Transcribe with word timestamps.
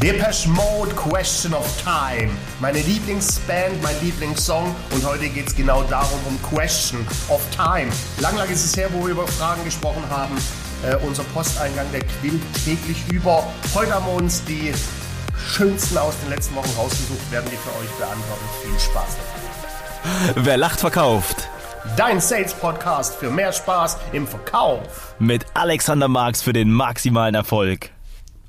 Depeche 0.00 0.48
Mode, 0.50 0.94
Question 0.94 1.52
of 1.54 1.66
Time. 1.82 2.30
Meine 2.60 2.78
Lieblingsband, 2.78 3.82
mein 3.82 4.00
Lieblingssong 4.00 4.72
und 4.92 5.04
heute 5.04 5.28
geht 5.28 5.48
es 5.48 5.56
genau 5.56 5.82
darum, 5.82 6.20
um 6.24 6.40
Question 6.40 7.04
of 7.28 7.40
Time. 7.50 7.90
Lang, 8.20 8.36
lang 8.36 8.48
ist 8.48 8.64
es 8.64 8.76
her, 8.76 8.88
wo 8.92 9.02
wir 9.04 9.10
über 9.10 9.26
Fragen 9.26 9.64
gesprochen 9.64 10.04
haben. 10.08 10.36
Äh, 10.88 10.94
unser 11.04 11.24
Posteingang, 11.24 11.86
der 11.92 12.02
quillt 12.02 12.40
täglich 12.64 13.02
über. 13.10 13.42
Heute 13.74 13.92
haben 13.92 14.06
wir 14.06 14.12
uns 14.12 14.44
die 14.44 14.72
schönsten 15.36 15.98
aus 15.98 16.14
den 16.22 16.30
letzten 16.30 16.54
Wochen 16.54 16.70
rausgesucht, 16.78 17.32
werden 17.32 17.50
die 17.50 17.56
für 17.56 17.70
euch 17.80 17.90
beantworten. 17.98 18.44
Viel 18.62 18.78
Spaß 18.78 19.16
dabei. 19.16 20.44
Wer 20.44 20.58
lacht, 20.58 20.78
verkauft. 20.78 21.48
Dein 21.96 22.20
Sales-Podcast 22.20 23.16
für 23.16 23.30
mehr 23.30 23.52
Spaß 23.52 23.96
im 24.12 24.28
Verkauf. 24.28 25.16
Mit 25.18 25.44
Alexander 25.54 26.06
Marx 26.06 26.40
für 26.40 26.52
den 26.52 26.70
maximalen 26.70 27.34
Erfolg 27.34 27.90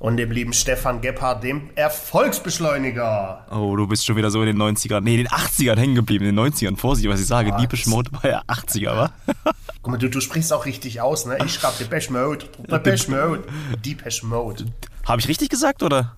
und 0.00 0.16
dem 0.16 0.32
lieben 0.32 0.52
Stefan 0.52 1.02
Gebhardt, 1.02 1.44
dem 1.44 1.70
Erfolgsbeschleuniger. 1.76 3.46
Oh, 3.52 3.76
du 3.76 3.86
bist 3.86 4.06
schon 4.06 4.16
wieder 4.16 4.30
so 4.30 4.42
in 4.42 4.46
den 4.46 4.60
90ern, 4.60 5.02
nee, 5.02 5.16
in 5.16 5.24
den 5.24 5.28
80ern 5.28 5.78
hängen 5.78 5.94
geblieben, 5.94 6.24
in 6.24 6.34
den 6.34 6.52
90ern. 6.52 6.76
Vorsicht, 6.76 7.08
was 7.08 7.20
ich 7.20 7.26
sage, 7.26 7.52
ah, 7.52 7.58
Deepish 7.58 7.86
Mode 7.86 8.10
war 8.12 8.28
ja 8.28 8.42
80er, 8.48 8.96
wa? 8.96 9.12
Guck 9.82 9.92
mal, 9.92 9.98
du, 9.98 10.08
du 10.08 10.20
sprichst 10.20 10.52
auch 10.52 10.64
richtig 10.64 11.02
aus, 11.02 11.26
ne? 11.26 11.38
Ich 11.44 11.54
schreibe 11.54 11.76
Depeche 11.78 12.12
Mode, 12.12 12.46
Depeche 12.66 13.10
Mode, 13.10 13.44
Depeche 13.84 14.26
Mode. 14.26 14.64
Habe 15.06 15.20
ich 15.20 15.28
richtig 15.28 15.50
gesagt, 15.50 15.82
oder? 15.82 16.16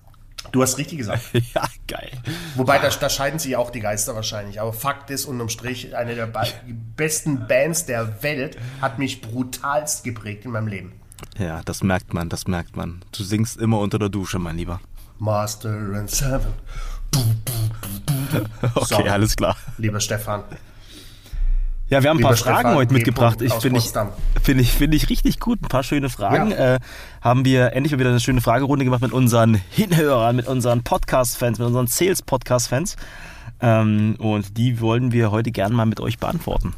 Du 0.53 0.61
hast 0.61 0.77
richtig 0.77 0.99
gesagt. 0.99 1.23
ja, 1.33 1.63
geil. 1.87 2.11
Wobei, 2.55 2.79
da, 2.79 2.89
da, 2.89 3.09
scheiden 3.09 3.39
sich 3.39 3.57
auch 3.57 3.69
die 3.69 3.79
Geister 3.81 4.15
wahrscheinlich. 4.15 4.61
Aber 4.61 4.71
Fakt 4.71 5.09
ist, 5.09 5.25
unterm 5.25 5.49
Strich, 5.49 5.95
eine 5.95 6.15
der 6.15 6.31
besten 6.95 7.47
Bands 7.47 7.85
der 7.85 8.23
Welt 8.23 8.57
hat 8.81 8.97
mich 8.97 9.21
brutalst 9.21 10.03
geprägt 10.03 10.45
in 10.45 10.51
meinem 10.51 10.67
Leben. 10.67 10.93
Ja, 11.37 11.61
das 11.63 11.83
merkt 11.83 12.13
man, 12.13 12.29
das 12.29 12.47
merkt 12.47 12.75
man. 12.75 13.01
Du 13.15 13.23
singst 13.23 13.57
immer 13.57 13.79
unter 13.79 13.99
der 13.99 14.09
Dusche, 14.09 14.39
mein 14.39 14.57
Lieber. 14.57 14.79
Master 15.19 15.69
and 15.69 16.09
Seven. 16.09 16.53
okay, 18.75 18.85
so, 18.85 18.95
alles 18.95 19.35
klar. 19.35 19.55
Lieber 19.77 19.99
Stefan. 19.99 20.43
Ja, 21.89 22.01
wir 22.01 22.09
haben 22.09 22.17
ein 22.17 22.23
paar 22.23 22.35
Stefan 22.35 22.61
Fragen 22.61 22.75
heute 22.75 22.93
mitgebracht. 22.93 23.41
Ich 23.41 23.53
finde 23.53 23.79
ich, 23.79 23.91
find 24.41 24.61
ich, 24.61 24.71
find 24.71 24.95
ich 24.95 25.09
richtig 25.09 25.39
gut. 25.39 25.61
Ein 25.61 25.67
paar 25.67 25.83
schöne 25.83 26.09
Fragen. 26.09 26.51
Ja. 26.51 26.75
Äh, 26.75 26.79
haben 27.21 27.45
wir 27.45 27.73
endlich 27.73 27.91
mal 27.91 27.99
wieder 27.99 28.09
eine 28.09 28.19
schöne 28.19 28.41
Fragerunde 28.41 28.85
gemacht 28.85 29.01
mit 29.01 29.11
unseren 29.11 29.55
Hinhörern, 29.69 30.35
mit 30.35 30.47
unseren 30.47 30.83
Podcast-Fans, 30.83 31.59
mit 31.59 31.67
unseren 31.67 31.87
Sales-Podcast-Fans. 31.87 32.95
Ähm, 33.61 34.15
und 34.17 34.57
die 34.57 34.81
wollen 34.81 35.11
wir 35.11 35.29
heute 35.31 35.51
gerne 35.51 35.75
mal 35.75 35.85
mit 35.85 35.99
euch 35.99 36.17
beantworten. 36.17 36.73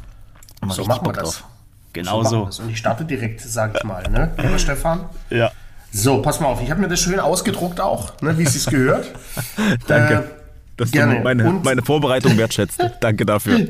So 0.68 0.84
machen 0.84 1.06
wir 1.06 1.12
das. 1.12 1.38
Drauf. 1.38 1.55
Genau 1.96 2.22
so. 2.22 2.50
so. 2.50 2.62
Und 2.62 2.70
ich 2.70 2.76
starte 2.76 3.04
direkt, 3.04 3.40
sage 3.40 3.74
ich 3.78 3.84
mal, 3.84 4.02
ne? 4.10 4.30
Lieber 4.36 4.58
Stefan? 4.58 5.06
Ja. 5.30 5.50
So, 5.90 6.20
pass 6.20 6.40
mal 6.40 6.48
auf, 6.48 6.62
ich 6.62 6.70
habe 6.70 6.80
mir 6.80 6.88
das 6.88 7.00
schön 7.00 7.18
ausgedruckt 7.18 7.80
auch, 7.80 8.20
ne, 8.20 8.36
wie 8.36 8.42
es 8.42 8.52
sich 8.52 8.66
gehört. 8.66 9.10
Danke. 9.86 10.14
Äh, 10.14 10.22
dass 10.76 10.90
gerne. 10.90 11.16
du 11.16 11.22
meine, 11.22 11.44
meine 11.64 11.82
Vorbereitung 11.82 12.36
wertschätzt. 12.36 12.78
Danke 13.00 13.24
dafür. 13.24 13.68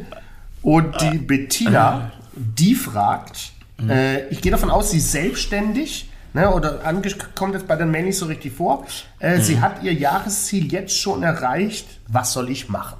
Und 0.61 1.01
die 1.01 1.19
Bettina, 1.19 2.11
die 2.35 2.75
fragt, 2.75 3.53
mhm. 3.79 3.91
äh, 3.91 4.27
ich 4.29 4.41
gehe 4.41 4.51
davon 4.51 4.71
aus, 4.71 4.91
sie 4.91 4.99
ist 4.99 5.13
selbstständig, 5.13 6.11
ne, 6.35 6.53
oder 6.53 6.81
kommt 7.37 7.55
jetzt 7.55 7.69
bei 7.69 7.77
den 7.77 7.93
Manny 7.93 8.11
so 8.11 8.27
richtig 8.27 8.55
vor. 8.55 8.87
Äh, 9.21 9.37
mhm. 9.37 9.43
Sie 9.43 9.61
hat 9.61 9.85
ihr 9.85 9.95
Jahresziel 9.95 10.73
jetzt 10.73 10.99
schon 10.99 11.23
erreicht. 11.23 11.87
Was 12.09 12.33
soll 12.33 12.51
ich 12.51 12.69
machen? 12.69 12.97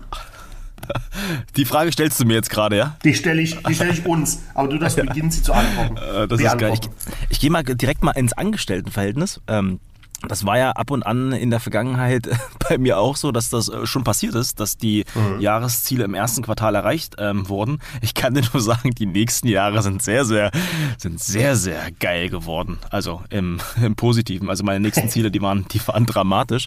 Die 1.57 1.65
Frage 1.65 1.93
stellst 1.93 2.21
du 2.21 2.25
mir 2.25 2.35
jetzt 2.35 2.51
gerade, 2.51 2.77
ja? 2.77 2.97
Die 3.05 3.15
stelle 3.15 3.43
ich, 3.43 3.57
stell 3.73 3.91
ich 3.91 4.05
uns, 4.07 4.43
aber 4.55 4.69
du 4.69 4.79
darfst 4.79 4.99
ja. 4.99 5.05
beginnen, 5.05 5.31
sie 5.31 5.43
zu 5.43 5.53
antworten. 5.53 5.97
Äh, 5.97 6.29
das 6.29 6.41
ist 6.41 6.59
geil. 6.59 6.75
Ich, 6.75 6.91
ich 7.31 7.41
gehe 7.41 7.51
mal 7.51 7.63
direkt 7.63 8.03
mal 8.05 8.13
ins 8.13 8.33
Angestelltenverhältnis. 8.33 9.41
Ähm, 9.49 9.81
das 10.27 10.47
war 10.47 10.57
ja 10.57 10.71
ab 10.73 10.91
und 10.91 11.05
an 11.05 11.33
in 11.33 11.51
der 11.51 11.61
Vergangenheit 11.61 12.29
bei 12.69 12.79
mir 12.79 12.99
auch 12.99 13.17
so, 13.17 13.33
dass 13.33 13.51
das 13.51 13.69
äh, 13.69 13.87
schon 13.87 14.05
passiert 14.05 14.35
ist, 14.35 14.61
dass 14.61 14.77
die 14.77 15.05
mhm. 15.15 15.41
Jahresziele 15.41 16.05
im 16.05 16.15
ersten 16.15 16.43
Quartal 16.43 16.75
erreicht 16.75 17.17
ähm, 17.19 17.49
wurden. 17.49 17.81
Ich 18.01 18.15
kann 18.15 18.35
dir 18.35 18.43
nur 18.53 18.63
sagen, 18.63 18.93
die 18.93 19.07
nächsten 19.07 19.49
Jahre 19.49 19.83
sind 19.83 20.03
sehr, 20.03 20.25
sehr, 20.25 20.51
sind 20.99 21.21
sehr, 21.21 21.57
sehr 21.57 21.91
geil 22.01 22.31
geworden. 22.31 22.79
Also 22.91 23.23
im, 23.31 23.61
im 23.83 23.95
Positiven. 23.95 24.49
Also 24.49 24.65
meine 24.65 24.81
nächsten 24.81 25.09
Ziele, 25.09 25.31
die 25.31 25.43
waren, 25.43 25.67
die 25.71 25.87
waren 25.87 26.07
dramatisch. 26.07 26.67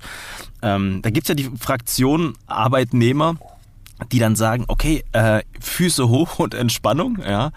Ähm, 0.61 1.01
da 1.01 1.09
gibt 1.09 1.25
es 1.25 1.29
ja 1.29 1.35
die 1.35 1.49
Fraktion 1.57 2.35
Arbeitnehmer, 2.47 3.35
die 4.11 4.19
dann 4.19 4.35
sagen, 4.35 4.65
okay, 4.67 5.03
äh, 5.11 5.41
Füße 5.59 6.09
hoch 6.09 6.39
und 6.39 6.53
Entspannung, 6.53 7.19
ja. 7.25 7.51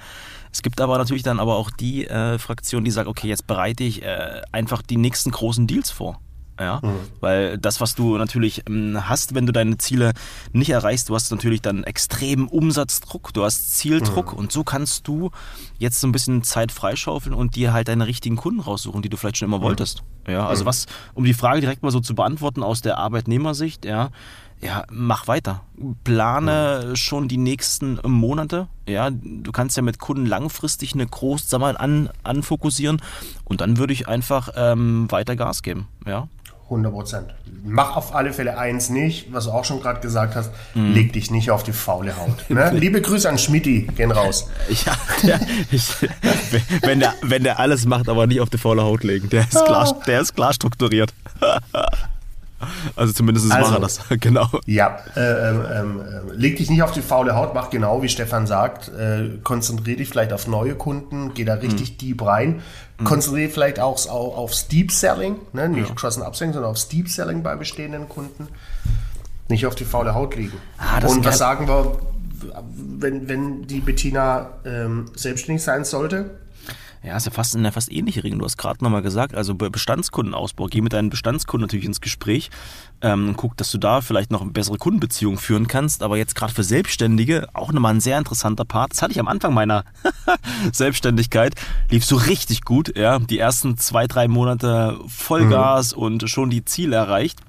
Es 0.53 0.61
gibt 0.61 0.81
aber 0.83 0.99
natürlich 0.99 1.23
dann 1.23 1.41
aber 1.41 1.57
auch 1.57 1.71
die 1.71 2.07
äh, 2.07 2.39
Fraktion, 2.39 2.85
die 2.85 2.91
sagt, 2.91 3.09
okay, 3.09 3.27
jetzt 3.27 3.47
bereite 3.47 3.85
ich 3.85 4.03
äh, 4.03 4.43
einfach 4.53 4.83
die 4.83 4.99
nächsten 4.99 5.31
großen 5.31 5.67
Deals 5.67 5.91
vor. 5.91 6.21
Ja, 6.61 6.81
mhm. 6.83 7.01
weil 7.21 7.59
das, 7.59 7.81
was 7.81 7.95
du 7.95 8.19
natürlich 8.19 8.63
ähm, 8.69 9.09
hast, 9.09 9.35
wenn 9.35 9.47
du 9.47 9.53
deine 9.53 9.79
Ziele 9.79 10.13
nicht 10.53 10.69
erreichst, 10.69 11.09
du 11.09 11.15
hast 11.15 11.31
natürlich 11.31 11.63
dann 11.63 11.83
extremen 11.83 12.47
Umsatzdruck, 12.47 13.33
du 13.33 13.43
hast 13.43 13.75
Zieldruck 13.75 14.33
mhm. 14.33 14.39
und 14.39 14.53
so 14.53 14.63
kannst 14.63 15.09
du 15.09 15.31
jetzt 15.79 15.99
so 15.99 16.07
ein 16.07 16.13
bisschen 16.13 16.43
Zeit 16.43 16.71
freischaufeln 16.71 17.35
und 17.35 17.57
dir 17.57 17.73
halt 17.73 17.89
deine 17.89 18.07
richtigen 18.07 18.37
Kunden 18.37 18.61
raussuchen, 18.61 19.01
die 19.01 19.09
du 19.09 19.17
vielleicht 19.17 19.39
schon 19.39 19.49
immer 19.49 19.59
mhm. 19.59 19.63
wolltest. 19.63 20.03
Ja, 20.29 20.47
also 20.47 20.65
mhm. 20.65 20.69
was, 20.69 20.87
um 21.15 21.25
die 21.25 21.35
Frage 21.35 21.63
direkt 21.63 21.83
mal 21.83 21.91
so 21.91 22.01
zu 22.01 22.15
beantworten 22.15 22.63
aus 22.63 22.83
der 22.83 22.99
Arbeitnehmersicht, 22.99 23.87
ja, 23.87 24.11
ja, 24.63 24.85
mach 24.91 25.27
weiter. 25.27 25.63
Plane 26.05 26.87
mhm. 26.89 26.97
schon 26.97 27.29
die 27.29 27.37
nächsten 27.37 27.99
Monate. 28.05 28.69
Ja, 28.89 29.11
du 29.11 29.51
kannst 29.53 29.77
ja 29.77 29.83
mit 29.83 29.99
Kunden 29.99 30.27
langfristig 30.27 30.95
eine 30.95 31.07
Großsammlung 31.07 31.77
an, 31.77 32.11
anfokussieren 32.23 33.03
und 33.45 33.61
dann 33.61 33.77
würde 33.77 33.93
ich 33.93 34.09
einfach 34.09 34.51
ähm, 34.57 35.11
weiter 35.11 35.37
Gas 35.37 35.63
geben. 35.63 35.89
Ja. 36.07 36.29
100 36.65 36.93
Prozent. 36.93 37.35
Mach 37.65 37.97
auf 37.97 38.15
alle 38.15 38.33
Fälle 38.33 38.57
eins 38.57 38.89
nicht, 38.89 39.33
was 39.33 39.45
du 39.45 39.51
auch 39.51 39.65
schon 39.65 39.81
gerade 39.81 40.01
gesagt 40.01 40.35
hast, 40.35 40.51
mm. 40.75 40.93
leg 40.93 41.13
dich 41.13 41.31
nicht 41.31 41.51
auf 41.51 41.63
die 41.63 41.73
faule 41.73 42.17
Haut. 42.17 42.49
Ne? 42.49 42.71
Liebe 42.73 43.03
Grüße 43.03 43.29
an 43.29 43.39
Schmidti, 43.39 43.89
gehen 43.95 44.11
raus. 44.11 44.49
Ja, 44.87 44.97
der, 45.23 45.41
ich, 45.71 45.85
wenn, 46.83 47.01
der, 47.01 47.15
wenn 47.23 47.43
der 47.43 47.59
alles 47.59 47.85
macht, 47.85 48.09
aber 48.09 48.27
nicht 48.27 48.41
auf 48.41 48.49
die 48.49 48.59
faule 48.59 48.83
Haut 48.83 49.05
legen, 49.05 49.29
der 49.29 49.43
ist 49.43 49.65
klar, 49.65 50.01
der 50.07 50.21
ist 50.21 50.35
klar 50.35 50.53
strukturiert. 50.53 51.13
Also 52.97 53.13
zumindest 53.13 53.51
also, 53.51 53.71
war 53.71 53.79
er 53.79 53.81
das, 53.81 54.01
genau. 54.21 54.49
Ja, 54.67 54.99
äh, 55.17 55.21
ähm, 55.21 56.01
leg 56.33 56.57
dich 56.57 56.71
nicht 56.71 56.83
auf 56.83 56.93
die 56.93 57.03
faule 57.03 57.35
Haut, 57.35 57.55
mach 57.55 57.71
genau 57.71 58.03
wie 58.03 58.09
Stefan 58.09 58.47
sagt, 58.47 58.89
äh, 58.89 59.39
konzentriere 59.43 59.99
dich 59.99 60.09
vielleicht 60.09 60.33
auf 60.33 60.47
neue 60.47 60.75
Kunden, 60.75 61.35
geh 61.35 61.45
da 61.45 61.55
richtig 61.55 61.93
mhm. 61.93 61.99
deep 61.99 62.23
rein, 62.23 62.63
mhm. 62.99 63.05
konzentriere 63.05 63.47
dich 63.47 63.55
vielleicht 63.55 63.81
auch 63.81 63.93
auf, 64.09 64.37
aufs 64.37 64.69
Deep 64.69 64.93
Selling, 64.93 65.37
ne? 65.53 65.69
nicht 65.69 65.89
ja. 65.89 65.95
Cross- 65.95 66.17
und 66.17 66.23
Upselling, 66.23 66.53
sondern 66.53 66.71
aufs 66.71 66.89
Deep 66.89 67.09
Selling 67.09 67.43
bei 67.43 67.57
bestehenden 67.57 68.09
Kunden. 68.09 68.49
Nicht 69.49 69.67
auf 69.67 69.75
die 69.75 69.85
faule 69.85 70.15
Haut 70.15 70.37
liegen. 70.37 70.57
Ah, 70.79 71.07
und 71.07 71.25
was 71.25 71.39
sagen 71.39 71.69
wir, 71.69 71.99
wenn, 72.75 73.29
wenn 73.29 73.67
die 73.67 73.81
Bettina 73.81 74.51
ähm, 74.65 75.07
selbstständig 75.15 75.63
sein 75.63 75.85
sollte? 75.85 76.42
Ja, 77.05 77.17
ist 77.17 77.27
ja 77.27 77.33
fast 77.33 77.57
in 77.57 77.65
der 77.65 77.73
fast 77.73 77.91
ähnliche 77.91 78.23
Regel. 78.23 78.39
Du 78.39 78.45
hast 78.45 78.57
gerade 78.57 78.83
nochmal 78.85 79.03
gesagt, 79.03 79.35
also 79.35 79.57
Bestandskundenausbau. 79.57 80.67
Geh 80.67 80.81
mit 80.81 80.93
deinen 80.93 81.11
Bestandskunden 81.11 81.67
natürlich 81.67 81.85
ins 81.85 82.01
Gespräch 82.01 82.51
ähm, 83.01 83.31
und 83.31 83.37
guck, 83.37 83.57
dass 83.57 83.73
du 83.73 83.79
da 83.79 84.01
vielleicht 84.01 84.31
noch 84.31 84.41
eine 84.41 84.53
bessere 84.53 84.79
Kundenbeziehung 84.79 85.37
führen 85.37 85.67
kannst. 85.67 86.05
Aber 86.05 86.17
jetzt 86.17 86.37
gerade 86.37 86.53
für 86.53 86.63
Selbstständige 86.63 87.49
auch 87.55 87.73
nochmal 87.73 87.95
ein 87.95 88.01
sehr 88.01 88.19
interessanter 88.19 88.65
Part. 88.65 88.93
Das 88.93 89.03
hatte 89.03 89.13
ich 89.13 89.19
am 89.19 89.27
Anfang 89.27 89.53
meiner 89.53 89.85
Selbstständigkeit. 90.73 91.55
Lief 91.91 92.05
so 92.05 92.15
richtig 92.15 92.63
gut. 92.63 92.97
Ja, 92.97 93.19
die 93.19 93.39
ersten 93.39 93.77
zwei, 93.79 94.07
drei 94.07 94.29
Monate 94.29 95.01
Vollgas 95.09 95.97
mhm. 95.97 96.03
und 96.03 96.31
schon 96.31 96.51
die 96.51 96.65
Ziele 96.65 96.95
erreicht. 96.95 97.41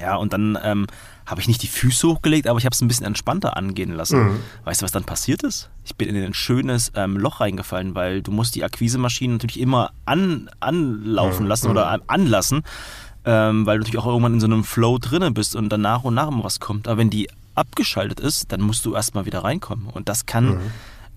Ja, 0.00 0.16
und 0.16 0.32
dann 0.32 0.58
ähm, 0.62 0.86
habe 1.30 1.40
ich 1.40 1.48
nicht 1.48 1.62
die 1.62 1.68
Füße 1.68 2.08
hochgelegt, 2.08 2.48
aber 2.48 2.58
ich 2.58 2.64
habe 2.64 2.74
es 2.74 2.80
ein 2.80 2.88
bisschen 2.88 3.06
entspannter 3.06 3.56
angehen 3.56 3.92
lassen. 3.92 4.22
Mhm. 4.22 4.40
Weißt 4.64 4.82
du, 4.82 4.84
was 4.84 4.92
dann 4.92 5.04
passiert 5.04 5.42
ist? 5.42 5.70
Ich 5.84 5.94
bin 5.94 6.08
in 6.08 6.22
ein 6.22 6.34
schönes 6.34 6.90
ähm, 6.96 7.16
Loch 7.16 7.40
reingefallen, 7.40 7.94
weil 7.94 8.22
du 8.22 8.32
musst 8.32 8.56
die 8.56 8.64
Akquisemaschine 8.64 9.34
natürlich 9.34 9.60
immer 9.60 9.92
an, 10.04 10.50
anlaufen 10.58 11.44
mhm. 11.44 11.48
lassen 11.48 11.66
mhm. 11.66 11.70
oder 11.72 12.00
anlassen, 12.08 12.62
ähm, 13.24 13.64
weil 13.64 13.78
du 13.78 13.84
natürlich 13.84 14.00
auch 14.00 14.06
irgendwann 14.06 14.34
in 14.34 14.40
so 14.40 14.46
einem 14.46 14.64
Flow 14.64 14.98
drinne 14.98 15.30
bist 15.30 15.54
und 15.54 15.68
dann 15.68 15.82
nach 15.82 16.02
und 16.02 16.14
nach 16.14 16.28
immer 16.28 16.44
was 16.44 16.58
kommt. 16.58 16.88
Aber 16.88 16.98
wenn 16.98 17.10
die 17.10 17.28
abgeschaltet 17.54 18.18
ist, 18.18 18.50
dann 18.52 18.60
musst 18.60 18.84
du 18.84 18.94
erstmal 18.94 19.24
wieder 19.24 19.44
reinkommen. 19.44 19.86
Und 19.86 20.08
das 20.08 20.26
kann 20.26 20.46
mhm. 20.46 20.60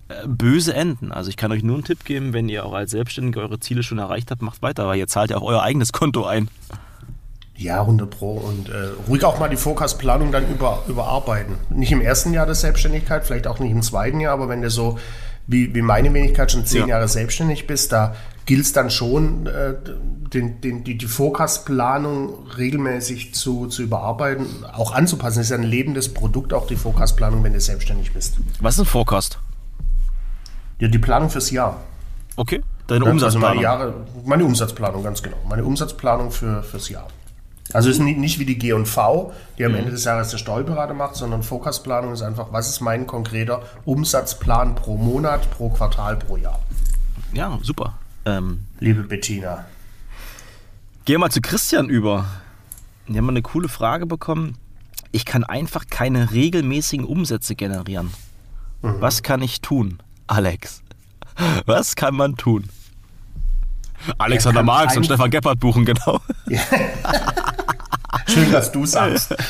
äh, 0.08 0.26
böse 0.26 0.74
enden. 0.74 1.10
Also 1.10 1.28
ich 1.30 1.36
kann 1.36 1.50
euch 1.50 1.64
nur 1.64 1.74
einen 1.74 1.84
Tipp 1.84 2.04
geben, 2.04 2.32
wenn 2.32 2.48
ihr 2.48 2.64
auch 2.64 2.74
als 2.74 2.92
Selbstständige 2.92 3.40
eure 3.40 3.58
Ziele 3.58 3.82
schon 3.82 3.98
erreicht 3.98 4.30
habt, 4.30 4.42
macht 4.42 4.62
weiter, 4.62 4.86
weil 4.86 4.98
ihr 4.98 5.08
zahlt 5.08 5.30
ja 5.30 5.38
auch 5.38 5.42
euer 5.42 5.62
eigenes 5.62 5.92
Konto 5.92 6.24
ein. 6.24 6.48
Ja, 7.56 7.80
100 7.80 8.10
Pro. 8.10 8.32
Und 8.32 8.68
äh, 8.68 8.88
ruhig 9.08 9.24
auch 9.24 9.38
mal 9.38 9.48
die 9.48 9.56
Forecast-Planung 9.56 10.32
dann 10.32 10.48
über, 10.48 10.82
überarbeiten. 10.88 11.56
Nicht 11.70 11.92
im 11.92 12.00
ersten 12.00 12.32
Jahr 12.32 12.46
der 12.46 12.54
Selbstständigkeit, 12.54 13.24
vielleicht 13.24 13.46
auch 13.46 13.60
nicht 13.60 13.70
im 13.70 13.82
zweiten 13.82 14.20
Jahr, 14.20 14.34
aber 14.34 14.48
wenn 14.48 14.62
du 14.62 14.70
so 14.70 14.98
wie, 15.46 15.74
wie 15.74 15.82
meine 15.82 16.12
Wenigkeit 16.12 16.50
schon 16.50 16.64
zehn 16.64 16.82
ja. 16.82 16.96
Jahre 16.96 17.08
selbstständig 17.08 17.66
bist, 17.66 17.92
da 17.92 18.14
gilt 18.46 18.64
es 18.64 18.72
dann 18.72 18.90
schon, 18.90 19.46
äh, 19.46 19.74
den, 20.32 20.60
den, 20.60 20.84
die, 20.84 20.98
die 20.98 21.06
Forecast-Planung 21.06 22.46
regelmäßig 22.56 23.34
zu, 23.34 23.66
zu 23.66 23.82
überarbeiten, 23.82 24.46
auch 24.72 24.92
anzupassen. 24.92 25.38
Das 25.38 25.46
ist 25.46 25.50
ja 25.50 25.56
ein 25.56 25.62
lebendes 25.62 26.12
Produkt, 26.12 26.52
auch 26.52 26.66
die 26.66 26.76
Forecast-Planung, 26.76 27.42
wenn 27.44 27.52
du 27.52 27.60
selbstständig 27.60 28.12
bist. 28.12 28.36
Was 28.60 28.74
ist 28.74 28.80
ein 28.80 28.86
Forecast? 28.86 29.38
Ja, 30.80 30.88
die 30.88 30.98
Planung 30.98 31.30
fürs 31.30 31.50
Jahr. 31.50 31.82
Okay, 32.36 32.62
deine 32.88 33.04
ja, 33.04 33.10
Umsatzplanung. 33.12 33.48
Also 33.48 33.54
meine, 33.54 33.62
Jahre, 33.62 33.94
meine 34.24 34.44
Umsatzplanung, 34.44 35.02
ganz 35.04 35.22
genau. 35.22 35.36
Meine 35.48 35.64
Umsatzplanung 35.64 36.30
für, 36.30 36.62
fürs 36.62 36.88
Jahr. 36.88 37.06
Also 37.74 37.90
es 37.90 37.96
ist 37.96 38.02
nicht, 38.02 38.18
nicht 38.18 38.38
wie 38.38 38.44
die 38.44 38.56
G&V, 38.56 39.32
die 39.58 39.64
am 39.64 39.72
mhm. 39.72 39.78
Ende 39.78 39.90
des 39.90 40.04
Jahres 40.04 40.30
der 40.30 40.38
Steuerberater 40.38 40.94
macht, 40.94 41.16
sondern 41.16 41.42
Fokusplanung 41.42 42.12
ist 42.12 42.22
einfach, 42.22 42.52
was 42.52 42.68
ist 42.68 42.80
mein 42.80 43.08
konkreter 43.08 43.62
Umsatzplan 43.84 44.76
pro 44.76 44.96
Monat, 44.96 45.50
pro 45.50 45.70
Quartal, 45.70 46.16
pro 46.16 46.36
Jahr. 46.36 46.60
Ja, 47.32 47.58
super. 47.62 47.98
Ähm, 48.26 48.64
Liebe 48.78 49.02
Bettina. 49.02 49.64
Gehen 51.04 51.14
wir 51.14 51.18
mal 51.18 51.30
zu 51.30 51.40
Christian 51.40 51.88
über. 51.88 52.26
Wir 53.08 53.18
haben 53.18 53.28
eine 53.28 53.42
coole 53.42 53.68
Frage 53.68 54.06
bekommen. 54.06 54.56
Ich 55.10 55.24
kann 55.24 55.42
einfach 55.42 55.86
keine 55.90 56.30
regelmäßigen 56.30 57.04
Umsätze 57.04 57.56
generieren. 57.56 58.12
Mhm. 58.82 59.00
Was 59.00 59.24
kann 59.24 59.42
ich 59.42 59.62
tun, 59.62 59.98
Alex? 60.28 60.80
Was 61.66 61.96
kann 61.96 62.14
man 62.14 62.36
tun? 62.36 62.68
Alexander 64.18 64.62
Marx 64.62 64.96
und 64.96 65.06
Stefan 65.06 65.30
Gebhardt 65.30 65.58
buchen, 65.58 65.84
genau. 65.84 66.20
Ja. 66.46 66.60
Schön, 68.26 68.50
dass 68.52 68.72
du 68.72 68.86
sagst. 68.86 69.34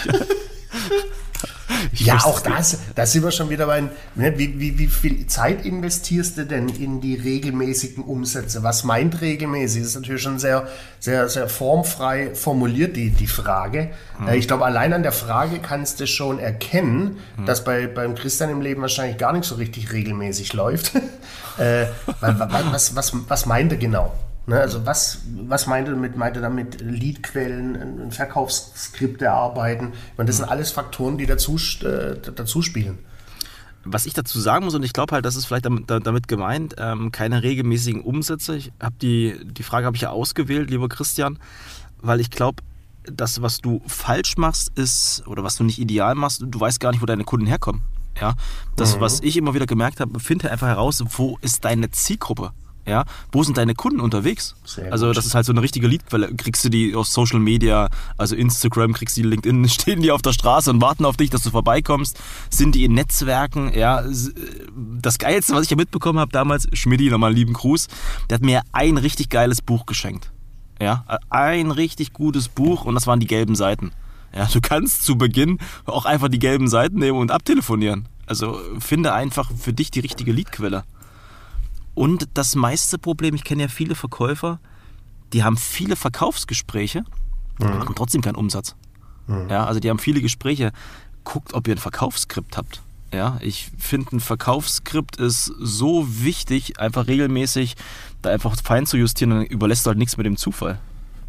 ja, 1.93 2.19
auch 2.25 2.41
das, 2.41 2.79
da 2.95 3.07
sind 3.07 3.23
wir 3.23 3.31
schon 3.31 3.51
wieder 3.51 3.67
bei, 3.67 3.83
ne, 4.15 4.39
wie, 4.39 4.59
wie, 4.59 4.79
wie 4.79 4.87
viel 4.87 5.27
Zeit 5.27 5.65
investierst 5.65 6.37
du 6.39 6.47
denn 6.47 6.69
in 6.69 7.01
die 7.01 7.15
regelmäßigen 7.15 8.05
Umsätze? 8.05 8.63
Was 8.63 8.85
meint 8.85 9.21
regelmäßig? 9.21 9.83
Das 9.83 9.91
ist 9.91 9.95
natürlich 9.97 10.23
schon 10.23 10.39
sehr, 10.39 10.69
sehr, 11.01 11.29
sehr 11.29 11.49
formfrei 11.49 12.35
formuliert, 12.35 12.97
die, 12.97 13.11
die 13.11 13.27
Frage. 13.27 13.91
Mhm. 14.19 14.29
Ich 14.35 14.47
glaube, 14.47 14.65
allein 14.65 14.93
an 14.93 15.03
der 15.03 15.13
Frage 15.13 15.59
kannst 15.59 16.01
du 16.01 16.07
schon 16.07 16.39
erkennen, 16.39 17.19
mhm. 17.37 17.47
dass 17.47 17.65
bei, 17.65 17.87
beim 17.87 18.15
Christian 18.15 18.51
im 18.51 18.61
Leben 18.61 18.83
wahrscheinlich 18.83 19.19
gar 19.19 19.33
nicht 19.33 19.45
so 19.45 19.57
richtig 19.57 19.93
regelmäßig 19.93 20.53
läuft. 20.53 20.93
äh, 21.59 21.87
was, 22.21 22.97
was, 22.97 23.13
was 23.29 23.47
meint 23.47 23.73
er 23.73 23.79
genau? 23.79 24.13
Ne, 24.47 24.61
also 24.61 24.85
was, 24.85 25.23
was 25.47 25.67
meinte 25.67 25.93
damit? 25.93 26.17
Meinte 26.17 26.41
damit 26.41 26.81
Leadquellen, 26.81 28.11
Verkaufsskripte 28.11 29.27
erarbeiten? 29.27 29.93
Ich 30.13 30.19
meine, 30.19 30.27
das 30.27 30.37
sind 30.37 30.49
alles 30.49 30.71
Faktoren, 30.71 31.17
die 31.17 31.27
dazu, 31.27 31.57
äh, 31.83 32.17
dazu 32.35 32.61
spielen. 32.61 32.99
Was 33.87 34.07
ich 34.07 34.15
dazu 34.15 34.41
sagen 34.41 34.65
muss, 34.65 34.75
und 34.75 34.83
ich 34.83 34.93
glaube 34.93 35.15
halt, 35.15 35.25
das 35.25 35.37
ist 35.37 35.47
vielleicht 35.47 35.67
damit, 35.67 35.89
damit 35.89 36.29
gemeint, 36.29 36.75
ähm, 36.79 37.11
keine 37.13 37.43
regelmäßigen 37.43 38.03
Umsätze. 38.03 38.57
Ich 38.57 38.73
habe 38.81 38.95
die, 39.01 39.39
die 39.45 39.63
Frage 39.63 39.87
habe 39.87 39.97
ich 39.97 40.03
ja 40.03 40.11
ausgewählt, 40.11 40.71
lieber 40.71 40.89
Christian, 40.89 41.39
weil 42.01 42.21
ich 42.21 42.31
glaube, 42.31 42.63
das, 43.05 43.43
was 43.43 43.59
du 43.59 43.83
falsch 43.87 44.37
machst, 44.37 44.73
ist, 44.79 45.23
oder 45.27 45.43
was 45.43 45.57
du 45.57 45.65
nicht 45.65 45.79
ideal 45.79 46.15
machst, 46.15 46.43
du 46.47 46.61
weißt 46.61 46.81
gar 46.81 46.93
nicht, 46.93 47.03
wo 47.03 47.07
deine 47.07 47.25
Kunden 47.25 47.47
herkommen. 47.47 47.83
Ja, 48.21 48.35
das, 48.77 48.97
mhm. 48.97 49.01
was 49.01 49.21
ich 49.21 49.37
immer 49.37 49.55
wieder 49.55 49.67
gemerkt 49.67 50.01
habe, 50.01 50.21
finde 50.21 50.51
einfach 50.51 50.69
heraus, 50.69 51.03
wo 51.17 51.37
ist 51.41 51.65
deine 51.65 51.91
Zielgruppe? 51.91 52.53
Ja, 52.87 53.05
wo 53.33 53.43
sind 53.43 53.57
deine 53.57 53.75
Kunden 53.75 54.01
unterwegs? 54.01 54.57
Sehr 54.65 54.93
also 54.93 55.13
das 55.13 55.25
ist 55.25 55.35
halt 55.35 55.47
so 55.47 55.53
eine 55.53 55.63
richtige 55.63 55.87
Leadquelle. 55.87 56.35
Kriegst 56.35 56.65
du 56.65 56.69
die 56.69 56.95
aus 56.95 57.15
Social 57.15 57.41
Media, 57.41 57.89
also 58.19 58.37
Instagram, 58.37 58.93
kriegst 58.93 59.17
du 59.17 59.23
die 59.23 59.29
LinkedIn, 59.29 59.69
stehen 59.71 60.03
die 60.03 60.11
auf 60.11 60.21
der 60.21 60.33
Straße 60.33 60.71
und 60.71 60.83
warten 60.83 61.07
auf 61.07 61.17
dich, 61.17 61.31
dass 61.31 61.43
du 61.43 61.51
vorbeikommst? 61.51 62.19
Sind 62.51 62.75
die 62.75 62.85
in 62.85 62.93
Netzwerken? 62.93 63.73
Ja, 63.75 64.05
das 65.01 65.19
Geilste, 65.19 65.55
was 65.55 65.65
ich 65.65 65.71
ja 65.71 65.77
mitbekommen 65.77 66.19
habe 66.19 66.31
damals, 66.31 66.69
Schmidti, 66.75 67.09
nochmal 67.09 67.31
einen 67.31 67.39
lieben 67.39 67.55
Gruß, 67.55 67.89
der 68.29 68.37
hat 68.37 68.43
mir 68.43 68.63
ein 68.73 68.99
richtig 68.99 69.31
geiles 69.31 69.63
Buch 69.63 69.87
geschenkt. 69.87 70.31
Ja, 70.81 71.05
ein 71.31 71.71
richtig 71.71 72.13
gutes 72.13 72.49
Buch 72.49 72.85
und 72.85 72.95
das 72.95 73.07
waren 73.07 73.21
die 73.21 73.27
gelben 73.27 73.55
Seiten. 73.55 73.93
Ja, 74.35 74.47
du 74.47 74.61
kannst 74.61 75.05
zu 75.05 75.17
Beginn 75.17 75.59
auch 75.85 76.05
einfach 76.05 76.29
die 76.29 76.41
gelben 76.41 76.69
Seiten 76.69 76.99
nehmen 76.99 77.19
und 77.19 77.31
abtelefonieren. 77.31 78.09
Also 78.27 78.59
finde 78.79 79.13
einfach 79.13 79.51
für 79.57 79.73
dich 79.73 79.91
die 79.91 80.01
richtige 80.01 80.33
Leadquelle. 80.33 80.85
Und 81.95 82.29
das 82.35 82.55
meiste 82.55 82.99
Problem, 82.99 83.35
ich 83.35 83.45
kenne 83.45 83.63
ja 83.63 83.69
viele 83.69 83.95
Verkäufer, 83.95 84.59
die 85.33 85.45
haben 85.45 85.57
viele 85.57 85.97
Verkaufsgespräche, 85.97 87.05
mhm. 87.59 87.65
haben 87.65 87.95
trotzdem 87.95 88.23
keinen 88.23 88.37
Umsatz. 88.37 88.75
Mhm. 89.27 89.49
Ja, 89.49 89.65
also 89.67 89.81
die 89.81 89.91
haben 89.91 89.99
viele 89.99 90.21
Gespräche. 90.21 90.73
Guckt, 91.25 91.55
ob 91.55 91.67
ihr 91.67 91.75
ein 91.75 91.79
Verkaufsskript 91.79 92.57
habt. 92.57 92.83
Ja, 93.13 93.39
ich 93.41 93.71
finde, 93.79 94.17
ein 94.17 94.21
Verkaufsskript 94.21 95.17
ist 95.17 95.47
so 95.59 96.07
wichtig, 96.09 96.81
einfach 96.81 97.07
regelmäßig 97.07 97.77
da 98.23 98.31
einfach 98.31 98.57
fein 98.63 98.87
zu 98.87 98.97
justieren, 98.97 99.31
dann 99.31 99.43
überlässt 99.45 99.87
du 99.87 99.89
halt 99.89 99.99
nichts 99.99 100.17
mit 100.17 100.27
dem 100.27 100.37
Zufall. 100.37 100.81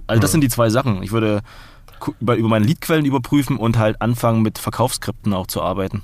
Also 0.08 0.22
das 0.22 0.32
mhm. 0.32 0.34
sind 0.34 0.42
die 0.42 0.50
zwei 0.50 0.70
Sachen. 0.70 1.04
Ich 1.04 1.12
würde 1.12 1.42
über, 2.20 2.36
über 2.36 2.50
meine 2.50 2.66
Leadquellen 2.66 3.06
überprüfen 3.06 3.58
und 3.58 3.78
halt 3.78 4.02
anfangen 4.02 4.42
mit 4.42 4.58
Verkaufsskripten 4.58 5.34
auch 5.34 5.48
zu 5.48 5.62
arbeiten. 5.62 6.04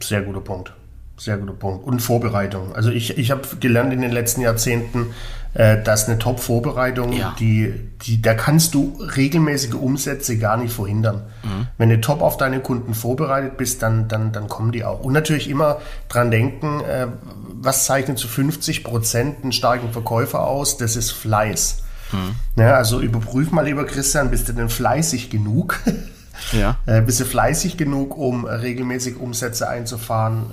Sehr 0.00 0.22
guter 0.22 0.40
Punkt. 0.40 0.72
Sehr 1.18 1.38
guter 1.38 1.54
Punkt. 1.54 1.86
Und 1.86 2.00
Vorbereitung. 2.00 2.74
Also 2.74 2.90
ich, 2.90 3.16
ich 3.16 3.30
habe 3.30 3.42
gelernt 3.58 3.92
in 3.92 4.02
den 4.02 4.12
letzten 4.12 4.42
Jahrzehnten, 4.42 5.06
äh, 5.54 5.82
dass 5.82 6.06
eine 6.06 6.18
Top-Vorbereitung, 6.18 7.12
ja. 7.14 7.34
die, 7.38 7.72
die, 8.02 8.20
da 8.20 8.34
kannst 8.34 8.74
du 8.74 8.98
regelmäßige 9.16 9.74
Umsätze 9.74 10.36
gar 10.36 10.58
nicht 10.58 10.74
verhindern. 10.74 11.22
Mhm. 11.42 11.68
Wenn 11.78 11.88
du 11.88 12.00
top 12.02 12.20
auf 12.20 12.36
deine 12.36 12.60
Kunden 12.60 12.92
vorbereitet 12.92 13.56
bist, 13.56 13.82
dann, 13.82 14.08
dann, 14.08 14.32
dann 14.32 14.48
kommen 14.48 14.72
die 14.72 14.84
auch. 14.84 15.00
Und 15.00 15.14
natürlich 15.14 15.48
immer 15.48 15.78
dran 16.10 16.30
denken, 16.30 16.80
äh, 16.80 17.06
was 17.54 17.86
zeichnet 17.86 18.18
zu 18.18 18.28
50 18.28 18.84
Prozent 18.84 19.42
einen 19.42 19.52
starken 19.52 19.92
Verkäufer 19.92 20.46
aus? 20.46 20.76
Das 20.76 20.96
ist 20.96 21.12
Fleiß. 21.12 21.82
Mhm. 22.12 22.60
Ja, 22.62 22.74
also 22.74 23.00
überprüf 23.00 23.50
mal, 23.50 23.64
lieber 23.64 23.86
Christian, 23.86 24.30
bist 24.30 24.50
du 24.50 24.52
denn 24.52 24.68
fleißig 24.68 25.30
genug? 25.30 25.80
Ja. 26.52 26.76
Äh, 26.86 27.00
bist 27.00 27.18
du 27.18 27.24
fleißig 27.24 27.78
genug, 27.78 28.16
um 28.16 28.44
regelmäßig 28.44 29.16
Umsätze 29.18 29.68
einzufahren? 29.68 30.52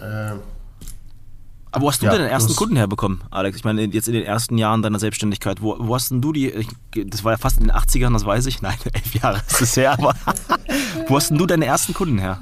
Aber 1.74 1.86
wo 1.86 1.90
hast 1.90 2.04
du 2.04 2.06
ja, 2.06 2.12
denn 2.12 2.22
den 2.22 2.30
ersten 2.30 2.56
Kunden 2.56 2.76
herbekommen, 2.76 3.24
Alex? 3.32 3.58
Ich 3.58 3.64
meine, 3.64 3.82
jetzt 3.82 4.08
in 4.08 4.14
den 4.14 4.24
ersten 4.24 4.60
Jahren 4.60 4.84
deiner 4.84 5.00
Selbstständigkeit, 5.00 5.62
wo, 5.62 5.76
wo 5.80 5.96
hast 5.96 6.12
denn 6.12 6.22
du 6.22 6.32
die, 6.32 6.50
ich, 6.52 6.68
das 7.08 7.24
war 7.24 7.34
ja 7.34 7.38
fast 7.38 7.58
in 7.58 7.64
den 7.64 7.72
80ern, 7.72 8.14
das 8.14 8.26
weiß 8.26 8.46
ich, 8.46 8.62
nein, 8.62 8.78
elf 8.94 9.16
Jahre 9.16 9.42
ist 9.48 9.60
es 9.60 9.76
her, 9.76 9.94
aber 9.94 10.14
wo 11.08 11.16
hast 11.16 11.32
denn 11.32 11.40
du 11.40 11.48
deine 11.48 11.66
ersten 11.66 11.96
Kunden 11.96 12.20
her? 12.20 12.40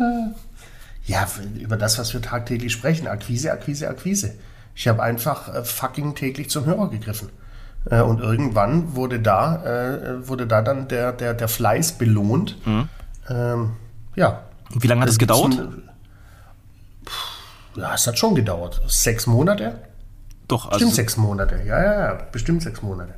Ja, 1.05 1.25
über 1.57 1.77
das, 1.77 1.97
was 1.97 2.13
wir 2.13 2.21
tagtäglich 2.21 2.73
sprechen, 2.73 3.07
Akquise, 3.07 3.53
Akquise, 3.53 3.89
Akquise. 3.89 4.33
Ich 4.75 4.87
habe 4.89 5.01
einfach 5.01 5.53
äh, 5.53 5.63
fucking 5.63 6.13
täglich 6.15 6.49
zum 6.49 6.65
Hörer 6.65 6.89
gegriffen. 6.89 7.29
Äh, 7.89 8.01
und 8.01 8.19
irgendwann 8.19 8.95
wurde 8.95 9.19
da, 9.19 9.63
äh, 9.63 10.27
wurde 10.27 10.45
da 10.45 10.61
dann 10.61 10.89
der, 10.89 11.13
der, 11.13 11.33
der 11.33 11.47
Fleiß 11.47 11.93
belohnt. 11.93 12.57
Mhm. 12.65 12.89
Ähm, 13.29 13.71
ja. 14.15 14.43
Wie 14.73 14.87
lange 14.87 15.01
hat 15.01 15.09
es 15.09 15.17
gedauert? 15.17 15.57
Ja, 17.75 17.93
es 17.93 18.05
hat 18.07 18.17
schon 18.17 18.35
gedauert. 18.35 18.81
Sechs 18.87 19.27
Monate? 19.27 19.79
Doch, 20.47 20.65
also. 20.65 20.71
Bestimmt 20.71 20.95
sechs 20.95 21.17
Monate. 21.17 21.61
Ja, 21.65 21.81
ja, 21.81 21.99
ja, 21.99 22.13
bestimmt 22.31 22.61
sechs 22.61 22.81
Monate. 22.81 23.13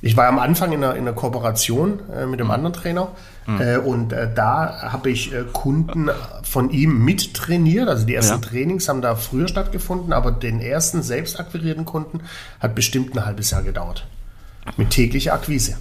Ich 0.00 0.16
war 0.16 0.28
am 0.28 0.38
Anfang 0.38 0.70
in 0.70 0.84
einer, 0.84 0.94
in 0.94 1.02
einer 1.02 1.12
Kooperation 1.12 2.00
äh, 2.10 2.26
mit 2.26 2.40
einem 2.40 2.48
mhm. 2.48 2.54
anderen 2.54 2.72
Trainer 2.72 3.08
mhm. 3.46 3.60
äh, 3.60 3.76
und 3.78 4.12
äh, 4.12 4.32
da 4.32 4.92
habe 4.92 5.10
ich 5.10 5.34
äh, 5.34 5.44
Kunden 5.52 6.08
von 6.44 6.70
ihm 6.70 7.04
mittrainiert. 7.04 7.88
Also 7.88 8.06
die 8.06 8.14
ersten 8.14 8.40
ja. 8.40 8.48
Trainings 8.48 8.88
haben 8.88 9.02
da 9.02 9.16
früher 9.16 9.48
stattgefunden, 9.48 10.12
aber 10.12 10.30
den 10.30 10.60
ersten 10.60 11.02
selbst 11.02 11.40
akquirierten 11.40 11.84
Kunden 11.84 12.20
hat 12.60 12.76
bestimmt 12.76 13.16
ein 13.16 13.26
halbes 13.26 13.50
Jahr 13.50 13.62
gedauert. 13.62 14.06
Mit 14.76 14.90
täglicher 14.90 15.34
Akquise. 15.34 15.78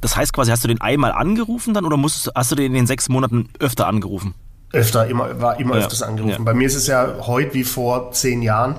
Das 0.00 0.16
heißt 0.16 0.32
quasi, 0.32 0.50
hast 0.50 0.62
du 0.62 0.68
den 0.68 0.80
einmal 0.80 1.12
angerufen 1.12 1.74
dann 1.74 1.84
oder 1.84 1.96
musstest, 1.96 2.32
hast 2.34 2.52
du 2.52 2.54
den 2.54 2.66
in 2.66 2.74
den 2.74 2.86
sechs 2.86 3.08
Monaten 3.08 3.48
öfter 3.58 3.88
angerufen? 3.88 4.34
Öfter, 4.72 5.06
immer, 5.06 5.40
war 5.40 5.58
immer 5.58 5.76
ja. 5.76 5.80
öfters 5.80 6.02
angerufen. 6.02 6.38
Ja. 6.38 6.44
Bei 6.44 6.54
mir 6.54 6.66
ist 6.66 6.76
es 6.76 6.86
ja 6.86 7.26
heute 7.26 7.54
wie 7.54 7.64
vor 7.64 8.12
zehn 8.12 8.42
Jahren 8.42 8.76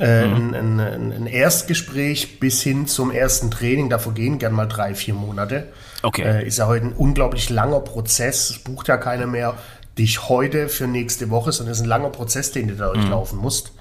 äh, 0.00 0.26
mhm. 0.26 0.54
ein, 0.54 0.80
ein, 0.80 1.12
ein, 1.12 1.26
Erstgespräch 1.26 2.40
bis 2.40 2.62
hin 2.62 2.86
zum 2.86 3.10
ersten 3.10 3.50
Training. 3.50 3.90
Da 3.90 3.98
vergehen 3.98 4.38
gern 4.38 4.52
mal 4.52 4.66
drei, 4.66 4.94
vier 4.94 5.14
Monate. 5.14 5.68
Okay. 6.02 6.22
Äh, 6.22 6.46
ist 6.46 6.58
ja 6.58 6.66
heute 6.66 6.86
ein 6.86 6.92
unglaublich 6.92 7.50
langer 7.50 7.80
Prozess. 7.80 8.50
Es 8.50 8.58
bucht 8.58 8.88
ja 8.88 8.96
keiner 8.96 9.26
mehr 9.26 9.54
dich 9.98 10.28
heute 10.28 10.68
für 10.68 10.86
nächste 10.86 11.30
Woche, 11.30 11.52
sondern 11.52 11.72
es 11.72 11.78
ist 11.78 11.84
ein 11.84 11.88
langer 11.88 12.10
Prozess, 12.10 12.50
den 12.50 12.68
du 12.68 12.74
da 12.74 12.88
mhm. 12.88 12.94
durchlaufen 12.94 13.38
musst. 13.38 13.72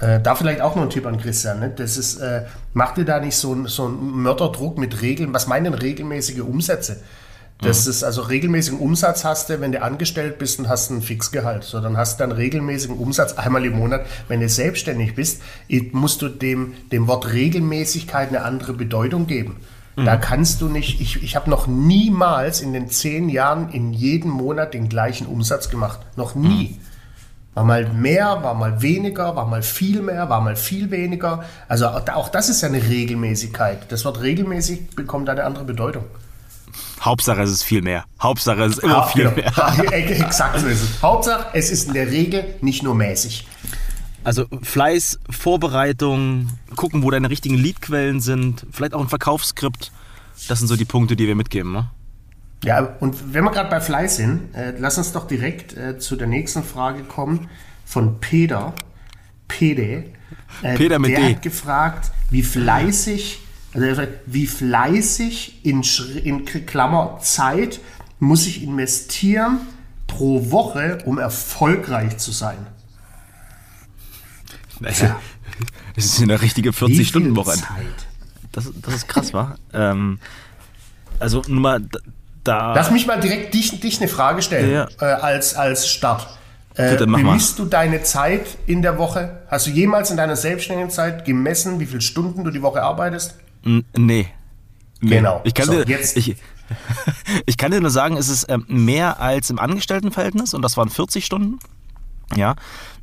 Äh, 0.00 0.20
da 0.20 0.34
vielleicht 0.34 0.60
auch 0.60 0.74
noch 0.74 0.82
ein 0.82 0.90
Tipp 0.90 1.06
an 1.06 1.18
Christian. 1.18 1.60
Ne? 1.60 1.72
Das 1.74 1.96
ist, 1.96 2.16
äh, 2.16 2.44
mach 2.72 2.94
dir 2.94 3.04
da 3.04 3.20
nicht 3.20 3.36
so, 3.36 3.66
so 3.66 3.86
einen 3.86 4.22
Mörderdruck 4.22 4.76
mit 4.76 5.02
Regeln. 5.02 5.32
Was 5.32 5.46
meinen 5.46 5.64
denn 5.64 5.74
regelmäßige 5.74 6.40
Umsätze? 6.40 7.00
Das 7.64 7.84
mhm. 7.84 7.90
ist 7.90 8.04
also 8.04 8.22
regelmäßigen 8.22 8.78
Umsatz 8.78 9.24
hast 9.24 9.50
du, 9.50 9.60
wenn 9.60 9.72
du 9.72 9.82
angestellt 9.82 10.38
bist 10.38 10.58
und 10.58 10.68
hast 10.68 10.90
ein 10.90 11.02
Fixgehalt. 11.02 11.64
So, 11.64 11.80
dann 11.80 11.96
hast 11.96 12.18
du 12.18 12.24
dann 12.24 12.32
regelmäßigen 12.32 12.96
Umsatz 12.96 13.34
einmal 13.34 13.64
im 13.64 13.76
Monat. 13.76 14.06
Wenn 14.28 14.40
du 14.40 14.48
selbstständig 14.48 15.14
bist, 15.14 15.42
musst 15.92 16.22
du 16.22 16.28
dem, 16.28 16.74
dem 16.92 17.08
Wort 17.08 17.32
Regelmäßigkeit 17.32 18.28
eine 18.28 18.42
andere 18.42 18.72
Bedeutung 18.72 19.26
geben. 19.26 19.56
Mhm. 19.96 20.04
Da 20.04 20.16
kannst 20.16 20.60
du 20.60 20.68
nicht, 20.68 21.00
ich, 21.00 21.22
ich 21.22 21.36
habe 21.36 21.50
noch 21.50 21.66
niemals 21.66 22.60
in 22.60 22.72
den 22.72 22.88
zehn 22.88 23.28
Jahren 23.28 23.70
in 23.70 23.92
jedem 23.92 24.30
Monat 24.30 24.74
den 24.74 24.88
gleichen 24.88 25.26
Umsatz 25.26 25.70
gemacht. 25.70 26.00
Noch 26.16 26.34
nie. 26.34 26.78
Mhm. 26.78 26.84
War 27.54 27.64
mal 27.64 27.88
mehr, 27.88 28.42
war 28.42 28.54
mal 28.54 28.82
weniger, 28.82 29.36
war 29.36 29.46
mal 29.46 29.62
viel 29.62 30.02
mehr, 30.02 30.28
war 30.28 30.40
mal 30.40 30.56
viel 30.56 30.90
weniger. 30.90 31.44
Also 31.68 31.86
auch 31.86 32.28
das 32.28 32.48
ist 32.48 32.62
ja 32.62 32.68
eine 32.68 32.82
Regelmäßigkeit. 32.82 33.92
Das 33.92 34.04
Wort 34.04 34.22
regelmäßig 34.22 34.96
bekommt 34.96 35.28
eine 35.28 35.44
andere 35.44 35.64
Bedeutung. 35.64 36.04
Hauptsache 37.04 37.42
es 37.42 37.50
ist 37.50 37.62
viel 37.62 37.82
mehr. 37.82 38.04
Hauptsache 38.20 38.62
es 38.62 38.78
ist 38.78 38.82
immer 38.82 39.02
ha, 39.02 39.06
viel 39.06 39.30
genau. 39.30 39.36
mehr. 39.36 39.92
Exakt 39.92 40.60
so 40.60 40.66
ist 40.66 40.82
es. 40.82 41.02
Hauptsache 41.02 41.46
es 41.52 41.70
ist 41.70 41.88
in 41.88 41.94
der 41.94 42.10
Regel 42.10 42.44
nicht 42.60 42.82
nur 42.82 42.94
mäßig. 42.94 43.46
Also 44.24 44.46
Fleiß, 44.62 45.18
Vorbereitung, 45.28 46.48
gucken, 46.76 47.02
wo 47.02 47.10
deine 47.10 47.28
richtigen 47.28 47.56
Leadquellen 47.56 48.20
sind, 48.20 48.66
vielleicht 48.72 48.94
auch 48.94 49.00
ein 49.00 49.08
Verkaufsskript. 49.08 49.92
Das 50.48 50.58
sind 50.58 50.68
so 50.68 50.76
die 50.76 50.86
Punkte, 50.86 51.14
die 51.14 51.26
wir 51.26 51.34
mitgeben, 51.34 51.72
ne? 51.72 51.90
Ja, 52.64 52.96
und 53.00 53.34
wenn 53.34 53.44
wir 53.44 53.50
gerade 53.50 53.68
bei 53.68 53.82
Fleiß 53.82 54.16
sind, 54.16 54.54
äh, 54.54 54.72
lass 54.78 54.96
uns 54.96 55.12
doch 55.12 55.26
direkt 55.26 55.76
äh, 55.76 55.98
zu 55.98 56.16
der 56.16 56.26
nächsten 56.26 56.64
Frage 56.64 57.02
kommen 57.02 57.50
von 57.84 58.18
Peter. 58.20 58.72
Pede. 59.46 60.04
Äh, 60.62 60.74
Peter 60.74 60.98
mit 60.98 61.10
der 61.10 61.20
D. 61.20 61.34
hat 61.34 61.42
gefragt, 61.42 62.10
wie 62.30 62.42
fleißig, 62.42 63.40
also 63.74 63.86
er 63.86 63.94
sagt, 63.94 64.12
wie 64.26 64.46
fleißig 64.46 65.64
in, 65.64 65.82
in 66.24 66.44
Klammer 66.44 67.18
Zeit 67.20 67.80
muss 68.20 68.46
ich 68.46 68.62
investieren 68.62 69.58
pro 70.06 70.50
Woche, 70.50 70.98
um 71.04 71.18
erfolgreich 71.18 72.16
zu 72.18 72.30
sein? 72.32 72.58
Naja, 74.80 75.20
das 75.96 76.04
ist 76.04 76.20
eine 76.22 76.40
richtige 76.40 76.70
Wie 76.72 76.86
viel 76.86 77.00
40-Stunden-Woche. 77.00 77.52
Zeit? 77.56 78.06
Das, 78.52 78.70
das 78.82 78.94
ist 78.94 79.08
krass, 79.08 79.32
wa? 79.34 79.56
ähm, 79.72 80.18
also 81.18 81.42
nur 81.48 81.60
mal 81.60 81.80
da. 82.44 82.74
Lass 82.74 82.90
mich 82.90 83.06
mal 83.06 83.20
direkt 83.20 83.54
dich, 83.54 83.80
dich 83.80 83.98
eine 84.00 84.08
Frage 84.08 84.42
stellen, 84.42 84.70
Ja. 84.70 84.88
äh, 85.00 85.04
als, 85.20 85.54
als 85.54 85.88
Start. 85.88 86.26
Äh, 86.74 86.90
Bitte, 86.90 87.06
mach 87.06 87.20
mal. 87.20 87.28
bemisst 87.30 87.58
du 87.58 87.64
deine 87.66 88.02
Zeit 88.02 88.46
in 88.66 88.82
der 88.82 88.98
Woche? 88.98 89.42
Hast 89.48 89.66
du 89.66 89.70
jemals 89.70 90.10
in 90.10 90.16
deiner 90.16 90.34
selbstständigen 90.36 90.90
Zeit 90.90 91.24
gemessen, 91.24 91.78
wie 91.78 91.86
viele 91.86 92.00
Stunden 92.00 92.42
du 92.44 92.50
die 92.50 92.62
Woche 92.62 92.82
arbeitest? 92.82 93.36
N- 93.64 93.84
nee. 93.96 94.28
Genau. 95.00 95.40
Ich 95.44 95.54
kann, 95.54 95.66
So, 95.66 95.72
dir, 95.84 95.96
jetzt- 95.98 96.16
ich, 96.16 96.36
ich 97.46 97.56
kann 97.56 97.70
dir 97.72 97.80
nur 97.80 97.90
sagen, 97.90 98.16
es 98.16 98.28
ist 98.28 98.46
ähm, 98.48 98.64
mehr 98.68 99.20
als 99.20 99.50
im 99.50 99.58
Angestelltenverhältnis 99.58 100.54
und 100.54 100.62
das 100.62 100.76
waren 100.76 100.88
40 100.88 101.24
Stunden. 101.24 101.58
Ja. 102.34 102.56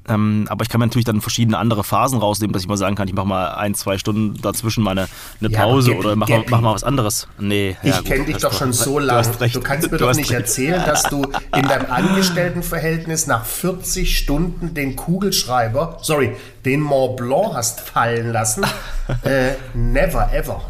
Ähm, 0.10 0.48
aber 0.50 0.64
ich 0.64 0.70
kann 0.70 0.80
mir 0.80 0.88
natürlich 0.88 1.06
dann 1.06 1.22
verschiedene 1.22 1.58
andere 1.60 1.84
Phasen 1.84 2.18
rausnehmen, 2.20 2.54
dass 2.54 2.64
ich 2.64 2.68
mal 2.68 2.76
sagen 2.78 2.96
kann, 2.96 3.08
ich 3.08 3.14
mache 3.14 3.28
mal 3.28 3.50
ein, 3.54 3.76
zwei 3.76 3.98
Stunden 4.00 4.42
dazwischen 4.42 4.84
mal 4.84 4.92
eine, 4.92 5.08
eine 5.40 5.50
Ja, 5.52 5.62
Pause 5.62 5.96
oder 5.96 6.16
mach, 6.16 6.28
mach 6.50 6.62
mal 6.62 6.74
was 6.74 6.84
anderes. 6.84 7.28
Nee. 7.40 7.78
Ich 7.84 7.90
ja, 7.90 8.02
kenne 8.02 8.26
dich 8.26 8.38
doch 8.38 8.50
du- 8.50 8.58
schon 8.58 8.74
so 8.74 9.00
du 9.00 9.06
lange. 9.06 9.40
recht. 9.40 9.56
Du 9.56 9.62
kannst 9.62 9.92
mir 9.92 9.98
Du 10.00 10.06
doch 10.06 10.16
nicht 10.16 10.32
recht. 10.32 10.40
erzählen, 10.42 10.84
dass 10.86 11.04
du 11.04 11.22
in 11.56 11.68
deinem 11.68 11.92
Angestelltenverhältnis 11.92 13.28
nach 13.28 13.46
40 13.46 14.18
Stunden 14.18 14.74
den 14.74 14.96
Kugelschreiber, 14.96 16.00
sorry, 16.02 16.36
den 16.66 16.82
Mont 16.82 17.18
Blanc 17.18 17.54
hast 17.54 17.82
fallen 17.82 18.32
lassen. 18.32 18.64
äh, 19.24 19.52
never 19.76 20.34
ever. 20.34 20.62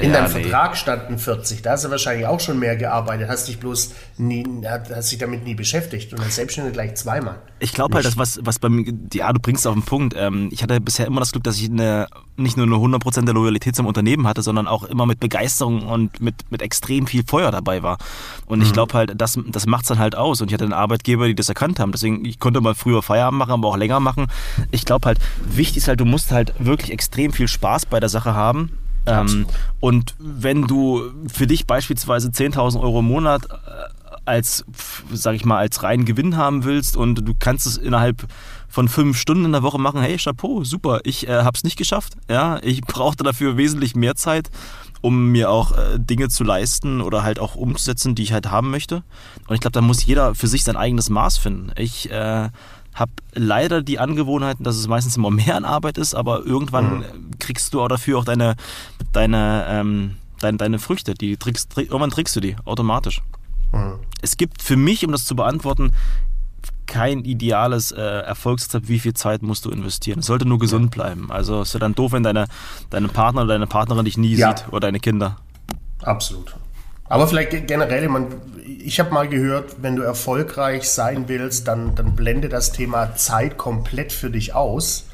In 0.00 0.12
Ja, 0.12 0.20
deinem 0.20 0.32
nee. 0.32 0.42
Vertrag 0.42 0.76
standen 0.76 1.18
40. 1.18 1.62
Da 1.62 1.72
hast 1.72 1.84
du 1.84 1.90
wahrscheinlich 1.90 2.24
auch 2.26 2.38
schon 2.38 2.60
mehr 2.60 2.76
gearbeitet, 2.76 3.28
hast 3.28 3.48
dich 3.48 3.58
bloß 3.58 3.94
nie, 4.16 4.44
hast 4.64 5.10
dich 5.10 5.18
damit 5.18 5.42
nie 5.42 5.56
beschäftigt 5.56 6.12
und 6.12 6.20
als 6.20 6.36
Selbstständige 6.36 6.72
gleich 6.72 6.94
zweimal. 6.94 7.40
Ich 7.58 7.72
glaube 7.72 7.96
halt, 7.96 8.06
das, 8.06 8.16
was, 8.16 8.38
was 8.42 8.60
bei 8.60 8.68
mir, 8.68 8.92
ja, 9.12 9.32
du 9.32 9.40
bringst 9.40 9.62
es 9.62 9.66
auf 9.66 9.74
den 9.74 9.82
Punkt. 9.82 10.14
Ähm, 10.16 10.50
ich 10.52 10.62
hatte 10.62 10.80
bisher 10.80 11.06
immer 11.06 11.18
das 11.18 11.32
Glück, 11.32 11.42
dass 11.42 11.56
ich 11.56 11.68
eine, 11.68 12.06
nicht 12.36 12.56
nur 12.56 12.66
eine 12.66 12.76
100% 12.76 13.24
der 13.24 13.34
Loyalität 13.34 13.74
zum 13.74 13.86
Unternehmen 13.86 14.28
hatte, 14.28 14.42
sondern 14.42 14.68
auch 14.68 14.84
immer 14.84 15.04
mit 15.04 15.18
Begeisterung 15.18 15.82
und 15.82 16.20
mit, 16.20 16.48
mit 16.50 16.62
extrem 16.62 17.08
viel 17.08 17.24
Feuer 17.26 17.50
dabei 17.50 17.82
war. 17.82 17.98
Und 18.46 18.62
ich 18.62 18.72
glaube 18.72 18.94
halt, 18.94 19.20
das, 19.20 19.36
das 19.48 19.66
macht 19.66 19.82
es 19.82 19.88
dann 19.88 19.98
halt 19.98 20.14
aus. 20.14 20.40
Und 20.40 20.46
ich 20.46 20.54
hatte 20.54 20.62
einen 20.64 20.74
Arbeitgeber, 20.74 21.26
die 21.26 21.34
das 21.34 21.48
erkannt 21.48 21.80
haben. 21.80 21.90
Deswegen, 21.90 22.24
ich 22.24 22.38
konnte 22.38 22.60
mal 22.60 22.76
früher 22.76 23.02
Feierabend 23.02 23.40
machen, 23.40 23.50
aber 23.50 23.66
auch 23.66 23.76
länger 23.76 23.98
machen. 23.98 24.26
Ich 24.70 24.84
glaube 24.84 25.06
halt, 25.06 25.18
wichtig 25.44 25.78
ist 25.78 25.88
halt, 25.88 25.98
du 25.98 26.04
musst 26.04 26.30
halt 26.30 26.54
wirklich 26.60 26.92
extrem 26.92 27.32
viel 27.32 27.48
Spaß 27.48 27.86
bei 27.86 27.98
der 27.98 28.08
Sache 28.08 28.34
haben. 28.34 28.70
Ähm, 29.08 29.46
und 29.80 30.14
wenn 30.18 30.66
du 30.66 31.10
für 31.32 31.46
dich 31.46 31.66
beispielsweise 31.66 32.28
10.000 32.28 32.80
Euro 32.80 33.00
im 33.00 33.06
Monat 33.06 33.44
äh, 33.46 33.48
als, 34.24 34.64
sag 35.10 35.34
ich 35.34 35.44
mal, 35.44 35.58
als 35.58 35.82
reinen 35.82 36.04
Gewinn 36.04 36.36
haben 36.36 36.64
willst 36.64 36.96
und 36.96 37.26
du 37.26 37.34
kannst 37.38 37.66
es 37.66 37.76
innerhalb 37.78 38.26
von 38.68 38.88
fünf 38.88 39.18
Stunden 39.18 39.46
in 39.46 39.52
der 39.52 39.62
Woche 39.62 39.78
machen, 39.78 40.02
hey, 40.02 40.18
Chapeau, 40.18 40.62
super, 40.64 41.00
ich 41.04 41.26
äh, 41.26 41.42
habe 41.42 41.56
es 41.56 41.64
nicht 41.64 41.78
geschafft. 41.78 42.14
Ja, 42.28 42.58
ich 42.62 42.80
brauchte 42.86 43.24
dafür 43.24 43.56
wesentlich 43.56 43.96
mehr 43.96 44.14
Zeit, 44.14 44.50
um 45.00 45.32
mir 45.32 45.50
auch 45.50 45.72
äh, 45.72 45.98
Dinge 45.98 46.28
zu 46.28 46.44
leisten 46.44 47.00
oder 47.00 47.22
halt 47.22 47.38
auch 47.38 47.54
umzusetzen, 47.54 48.14
die 48.14 48.22
ich 48.22 48.32
halt 48.32 48.50
haben 48.50 48.70
möchte. 48.70 49.02
Und 49.46 49.54
ich 49.54 49.60
glaube, 49.60 49.72
da 49.72 49.80
muss 49.80 50.04
jeder 50.04 50.34
für 50.34 50.46
sich 50.46 50.64
sein 50.64 50.76
eigenes 50.76 51.08
Maß 51.08 51.38
finden. 51.38 51.72
Ich 51.76 52.10
äh, 52.10 52.50
habe 52.98 53.12
leider 53.34 53.82
die 53.82 53.98
Angewohnheiten, 53.98 54.64
dass 54.64 54.76
es 54.76 54.88
meistens 54.88 55.16
immer 55.16 55.30
mehr 55.30 55.56
an 55.56 55.64
Arbeit 55.64 55.98
ist, 55.98 56.14
aber 56.14 56.44
irgendwann 56.44 57.04
kriegst 57.38 57.74
du 57.74 57.80
auch 57.82 57.88
dafür 57.88 58.18
auch 58.18 58.24
deine, 58.24 58.56
deine, 59.12 59.66
ähm, 59.68 60.16
deine, 60.40 60.58
deine 60.58 60.78
Früchte. 60.78 61.14
Die 61.14 61.36
trickst, 61.36 61.70
trick, 61.70 61.88
irgendwann 61.88 62.10
trickst 62.10 62.34
du 62.36 62.40
die 62.40 62.56
automatisch. 62.64 63.22
Es 64.22 64.36
gibt 64.36 64.62
für 64.62 64.76
mich, 64.76 65.04
um 65.04 65.12
das 65.12 65.24
zu 65.24 65.36
beantworten, 65.36 65.92
kein 66.86 67.24
ideales 67.26 67.92
äh, 67.92 68.00
Erfolgsrezept, 68.00 68.88
wie 68.88 68.98
viel 68.98 69.12
Zeit 69.12 69.42
musst 69.42 69.66
du 69.66 69.70
investieren. 69.70 70.20
Es 70.20 70.26
sollte 70.26 70.48
nur 70.48 70.58
gesund 70.58 70.90
bleiben. 70.90 71.30
Also 71.30 71.60
es 71.60 71.68
ist 71.68 71.74
ja 71.74 71.80
dann 71.80 71.94
doof, 71.94 72.12
wenn 72.12 72.22
deine, 72.22 72.46
deine 72.88 73.08
Partner 73.08 73.42
oder 73.42 73.52
deine 73.54 73.66
Partnerin 73.66 74.06
dich 74.06 74.16
nie 74.16 74.34
Ja. 74.34 74.56
sieht 74.56 74.68
oder 74.68 74.80
deine 74.80 74.98
Kinder. 74.98 75.36
Absolut. 76.02 76.56
Aber 77.08 77.26
vielleicht 77.26 77.50
ge- 77.50 77.60
generell, 77.62 78.04
ich, 78.04 78.08
mein, 78.10 78.26
ich 78.84 79.00
habe 79.00 79.12
mal 79.12 79.28
gehört, 79.28 79.76
wenn 79.82 79.96
du 79.96 80.02
erfolgreich 80.02 80.88
sein 80.90 81.24
willst, 81.28 81.66
dann, 81.68 81.94
dann 81.94 82.14
blende 82.16 82.48
das 82.48 82.72
Thema 82.72 83.14
Zeit 83.16 83.56
komplett 83.56 84.12
für 84.12 84.30
dich 84.30 84.54
aus. 84.54 85.04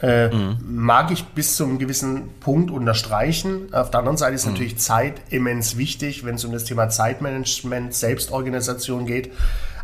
Äh, 0.00 0.28
Mag 0.60 1.12
ich 1.12 1.24
bis 1.24 1.56
zu 1.56 1.64
einem 1.64 1.78
gewissen 1.78 2.28
Punkt 2.40 2.70
unterstreichen. 2.70 3.72
Auf 3.72 3.90
der 3.90 4.00
anderen 4.00 4.16
Seite 4.16 4.34
ist 4.34 4.44
natürlich 4.44 4.76
Zeit 4.78 5.14
immens 5.30 5.76
wichtig, 5.78 6.24
wenn 6.24 6.34
es 6.34 6.44
um 6.44 6.52
das 6.52 6.64
Thema 6.64 6.88
Zeitmanagement, 6.88 7.94
Selbstorganisation 7.94 9.06
geht. 9.06 9.32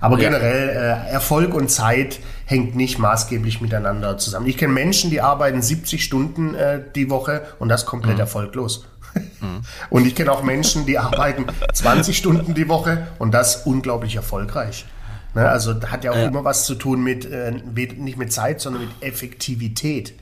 Aber 0.01 0.19
Ja. 0.19 0.29
generell, 0.31 0.69
äh, 0.71 1.11
Erfolg 1.11 1.55
und 1.55 1.71
Zeit 1.71 2.19
hängt 2.45 2.75
nicht 2.75 2.99
maßgeblich 2.99 3.61
miteinander 3.61 4.19
zusammen. 4.19 4.47
Ich 4.47 4.57
kenne 4.59 4.73
Menschen, 4.73 5.11
die 5.11 5.21
arbeiten 5.21 5.63
70 5.63 6.03
Stunden 6.05 6.55
äh, 6.55 6.81
die 6.95 7.09
Woche 7.09 7.43
und 7.59 7.69
das 7.69 7.87
komplett 7.87 8.19
erfolglos. 8.19 8.85
Und 9.91 10.07
ich 10.07 10.15
kenne 10.15 10.33
auch 10.33 10.43
Menschen, 10.43 10.87
die 10.87 10.99
arbeiten 10.99 11.47
20 11.73 12.17
Stunden 12.17 12.55
die 12.55 12.69
Woche 12.69 13.07
und 13.19 13.33
das 13.33 13.67
unglaublich 13.67 14.17
erfolgreich. 14.17 14.87
Ne, 15.35 15.49
also 15.49 15.81
hat 15.83 16.03
ja 16.05 16.11
auch 16.13 16.17
Ja. 16.17 16.27
immer 16.27 16.45
was 16.45 16.65
zu 16.65 16.75
tun 16.75 17.03
mit, 17.03 17.25
äh, 17.25 17.53
nicht 17.53 18.17
mit 18.19 18.33
Zeit, 18.33 18.61
sondern 18.61 18.83
mit 18.83 18.91
Effektivität. 19.03 20.15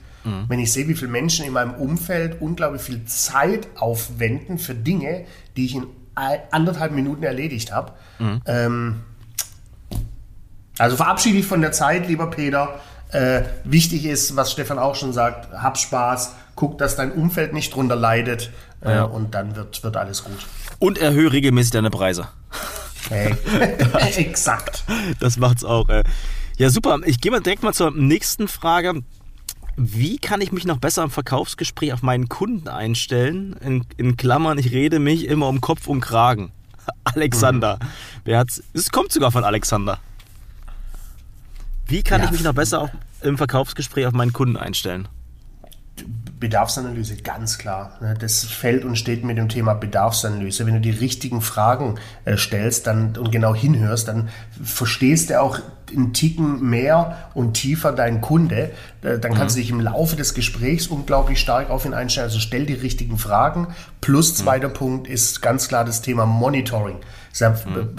Wenn 0.48 0.58
ich 0.58 0.72
sehe, 0.74 0.86
wie 0.88 0.94
viele 0.94 1.10
Menschen 1.10 1.46
in 1.46 1.52
meinem 1.54 1.72
Umfeld 1.74 2.42
unglaublich 2.42 2.82
viel 2.82 3.02
Zeit 3.06 3.66
aufwenden 3.76 4.58
für 4.58 4.74
Dinge, 4.74 5.24
die 5.56 5.64
ich 5.64 5.74
in 5.76 5.86
anderthalb 6.50 6.92
Minuten 6.92 7.22
erledigt 7.22 7.72
habe. 7.72 7.92
Ähm, 8.44 8.96
also 10.76 10.96
verabschiede 10.96 11.36
dich 11.38 11.46
von 11.46 11.60
der 11.60 11.72
Zeit, 11.72 12.08
lieber 12.08 12.28
Peter. 12.28 12.78
Äh, 13.10 13.42
wichtig 13.64 14.04
ist, 14.04 14.36
was 14.36 14.52
Stefan 14.52 14.78
auch 14.78 14.96
schon 14.96 15.12
sagt, 15.14 15.50
hab 15.52 15.78
Spaß, 15.78 16.34
guck, 16.58 16.76
dass 16.78 16.96
dein 16.96 17.12
Umfeld 17.12 17.52
nicht 17.52 17.72
drunter 17.74 17.94
leidet 17.94 18.50
äh, 18.84 18.96
Ja. 18.96 19.04
und 19.04 19.32
dann 19.34 19.54
wird, 19.54 19.84
wird 19.84 19.96
alles 19.96 20.24
gut. 20.24 20.38
Und 20.80 20.98
erhöhe 20.98 21.30
regelmäßig 21.32 21.70
deine 21.70 21.88
Preise. 21.90 22.26
Hey. 23.08 23.34
Exakt. 24.16 24.82
Das 25.20 25.36
macht's 25.36 25.62
auch. 25.64 25.88
Ey. 25.88 26.02
Ja, 26.56 26.68
super. 26.70 26.98
Ich 27.04 27.20
gehe 27.20 27.30
mal 27.30 27.40
direkt 27.40 27.62
mal 27.62 27.72
zur 27.72 27.92
nächsten 27.92 28.48
Frage. 28.48 29.02
Wie 29.76 30.18
kann 30.18 30.40
ich 30.40 30.50
mich 30.50 30.64
noch 30.66 30.78
besser 30.78 31.04
im 31.04 31.10
Verkaufsgespräch 31.10 31.92
auf 31.92 32.02
meinen 32.02 32.28
Kunden 32.28 32.66
einstellen? 32.66 33.52
In, 33.60 33.86
in 33.96 34.16
Klammern, 34.16 34.58
ich 34.58 34.72
rede 34.72 34.98
mich 34.98 35.26
immer 35.26 35.46
um 35.46 35.60
Kopf 35.60 35.86
und 35.86 36.00
Kragen. 36.00 36.50
Alexander. 37.04 37.78
Wer 38.24 38.38
hat's? 38.40 38.62
Es 38.74 38.90
kommt 38.90 39.12
sogar 39.12 39.30
von 39.30 39.44
Alexander. 39.44 40.00
Wie 41.86 42.02
kann 42.02 42.20
Ja. 42.20 42.26
ich 42.26 42.32
mich 42.32 42.42
noch 42.42 42.54
besser 42.54 42.80
auch 42.82 42.90
im 43.22 43.38
Verkaufsgespräch 43.38 44.06
auf 44.06 44.12
meinen 44.12 44.32
Kunden 44.32 44.56
einstellen? 44.56 45.06
Bedarfsanalyse, 46.38 47.16
ganz 47.16 47.58
klar. 47.58 47.98
Ne, 48.00 48.14
Das 48.18 48.44
fällt 48.44 48.84
und 48.84 48.96
steht 48.96 49.24
mit 49.24 49.38
dem 49.38 49.48
Thema 49.48 49.74
Bedarfsanalyse. 49.74 50.66
Wenn 50.66 50.74
du 50.74 50.80
die 50.80 50.90
richtigen 50.90 51.40
Fragen 51.40 51.96
äh, 52.24 52.36
stellst 52.36 52.86
dann, 52.86 53.16
und 53.16 53.32
genau 53.32 53.54
hinhörst, 53.54 54.08
dann 54.08 54.28
verstehst 54.62 55.30
du 55.30 55.40
auch 55.40 55.58
einen 55.90 56.12
Ticken 56.12 56.68
mehr 56.68 57.30
und 57.34 57.54
tiefer 57.54 57.92
deinen 57.92 58.20
Kunde. 58.20 58.70
Äh, 59.02 59.18
Dann 59.18 59.34
kannst 59.34 59.56
du 59.56 59.60
dich 59.60 59.70
im 59.70 59.80
Laufe 59.80 60.16
des 60.16 60.34
Gesprächs 60.34 60.86
unglaublich 60.86 61.40
stark 61.40 61.70
auf 61.70 61.84
ihn 61.84 61.94
einstellen. 61.94 62.26
Also 62.26 62.40
stell 62.40 62.66
die 62.66 62.74
richtigen 62.74 63.18
Fragen. 63.18 63.68
Plus 64.00 64.34
zweiter 64.34 64.68
Punkt 64.68 65.06
ist 65.06 65.42
ganz 65.42 65.68
klar 65.68 65.84
das 65.84 66.02
Thema 66.02 66.26
Monitoring. 66.26 66.96
Es 67.30 67.40
ist 67.40 67.40
ja 67.40 67.56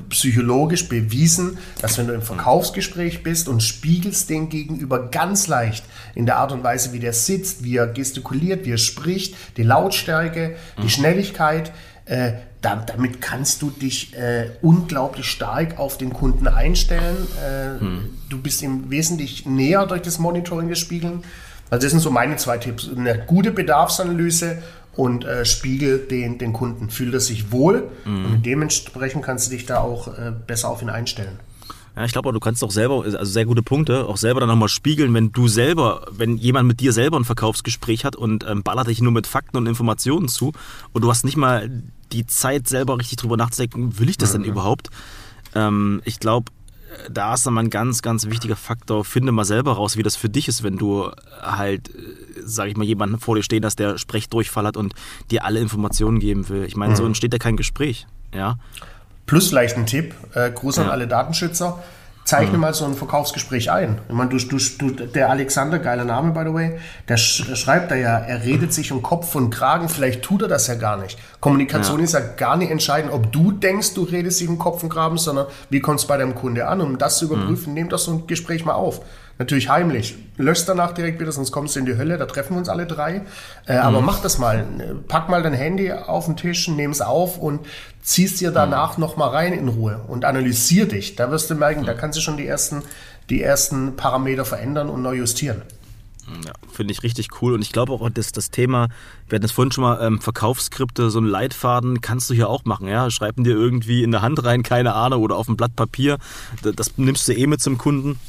psychologisch 0.09 0.89
bewiesen, 0.89 1.59
dass 1.81 1.97
wenn 1.97 2.07
du 2.07 2.13
im 2.13 2.21
Verkaufsgespräch 2.21 3.23
bist 3.23 3.47
und 3.47 3.61
spiegelst 3.61 4.29
den 4.29 4.49
Gegenüber 4.49 5.09
ganz 5.09 5.47
leicht 5.47 5.85
in 6.15 6.25
der 6.25 6.37
Art 6.37 6.51
und 6.51 6.63
Weise, 6.63 6.93
wie 6.93 6.99
der 6.99 7.13
sitzt, 7.13 7.63
wie 7.63 7.77
er 7.77 7.87
gestikuliert, 7.87 8.65
wie 8.65 8.73
er 8.73 8.77
spricht, 8.77 9.35
die 9.57 9.63
Lautstärke, 9.63 10.55
die 10.83 10.89
Schnelligkeit, 10.89 11.71
äh, 12.05 12.33
da, 12.61 12.75
damit 12.75 13.21
kannst 13.21 13.61
du 13.61 13.69
dich 13.69 14.17
äh, 14.17 14.49
unglaublich 14.61 15.27
stark 15.27 15.79
auf 15.79 15.97
den 15.97 16.11
Kunden 16.11 16.47
einstellen. 16.47 17.27
Äh, 17.37 17.85
Du 18.29 18.38
bist 18.38 18.62
ihm 18.62 18.89
wesentlich 18.89 19.45
näher 19.45 19.86
durch 19.86 20.01
das 20.01 20.19
Monitoring 20.19 20.69
des 20.69 20.79
Spiegeln. 20.79 21.24
Also 21.69 21.86
das 21.86 21.91
sind 21.91 22.00
so 22.00 22.12
meine 22.12 22.38
zwei 22.38 22.57
Tipps. 22.57 22.89
Eine 22.95 23.25
gute 23.25 23.51
Bedarfsanalyse 23.51 24.62
und 24.95 25.25
äh, 25.25 25.45
spiegel 25.45 26.00
den, 26.00 26.38
den 26.38 26.53
Kunden. 26.53 26.89
Fühlt 26.89 27.13
er 27.13 27.19
sich 27.19 27.51
wohl 27.51 27.89
und 28.05 28.45
dementsprechend 28.45 29.24
kannst 29.24 29.48
du 29.48 29.51
dich 29.51 29.65
da 29.65 29.79
auch 29.79 30.07
äh, 30.07 30.31
besser 30.45 30.69
auf 30.69 30.81
ihn 30.81 30.89
einstellen. 30.89 31.39
Ja, 31.95 32.05
ich 32.05 32.12
glaube, 32.12 32.31
du 32.31 32.39
kannst 32.39 32.63
auch 32.63 32.71
selber, 32.71 33.03
also 33.03 33.24
sehr 33.25 33.45
gute 33.45 33.62
Punkte, 33.62 34.05
auch 34.05 34.17
selber 34.17 34.39
dann 34.39 34.50
nochmal 34.50 34.69
spiegeln, 34.69 35.13
wenn 35.13 35.31
du 35.31 35.48
selber, 35.48 36.05
wenn 36.12 36.38
jemand 36.38 36.67
mit 36.67 36.79
dir 36.79 36.93
selber 36.93 37.17
ein 37.17 37.25
Verkaufsgespräch 37.25 38.05
hat 38.05 38.15
und 38.15 38.45
ähm, 38.48 38.63
ballert 38.63 38.88
dich 38.88 39.01
nur 39.01 39.12
mit 39.12 39.27
Fakten 39.27 39.57
und 39.57 39.65
Informationen 39.67 40.27
zu 40.27 40.53
und 40.93 41.01
du 41.01 41.09
hast 41.09 41.25
nicht 41.25 41.36
mal 41.36 41.69
die 42.12 42.25
Zeit 42.25 42.67
selber 42.67 42.98
richtig 42.98 43.17
drüber 43.17 43.38
nachzudenken, 43.38 44.00
will 44.00 44.09
ich 44.09 44.17
das 44.17 44.33
mhm. 44.33 44.43
denn 44.43 44.51
überhaupt? 44.51 44.89
Ähm, 45.55 46.01
ich 46.05 46.19
glaube, 46.19 46.51
da 47.10 47.34
ist 47.34 47.46
dann 47.46 47.53
mal 47.53 47.62
ein 47.62 47.69
ganz, 47.69 48.01
ganz 48.01 48.27
wichtiger 48.27 48.55
Faktor. 48.55 49.05
Finde 49.05 49.31
mal 49.31 49.46
selber 49.46 49.74
raus, 49.74 49.98
wie 49.98 50.03
das 50.03 50.15
für 50.15 50.29
dich 50.29 50.48
ist, 50.48 50.63
wenn 50.63 50.77
du 50.77 51.12
halt, 51.41 51.89
sag 52.43 52.67
ich 52.67 52.77
mal, 52.77 52.84
jemanden 52.84 53.19
vor 53.19 53.36
dir 53.36 53.43
stehen 53.43 53.65
hast, 53.65 53.79
der 53.79 53.98
Sprechdurchfall 53.98 54.65
hat 54.65 54.77
und 54.77 54.93
dir 55.31 55.46
alle 55.46 55.60
Informationen 55.60 56.19
geben 56.19 56.50
will. 56.50 56.65
Ich 56.65 56.75
meine, 56.75 56.93
mhm. 56.93 56.98
so 56.98 57.05
entsteht 57.05 57.34
ja 57.34 57.39
kein 57.39 57.58
Gespräch. 57.58 58.08
Ja. 58.34 58.58
Plus 59.25 59.50
vielleicht 59.50 59.77
ein 59.77 59.86
Tipp, 59.86 60.15
äh, 60.34 60.51
Gruß 60.51 60.77
ja. 60.77 60.84
an 60.84 60.89
alle 60.89 61.08
Datenschützer 61.08 61.84
zeichne 62.29 62.57
mhm. 62.57 62.62
mal 62.62 62.74
so 62.74 62.86
ein 62.86 62.93
Verkaufsgespräch 62.93 63.71
ein. 63.71 63.98
Ich 64.07 64.13
meine, 64.13 64.29
du, 64.29 64.38
du, 64.38 64.57
du, 64.57 65.07
der 65.07 65.31
Alexander, 65.31 65.79
geiler 65.79 66.05
Name 66.05 66.31
by 66.31 66.48
the 66.48 66.53
way, 66.53 66.79
der 67.07 67.17
sch 67.17 67.43
schreibt 67.55 67.89
da 67.89 67.95
ja, 67.95 68.19
er 68.19 68.43
redet 68.43 68.71
sich 68.71 68.91
um 68.91 69.01
Kopf 69.01 69.33
und 69.36 69.50
Kragen, 69.50 69.89
vielleicht 69.89 70.21
tut 70.21 70.43
er 70.43 70.48
das 70.48 70.67
ja 70.67 70.75
gar 70.75 70.98
nicht. 70.98 71.17
Kommunikation 71.39 71.98
ja. 72.00 72.03
ist 72.03 72.13
ja 72.13 72.19
gar 72.19 72.55
nicht 72.55 72.69
entscheidend, 72.69 73.12
ob 73.12 73.31
du 73.31 73.51
denkst, 73.51 73.95
du 73.95 74.03
redest 74.03 74.39
dich 74.39 74.48
um 74.48 74.59
Kopf 74.59 74.83
und 74.83 74.89
Kragen, 74.89 75.17
sondern 75.17 75.48
wie 75.71 75.79
kommt 75.79 76.00
es 76.00 76.05
bei 76.05 76.17
deinem 76.17 76.36
Kunde 76.36 76.67
an? 76.67 76.81
Um 76.81 77.00
das 77.00 77.17
zu 77.17 77.25
überprüfen, 77.25 77.69
mhm. 77.69 77.74
nehmt 77.74 77.93
doch 77.93 78.00
so 78.00 78.12
ein 78.12 78.27
Gespräch 78.27 78.63
mal 78.63 78.74
auf. 78.74 79.01
Natürlich 79.39 79.69
heimlich. 79.69 80.15
Löscht 80.36 80.67
danach 80.67 80.91
direkt 80.91 81.22
wieder, 81.22 81.31
sonst 81.31 81.53
kommst 81.53 81.74
du 81.75 81.79
in 81.79 81.86
die 81.86 81.96
Hölle, 81.96 82.17
da 82.17 82.25
treffen 82.25 82.55
wir 82.55 82.58
uns 82.58 82.67
alle 82.67 82.86
drei. 82.86 83.22
Äh, 83.65 83.75
mhm. 83.75 83.79
Aber 83.79 84.01
mach 84.01 84.22
das 84.22 84.38
mal. 84.38 84.65
Pack 85.08 85.29
mal 85.29 85.41
dein 85.41 85.53
Handy 85.53 85.93
auf 85.93 86.25
den 86.25 86.36
Tisch, 86.36 86.67
nimm 86.67 86.91
es 86.91 87.00
auf 87.00 87.38
und 87.38 87.62
ziehst 88.01 88.41
dir 88.41 88.51
danach 88.51 88.98
mhm. 88.98 89.01
nochmal 89.01 89.29
rein 89.29 89.53
in 89.53 89.69
Ruhe 89.69 90.01
und 90.10 90.25
analysier 90.25 90.89
dich. 90.89 91.15
Da 91.15 91.31
wirst 91.31 91.50
du 91.50 91.55
merken, 91.55 91.81
mhm. 91.81 91.86
da 91.86 91.93
kannst 91.93 92.17
du 92.17 92.22
schon 92.22 92.36
die 92.36 92.46
ersten, 92.46 92.84
die 93.29 93.41
ersten 93.41 93.96
Parameter 93.96 94.43
verändern 94.43 94.89
und 94.89 95.01
neu 95.01 95.15
justieren. 95.15 95.62
Ja, 96.46 96.51
finde 96.69 96.91
ich 96.91 97.01
richtig 97.01 97.29
cool. 97.41 97.53
Und 97.53 97.62
ich 97.62 97.72
glaube 97.72 97.93
auch, 97.93 98.10
dass 98.10 98.34
das 98.34 98.51
Thema, 98.51 98.89
wir 99.29 99.38
hatten 99.38 99.46
es 99.46 99.53
vorhin 99.53 99.72
schon 99.72 99.84
mal, 99.84 100.05
ähm, 100.05 100.19
Verkaufsskripte, 100.19 101.10
so 101.10 101.19
ein 101.19 101.25
Leitfaden 101.25 102.01
kannst 102.01 102.29
du 102.29 102.34
hier 102.34 102.50
auch 102.50 102.65
machen. 102.65 102.89
Ja? 102.89 103.10
Schreiben 103.10 103.46
dir 103.46 103.55
irgendwie 103.55 104.03
in 104.03 104.12
der 104.12 104.22
Hand 104.22 104.43
rein, 104.43 104.63
keine 104.63 104.96
Ahnung, 104.96 105.24
oder 105.24 105.38
auf 105.38 105.48
ein 105.48 105.55
Blatt 105.55 105.77
Papier. 105.77 106.17
Das, 106.62 106.75
das 106.75 106.98
nimmst 106.98 107.25
du 107.29 107.34
eh 107.34 107.48
mit 107.48 107.62
zum 107.62 107.77
Kunden 107.77 108.19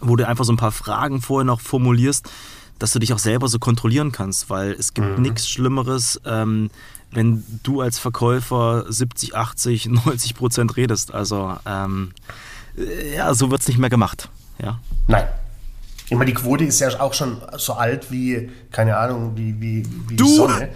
wo 0.00 0.16
du 0.16 0.26
einfach 0.26 0.44
so 0.44 0.52
ein 0.52 0.56
paar 0.56 0.72
Fragen 0.72 1.20
vorher 1.20 1.44
noch 1.44 1.60
formulierst, 1.60 2.28
dass 2.78 2.92
du 2.92 2.98
dich 2.98 3.12
auch 3.12 3.18
selber 3.18 3.48
so 3.48 3.58
kontrollieren 3.58 4.12
kannst, 4.12 4.50
weil 4.50 4.72
es 4.72 4.94
gibt 4.94 5.16
mhm. 5.16 5.22
nichts 5.22 5.48
Schlimmeres, 5.48 6.20
ähm, 6.24 6.70
wenn 7.10 7.42
du 7.62 7.80
als 7.80 7.98
Verkäufer 7.98 8.84
70, 8.88 9.34
80, 9.34 9.86
90 9.86 10.34
Prozent 10.34 10.76
redest. 10.76 11.14
Also 11.14 11.56
ähm, 11.64 12.12
ja, 13.14 13.32
so 13.34 13.50
wird 13.50 13.62
es 13.62 13.68
nicht 13.68 13.78
mehr 13.78 13.90
gemacht. 13.90 14.28
Ja. 14.62 14.80
Nein. 15.06 15.26
Ich 16.08 16.16
meine, 16.16 16.26
die 16.26 16.34
Quote 16.34 16.62
ist 16.62 16.78
ja 16.78 17.00
auch 17.00 17.12
schon 17.14 17.42
so 17.56 17.72
alt 17.72 18.12
wie, 18.12 18.48
keine 18.70 18.96
Ahnung, 18.96 19.32
wie, 19.34 19.60
wie, 19.60 19.84
wie 20.06 20.14
du? 20.14 20.28
Sonne. 20.28 20.68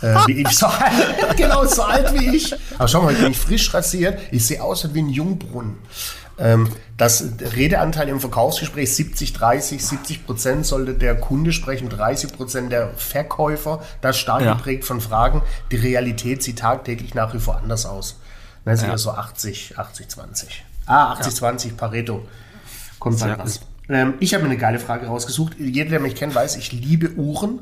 äh, 0.00 0.16
wie 0.26 0.42
ich, 0.42 0.48
so, 0.48 0.66
genau, 1.36 1.64
so 1.66 1.82
alt 1.82 2.12
wie 2.18 2.36
ich. 2.36 2.52
Aber 2.78 2.88
schau 2.88 3.02
mal, 3.02 3.12
ich 3.12 3.20
bin 3.20 3.32
frisch 3.32 3.72
rasiert. 3.72 4.18
Ich 4.32 4.44
sehe 4.44 4.60
aus 4.60 4.92
wie 4.92 4.98
ein 4.98 5.08
Jungbrunnen. 5.08 5.76
Ähm, 6.38 6.68
das 6.96 7.24
Redeanteil 7.54 8.08
im 8.08 8.20
Verkaufsgespräch 8.20 8.94
70, 8.94 9.32
30, 9.32 9.84
70 9.84 10.26
Prozent 10.26 10.66
sollte 10.66 10.94
der 10.94 11.14
Kunde 11.14 11.52
sprechen, 11.52 11.88
30 11.88 12.32
Prozent 12.32 12.72
der 12.72 12.90
Verkäufer. 12.94 13.82
Das 14.00 14.18
stark 14.18 14.42
ja. 14.42 14.54
geprägt 14.54 14.84
von 14.84 15.00
Fragen. 15.00 15.42
Die 15.70 15.76
Realität 15.76 16.42
sieht 16.42 16.60
tagtäglich 16.60 17.14
nach 17.14 17.34
wie 17.34 17.38
vor 17.38 17.56
anders 17.56 17.86
aus. 17.86 18.18
Das 18.64 18.80
ist 18.80 18.84
ja. 18.84 18.92
eher 18.92 18.98
so 18.98 19.10
80, 19.10 19.78
80, 19.78 20.08
20. 20.08 20.64
Ah, 20.86 21.12
80, 21.12 21.26
ja. 21.26 21.38
20, 21.38 21.76
Pareto. 21.76 22.26
Kommt 22.98 23.20
halt 23.22 23.38
was. 23.38 23.60
Ähm, 23.88 24.14
ich 24.20 24.34
habe 24.34 24.44
mir 24.44 24.50
eine 24.50 24.58
geile 24.58 24.78
Frage 24.78 25.06
rausgesucht. 25.06 25.56
Jeder, 25.58 25.90
der 25.90 26.00
mich 26.00 26.14
kennt, 26.14 26.34
weiß, 26.34 26.56
ich 26.56 26.72
liebe 26.72 27.10
Uhren. 27.12 27.60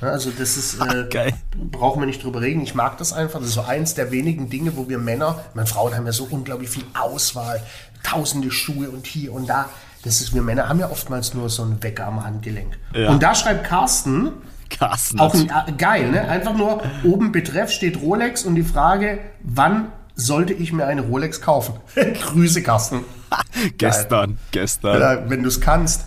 Also 0.00 0.30
das 0.30 0.56
ist, 0.56 0.80
äh, 0.80 1.06
Geil. 1.10 1.32
brauchen 1.70 2.00
wir 2.00 2.06
nicht 2.06 2.22
drüber 2.22 2.40
reden. 2.40 2.60
Ich 2.62 2.74
mag 2.74 2.98
das 2.98 3.12
einfach. 3.12 3.38
Das 3.38 3.48
ist 3.48 3.54
so 3.54 3.62
eins 3.62 3.94
der 3.94 4.10
wenigen 4.10 4.48
Dinge, 4.50 4.76
wo 4.76 4.88
wir 4.88 4.98
Männer, 4.98 5.44
meine 5.54 5.66
Frauen 5.66 5.94
haben 5.94 6.06
ja 6.06 6.12
so 6.12 6.26
unglaublich 6.30 6.70
viel 6.70 6.84
Auswahl, 6.98 7.62
tausende 8.02 8.50
Schuhe 8.50 8.90
und 8.90 9.06
hier 9.06 9.32
und 9.32 9.48
da. 9.48 9.68
Das 10.02 10.20
ist, 10.20 10.34
wir 10.34 10.42
Männer 10.42 10.68
haben 10.68 10.80
ja 10.80 10.90
oftmals 10.90 11.34
nur 11.34 11.50
so 11.50 11.62
einen 11.62 11.82
Wecker 11.82 12.06
am 12.06 12.24
Handgelenk. 12.24 12.78
Ja. 12.94 13.10
Und 13.10 13.22
da 13.22 13.34
schreibt 13.34 13.64
Carsten, 13.64 14.32
Carsten. 14.70 15.20
Auch 15.20 15.34
ein, 15.34 15.50
äh, 15.50 15.72
geil, 15.76 16.10
ne? 16.10 16.28
Einfach 16.28 16.54
nur 16.54 16.82
oben 17.04 17.32
Betreff 17.32 17.70
steht 17.70 18.00
Rolex 18.00 18.44
und 18.44 18.54
die 18.54 18.62
Frage, 18.62 19.18
wann 19.42 19.92
sollte 20.14 20.52
ich 20.52 20.72
mir 20.72 20.86
eine 20.86 21.02
Rolex 21.02 21.40
kaufen? 21.40 21.74
Grüße, 21.94 22.62
Carsten. 22.62 23.04
gestern, 23.78 24.38
gestern. 24.52 25.00
Ja, 25.00 25.28
wenn 25.28 25.42
du 25.42 25.48
es 25.48 25.60
kannst. 25.60 26.04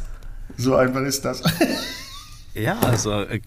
So 0.57 0.75
einfach 0.75 1.01
ist 1.01 1.25
das. 1.25 1.41
Ja, 2.55 2.77
also 2.79 3.21
äh, 3.21 3.39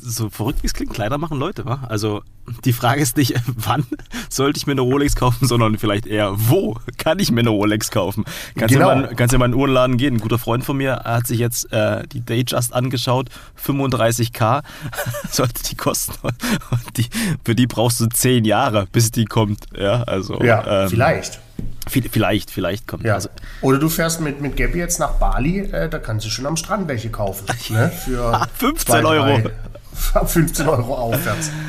so 0.00 0.30
verrückt 0.30 0.62
wie 0.62 0.66
es 0.66 0.74
klingt, 0.74 0.94
Kleider 0.94 1.18
machen 1.18 1.38
Leute, 1.38 1.64
wa? 1.64 1.84
Also 1.88 2.22
die 2.64 2.72
Frage 2.72 3.00
ist 3.00 3.16
nicht, 3.16 3.34
wann 3.56 3.84
sollte 4.28 4.58
ich 4.58 4.66
mir 4.66 4.72
eine 4.72 4.82
Rolex 4.82 5.16
kaufen, 5.16 5.46
sondern 5.46 5.78
vielleicht 5.78 6.06
eher, 6.06 6.32
wo 6.34 6.76
kann 6.96 7.18
ich 7.18 7.32
mir 7.32 7.40
eine 7.40 7.50
Rolex 7.50 7.90
kaufen? 7.90 8.24
Kannst 8.56 8.74
genau. 8.74 8.90
ja 8.90 8.96
mal, 8.96 9.16
ja 9.18 9.38
mal 9.38 9.46
in 9.46 9.52
den 9.52 9.60
Uhrenladen 9.60 9.96
gehen. 9.96 10.14
Ein 10.14 10.20
guter 10.20 10.38
Freund 10.38 10.64
von 10.64 10.76
mir 10.76 11.02
hat 11.04 11.26
sich 11.26 11.38
jetzt 11.38 11.72
äh, 11.72 12.06
die 12.06 12.24
Datejust 12.24 12.72
angeschaut, 12.72 13.28
35k 13.64 14.62
sollte 15.30 15.62
die 15.68 15.74
kosten. 15.74 16.14
Und 16.22 16.96
die, 16.96 17.06
für 17.44 17.54
die 17.54 17.66
brauchst 17.66 18.00
du 18.00 18.06
10 18.06 18.44
Jahre, 18.44 18.86
bis 18.92 19.10
die 19.10 19.24
kommt. 19.24 19.66
Ja, 19.76 20.02
also. 20.04 20.40
Ja, 20.42 20.84
ähm, 20.84 20.90
vielleicht. 20.90 21.40
Vielleicht, 21.88 22.50
vielleicht 22.50 22.86
kommt 22.86 23.04
ja. 23.04 23.14
Also, 23.14 23.28
Oder 23.60 23.78
du 23.78 23.88
fährst 23.88 24.20
mit, 24.20 24.40
mit 24.40 24.56
Gabby 24.56 24.78
jetzt 24.78 24.98
nach 24.98 25.12
Bali, 25.12 25.60
äh, 25.60 25.88
da 25.88 25.98
kannst 25.98 26.26
du 26.26 26.30
schon 26.30 26.46
am 26.46 26.56
Strand 26.56 26.88
welche 26.88 27.10
kaufen. 27.10 27.46
Ne? 27.70 27.90
Für 27.90 28.46
15 28.58 28.76
zwei, 28.76 29.04
Euro. 29.04 29.50
15 30.26 30.68
Euro 30.68 30.94
aufwärts. 30.94 31.50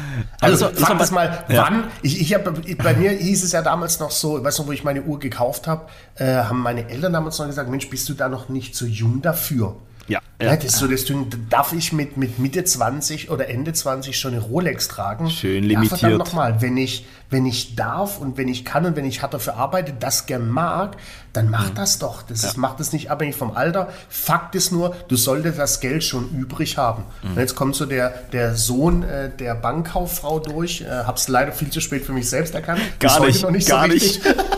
Also, 0.42 0.68
also 0.68 0.80
sag 0.80 1.00
das 1.00 1.12
mal, 1.12 1.46
ja. 1.50 1.64
wann? 1.64 1.86
Ich, 2.02 2.22
ich 2.22 2.34
hab, 2.34 2.44
bei 2.44 2.94
mir 2.94 3.12
hieß 3.12 3.44
es 3.44 3.52
ja 3.52 3.62
damals 3.62 4.00
noch 4.00 4.12
so, 4.12 4.44
weißt 4.44 4.60
du, 4.60 4.68
wo 4.68 4.72
ich 4.72 4.84
meine 4.84 5.02
Uhr 5.02 5.18
gekauft 5.20 5.68
habe, 5.68 5.88
äh, 6.16 6.36
haben 6.36 6.62
meine 6.62 6.90
Eltern 6.90 7.14
damals 7.14 7.40
noch 7.40 7.48
gesagt, 7.48 7.70
Mensch, 7.70 7.90
bist 7.90 8.08
du 8.10 8.14
da 8.14 8.30
noch 8.30 8.48
nicht 8.50 8.76
so 8.76 8.86
jung 8.86 9.22
dafür? 9.22 9.76
Ja. 10.08 10.20
ja. 10.40 10.56
das 10.56 10.66
ist 10.66 10.78
so 10.78 10.88
Ding, 10.88 11.28
darf 11.50 11.74
ich 11.74 11.92
mit, 11.92 12.18
mit 12.18 12.38
Mitte 12.38 12.64
20 12.64 13.32
oder 13.32 13.50
Ende 13.50 13.74
20 13.74 14.18
schon 14.18 14.34
eine 14.34 14.42
Rolex 14.42 14.88
tragen? 14.88 15.30
Schön 15.30 15.64
limitiert. 15.64 16.02
Ja, 16.02 16.10
nochmal, 16.10 16.62
wenn 16.62 16.78
ich, 16.78 17.06
wenn 17.30 17.46
ich 17.46 17.76
darf 17.76 18.20
und 18.20 18.38
wenn 18.38 18.48
ich 18.48 18.66
kann 18.66 18.86
und 18.86 18.96
wenn 18.96 19.06
ich 19.06 19.22
hart 19.22 19.34
dafür 19.34 19.56
arbeite, 19.56 19.94
das 20.00 20.28
gern 20.28 20.48
mag, 20.50 20.98
dann 21.34 21.50
mach 21.50 21.72
mhm. 21.72 21.76
das 21.76 22.00
doch. 22.00 22.22
Das 22.22 22.44
ja. 22.44 22.50
ist, 22.50 22.58
macht 22.58 22.80
das 22.80 22.94
nicht 22.94 23.10
abhängig 23.10 23.36
vom 23.36 23.56
Alter. 23.56 23.90
Fakt 24.10 24.54
ist 24.56 24.72
nur, 24.72 24.96
du 25.08 25.16
solltest 25.16 25.58
das 25.58 25.80
Geld 25.80 26.04
schon 26.04 26.30
übrig 26.30 26.78
haben. 26.78 27.04
Mhm. 27.24 27.40
Jetzt 27.40 27.56
kommt 27.56 27.76
so 27.76 27.86
der, 27.86 28.10
der 28.32 28.56
Sohn 28.56 29.04
äh, 29.04 29.30
der 29.30 29.56
Bankkauffrau 29.56 30.40
durch. 30.40 30.82
Äh, 30.82 30.90
hab's 30.90 31.28
leider 31.28 31.52
viel 31.52 31.72
zu 31.72 31.82
spät 31.82 32.06
für 32.06 32.14
mich 32.14 32.30
selbst 32.30 32.54
erkannt. 32.54 32.82
Gar 33.00 33.26
nicht, 33.26 33.42
noch 33.42 33.52
nicht 33.52 33.68
gar 33.68 33.88
so 33.88 33.94
nicht. 33.94 34.22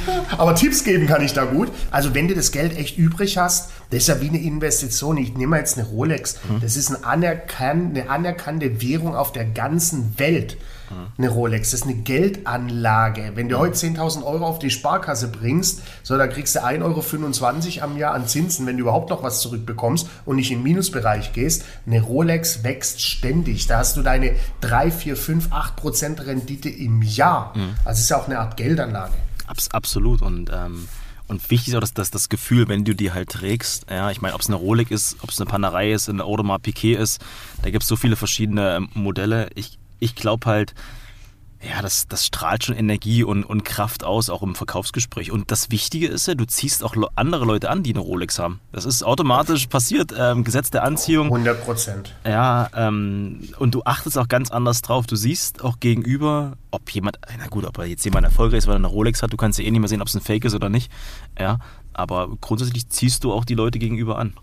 Aber 0.38 0.54
Tipps 0.54 0.84
geben 0.84 1.06
kann 1.06 1.22
ich 1.22 1.32
da 1.32 1.44
gut. 1.44 1.70
Also 1.90 2.14
wenn 2.14 2.28
du 2.28 2.34
das 2.34 2.52
Geld 2.52 2.76
echt 2.76 2.98
übrig 2.98 3.38
hast, 3.38 3.70
das 3.90 4.00
ist 4.00 4.08
ja 4.08 4.20
wie 4.20 4.28
eine 4.28 4.40
Investition. 4.40 5.16
Ich 5.16 5.34
nehme 5.34 5.58
jetzt 5.58 5.78
eine 5.78 5.86
Rolex. 5.86 6.38
Mhm. 6.48 6.60
Das 6.60 6.76
ist 6.76 6.90
ein 6.90 7.04
anerkan 7.04 7.90
eine 7.90 8.08
anerkannte 8.08 8.80
Währung 8.80 9.14
auf 9.14 9.32
der 9.32 9.44
ganzen 9.44 10.18
Welt. 10.18 10.56
Mhm. 10.90 10.94
Eine 11.18 11.28
Rolex. 11.30 11.70
Das 11.70 11.80
ist 11.80 11.86
eine 11.86 11.96
Geldanlage. 11.96 13.32
Wenn 13.34 13.48
du 13.48 13.56
mhm. 13.56 13.60
heute 13.60 13.76
10.000 13.76 14.24
Euro 14.24 14.46
auf 14.46 14.58
die 14.58 14.70
Sparkasse 14.70 15.28
bringst, 15.28 15.82
so, 16.02 16.16
dann 16.16 16.30
kriegst 16.30 16.54
du 16.54 16.60
1,25 16.60 17.76
Euro 17.76 17.84
am 17.84 17.96
Jahr 17.98 18.14
an 18.14 18.26
Zinsen, 18.26 18.66
wenn 18.66 18.76
du 18.76 18.82
überhaupt 18.82 19.10
noch 19.10 19.22
was 19.22 19.40
zurückbekommst 19.40 20.08
und 20.24 20.36
nicht 20.36 20.50
im 20.50 20.62
Minusbereich 20.62 21.32
gehst. 21.32 21.64
Eine 21.86 22.00
Rolex 22.02 22.64
wächst 22.64 23.00
ständig. 23.00 23.66
Da 23.66 23.78
hast 23.78 23.96
du 23.96 24.02
deine 24.02 24.34
3, 24.60 24.90
4, 24.90 25.16
5, 25.16 25.52
8 25.52 25.76
Prozent 25.76 26.26
Rendite 26.26 26.68
im 26.68 27.02
Jahr. 27.02 27.54
Also 27.84 27.98
es 27.98 28.00
ist 28.00 28.10
ja 28.10 28.18
auch 28.18 28.26
eine 28.26 28.38
Art 28.38 28.56
Geldanlage. 28.56 29.12
Abs 29.52 29.70
absolut. 29.70 30.22
Und, 30.22 30.50
ähm, 30.52 30.88
und 31.28 31.50
wichtig 31.50 31.68
ist 31.68 31.74
auch 31.74 31.80
dass, 31.80 31.92
dass 31.94 32.10
das 32.10 32.28
Gefühl, 32.28 32.68
wenn 32.68 32.84
du 32.84 32.94
die 32.94 33.12
halt 33.12 33.28
trägst. 33.28 33.86
Ja, 33.90 34.10
ich 34.10 34.20
meine, 34.20 34.34
ob 34.34 34.40
es 34.40 34.48
eine 34.48 34.56
Rolex 34.56 34.90
ist, 34.90 35.16
ob 35.22 35.30
es 35.30 35.40
eine 35.40 35.48
Panerei 35.48 35.92
ist, 35.92 36.08
eine 36.08 36.24
Audemars 36.24 36.62
Piquet 36.62 36.96
ist, 36.96 37.20
da 37.62 37.70
gibt 37.70 37.82
es 37.82 37.88
so 37.88 37.96
viele 37.96 38.16
verschiedene 38.16 38.76
ähm, 38.76 38.88
Modelle. 38.94 39.50
Ich, 39.54 39.78
ich 40.00 40.14
glaube 40.14 40.46
halt, 40.46 40.74
ja, 41.62 41.80
das, 41.80 42.08
das 42.08 42.26
strahlt 42.26 42.64
schon 42.64 42.76
Energie 42.76 43.22
und, 43.22 43.44
und 43.44 43.64
Kraft 43.64 44.02
aus, 44.04 44.30
auch 44.30 44.42
im 44.42 44.56
Verkaufsgespräch. 44.56 45.30
Und 45.30 45.50
das 45.52 45.70
Wichtige 45.70 46.08
ist 46.08 46.26
ja, 46.26 46.34
du 46.34 46.44
ziehst 46.44 46.82
auch 46.82 46.94
andere 47.14 47.44
Leute 47.44 47.70
an, 47.70 47.84
die 47.84 47.90
eine 47.90 48.00
Rolex 48.00 48.38
haben. 48.40 48.60
Das 48.72 48.84
ist 48.84 49.04
automatisch 49.04 49.68
passiert, 49.68 50.12
ähm, 50.18 50.42
Gesetz 50.42 50.70
der 50.70 50.82
Anziehung. 50.82 51.26
100 51.26 51.64
Prozent. 51.64 52.14
Ja, 52.26 52.68
ähm, 52.74 53.48
und 53.58 53.74
du 53.74 53.82
achtest 53.84 54.18
auch 54.18 54.26
ganz 54.26 54.50
anders 54.50 54.82
drauf. 54.82 55.06
Du 55.06 55.14
siehst 55.14 55.62
auch 55.62 55.78
gegenüber, 55.78 56.56
ob 56.72 56.90
jemand, 56.90 57.18
na 57.38 57.46
gut, 57.46 57.64
ob 57.64 57.78
er 57.78 57.86
jetzt 57.86 58.04
jemand 58.04 58.24
erfolgreich 58.24 58.58
ist, 58.58 58.66
weil 58.66 58.74
er 58.74 58.78
eine 58.78 58.88
Rolex 58.88 59.22
hat, 59.22 59.32
du 59.32 59.36
kannst 59.36 59.58
ja 59.58 59.64
eh 59.64 59.70
nicht 59.70 59.80
mehr 59.80 59.88
sehen, 59.88 60.02
ob 60.02 60.08
es 60.08 60.14
ein 60.14 60.20
Fake 60.20 60.44
ist 60.44 60.54
oder 60.54 60.68
nicht. 60.68 60.90
Ja, 61.38 61.58
aber 61.92 62.28
grundsätzlich 62.40 62.88
ziehst 62.88 63.22
du 63.22 63.32
auch 63.32 63.44
die 63.44 63.54
Leute 63.54 63.78
gegenüber 63.78 64.18
an. 64.18 64.34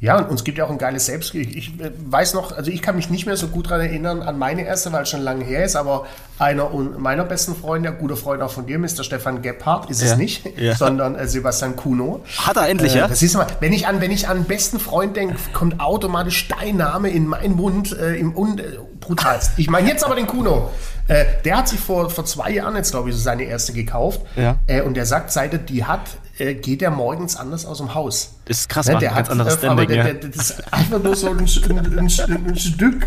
Ja, 0.00 0.16
und 0.18 0.30
uns 0.30 0.44
gibt 0.44 0.58
ja 0.58 0.64
auch 0.64 0.70
ein 0.70 0.78
geiles 0.78 1.06
Selbstgefühl. 1.06 1.56
Ich 1.56 1.80
äh, 1.80 1.90
weiß 2.06 2.34
noch, 2.34 2.56
also 2.56 2.70
ich 2.70 2.82
kann 2.82 2.94
mich 2.94 3.10
nicht 3.10 3.26
mehr 3.26 3.36
so 3.36 3.48
gut 3.48 3.66
daran 3.66 3.80
erinnern 3.80 4.22
an 4.22 4.38
meine 4.38 4.62
erste, 4.62 4.92
weil 4.92 5.02
es 5.02 5.08
schon 5.08 5.22
lange 5.22 5.44
her 5.44 5.64
ist, 5.64 5.74
aber 5.74 6.06
einer 6.38 6.70
meiner 6.70 7.24
besten 7.24 7.56
Freunde, 7.56 7.90
guter 7.92 8.16
Freund 8.16 8.40
auch 8.42 8.52
von 8.52 8.66
dir, 8.66 8.78
Mr. 8.78 9.02
Stefan 9.02 9.42
Gebhardt, 9.42 9.90
ist 9.90 10.00
ja, 10.00 10.12
es 10.12 10.16
nicht, 10.16 10.44
ja. 10.56 10.76
sondern 10.76 11.16
äh, 11.16 11.26
Sebastian 11.26 11.74
Kuno. 11.74 12.20
Hat 12.38 12.56
er 12.56 12.68
endlich, 12.68 12.94
äh, 12.94 12.98
ja? 12.98 13.08
Das 13.08 13.22
ist 13.22 13.34
mal, 13.34 13.48
wenn 13.58 13.72
ich 13.72 13.88
an, 13.88 14.00
wenn 14.00 14.12
ich 14.12 14.28
an 14.28 14.44
besten 14.44 14.78
Freund 14.78 15.16
denke, 15.16 15.34
kommt 15.52 15.80
automatisch 15.80 16.46
dein 16.46 16.76
Name 16.76 17.10
in 17.10 17.26
meinen 17.26 17.56
Mund 17.56 17.96
äh, 17.98 18.14
im 18.14 18.36
Un 18.36 18.60
äh, 18.60 18.78
brutalst. 19.00 19.52
Ich 19.56 19.68
meine 19.68 19.88
jetzt 19.88 20.04
aber 20.04 20.14
den 20.14 20.28
Kuno. 20.28 20.70
Äh, 21.08 21.24
der 21.44 21.58
hat 21.58 21.68
sich 21.68 21.80
vor, 21.80 22.08
vor 22.08 22.24
zwei 22.24 22.50
Jahren 22.50 22.76
jetzt, 22.76 22.92
glaube 22.92 23.08
ich, 23.08 23.16
so 23.16 23.20
seine 23.20 23.44
erste 23.44 23.72
gekauft. 23.72 24.20
Ja. 24.36 24.58
Und 24.84 24.94
der 24.94 25.06
sagt, 25.06 25.32
seit 25.32 25.54
er 25.54 25.58
die 25.58 25.84
hat, 25.84 26.02
geht 26.36 26.82
er 26.82 26.90
morgens 26.90 27.36
anders 27.36 27.64
aus 27.64 27.78
dem 27.78 27.94
Haus. 27.94 28.37
Das 28.48 28.60
ist 28.60 28.68
krass, 28.70 28.86
Ne, 28.86 28.96
der 28.98 29.10
ein 29.10 29.16
ganz 29.16 29.28
hat, 29.28 29.32
anderes 29.32 29.54
äh, 29.54 29.58
Standing. 29.58 29.88
der, 29.88 29.96
ja. 29.96 30.02
der, 30.04 30.14
das 30.30 30.50
ist 30.50 30.72
einfach 30.72 31.02
nur 31.02 31.14
so 31.14 31.28
ein, 31.28 31.38
ein, 31.38 31.96
ein, 31.96 32.46
ein 32.46 32.56
Stück 32.56 33.06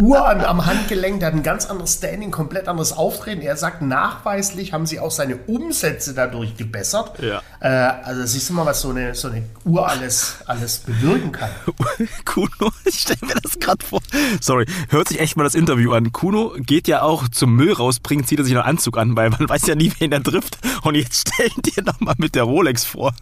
Uhr 0.00 0.28
am, 0.28 0.40
am 0.40 0.66
Handgelenk, 0.66 1.20
der 1.20 1.28
hat 1.28 1.34
ein 1.34 1.44
ganz 1.44 1.66
anderes 1.66 1.94
Standing, 1.94 2.32
komplett 2.32 2.66
anderes 2.66 2.92
Auftreten. 2.92 3.40
Er 3.40 3.56
sagt, 3.56 3.82
nachweislich 3.82 4.72
haben 4.72 4.86
sie 4.86 4.98
auch 4.98 5.12
seine 5.12 5.36
Umsätze 5.36 6.12
dadurch 6.12 6.56
gebessert. 6.56 7.20
Ja. 7.20 7.40
Äh, 7.60 7.68
also 8.04 8.26
siehst 8.26 8.50
du 8.50 8.54
mal, 8.54 8.66
was 8.66 8.80
so 8.80 8.90
eine, 8.90 9.14
so 9.14 9.28
eine 9.28 9.44
Uhr 9.64 9.88
alles, 9.88 10.38
alles 10.46 10.78
bewirken 10.78 11.30
kann. 11.30 11.50
Kuno, 12.24 12.72
ich 12.84 13.00
stelle 13.00 13.20
mir 13.22 13.40
das 13.40 13.60
gerade 13.60 13.84
vor. 13.86 14.00
Sorry, 14.40 14.66
hört 14.88 15.08
sich 15.08 15.20
echt 15.20 15.36
mal 15.36 15.44
das 15.44 15.54
Interview 15.54 15.92
an. 15.92 16.10
Kuno 16.10 16.54
geht 16.58 16.88
ja 16.88 17.02
auch 17.02 17.28
zum 17.28 17.54
Müll 17.54 17.72
rausbringen, 17.72 18.26
zieht 18.26 18.40
er 18.40 18.44
sich 18.44 18.54
einen 18.54 18.66
Anzug 18.66 18.98
an, 18.98 19.14
weil 19.14 19.30
man 19.30 19.48
weiß 19.48 19.68
ja 19.68 19.76
nie, 19.76 19.92
wen 20.00 20.10
er 20.10 20.22
trifft. 20.22 20.58
Und 20.82 20.96
jetzt 20.96 21.28
stellen 21.28 21.52
die 21.64 21.80
nochmal 21.80 22.16
mit 22.18 22.34
der 22.34 22.42
Rolex 22.42 22.84
vor. 22.84 23.14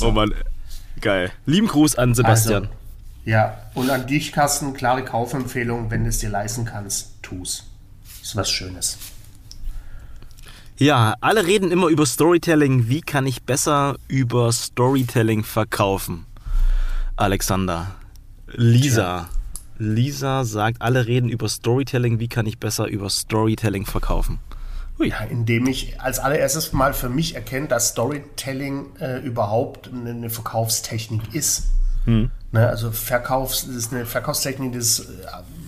Oh 0.00 0.10
Mann, 0.10 0.34
geil. 1.00 1.30
Lieben 1.46 1.68
Gruß 1.68 1.96
an 1.96 2.14
Sebastian. 2.14 2.64
Also, 2.64 2.74
ja, 3.24 3.58
und 3.74 3.90
an 3.90 4.06
dich, 4.06 4.32
Carsten, 4.32 4.72
klare 4.74 5.04
Kaufempfehlung, 5.04 5.90
wenn 5.90 6.04
du 6.04 6.10
es 6.10 6.18
dir 6.18 6.30
leisten 6.30 6.64
kannst, 6.64 7.22
tu's. 7.22 7.64
Ist 8.22 8.36
was 8.36 8.50
Schönes. 8.50 8.98
Ja, 10.78 11.14
alle 11.20 11.46
reden 11.46 11.72
immer 11.72 11.88
über 11.88 12.06
Storytelling. 12.06 12.88
Wie 12.88 13.00
kann 13.00 13.26
ich 13.26 13.42
besser 13.42 13.96
über 14.06 14.52
Storytelling 14.52 15.42
verkaufen? 15.42 16.24
Alexander. 17.16 17.96
Lisa. 18.46 19.28
Lisa 19.76 20.44
sagt, 20.44 20.80
alle 20.80 21.06
reden 21.06 21.28
über 21.28 21.48
Storytelling. 21.48 22.20
Wie 22.20 22.28
kann 22.28 22.46
ich 22.46 22.58
besser 22.58 22.86
über 22.86 23.10
Storytelling 23.10 23.86
verkaufen? 23.86 24.38
Ja, 25.00 25.20
indem 25.20 25.66
ich 25.66 26.00
als 26.00 26.18
allererstes 26.18 26.72
mal 26.72 26.92
für 26.92 27.08
mich 27.08 27.34
erkenne, 27.34 27.68
dass 27.68 27.90
Storytelling 27.90 28.86
äh, 29.00 29.18
überhaupt 29.20 29.88
eine, 29.92 30.10
eine 30.10 30.30
Verkaufstechnik 30.30 31.34
ist. 31.34 31.68
Hm. 32.04 32.30
Ne, 32.50 32.68
also 32.68 32.90
Verkaufs, 32.90 33.66
das 33.66 33.76
ist 33.76 33.92
eine 33.92 34.06
Verkaufstechnik, 34.06 34.72
das 34.72 35.00
äh, 35.00 35.04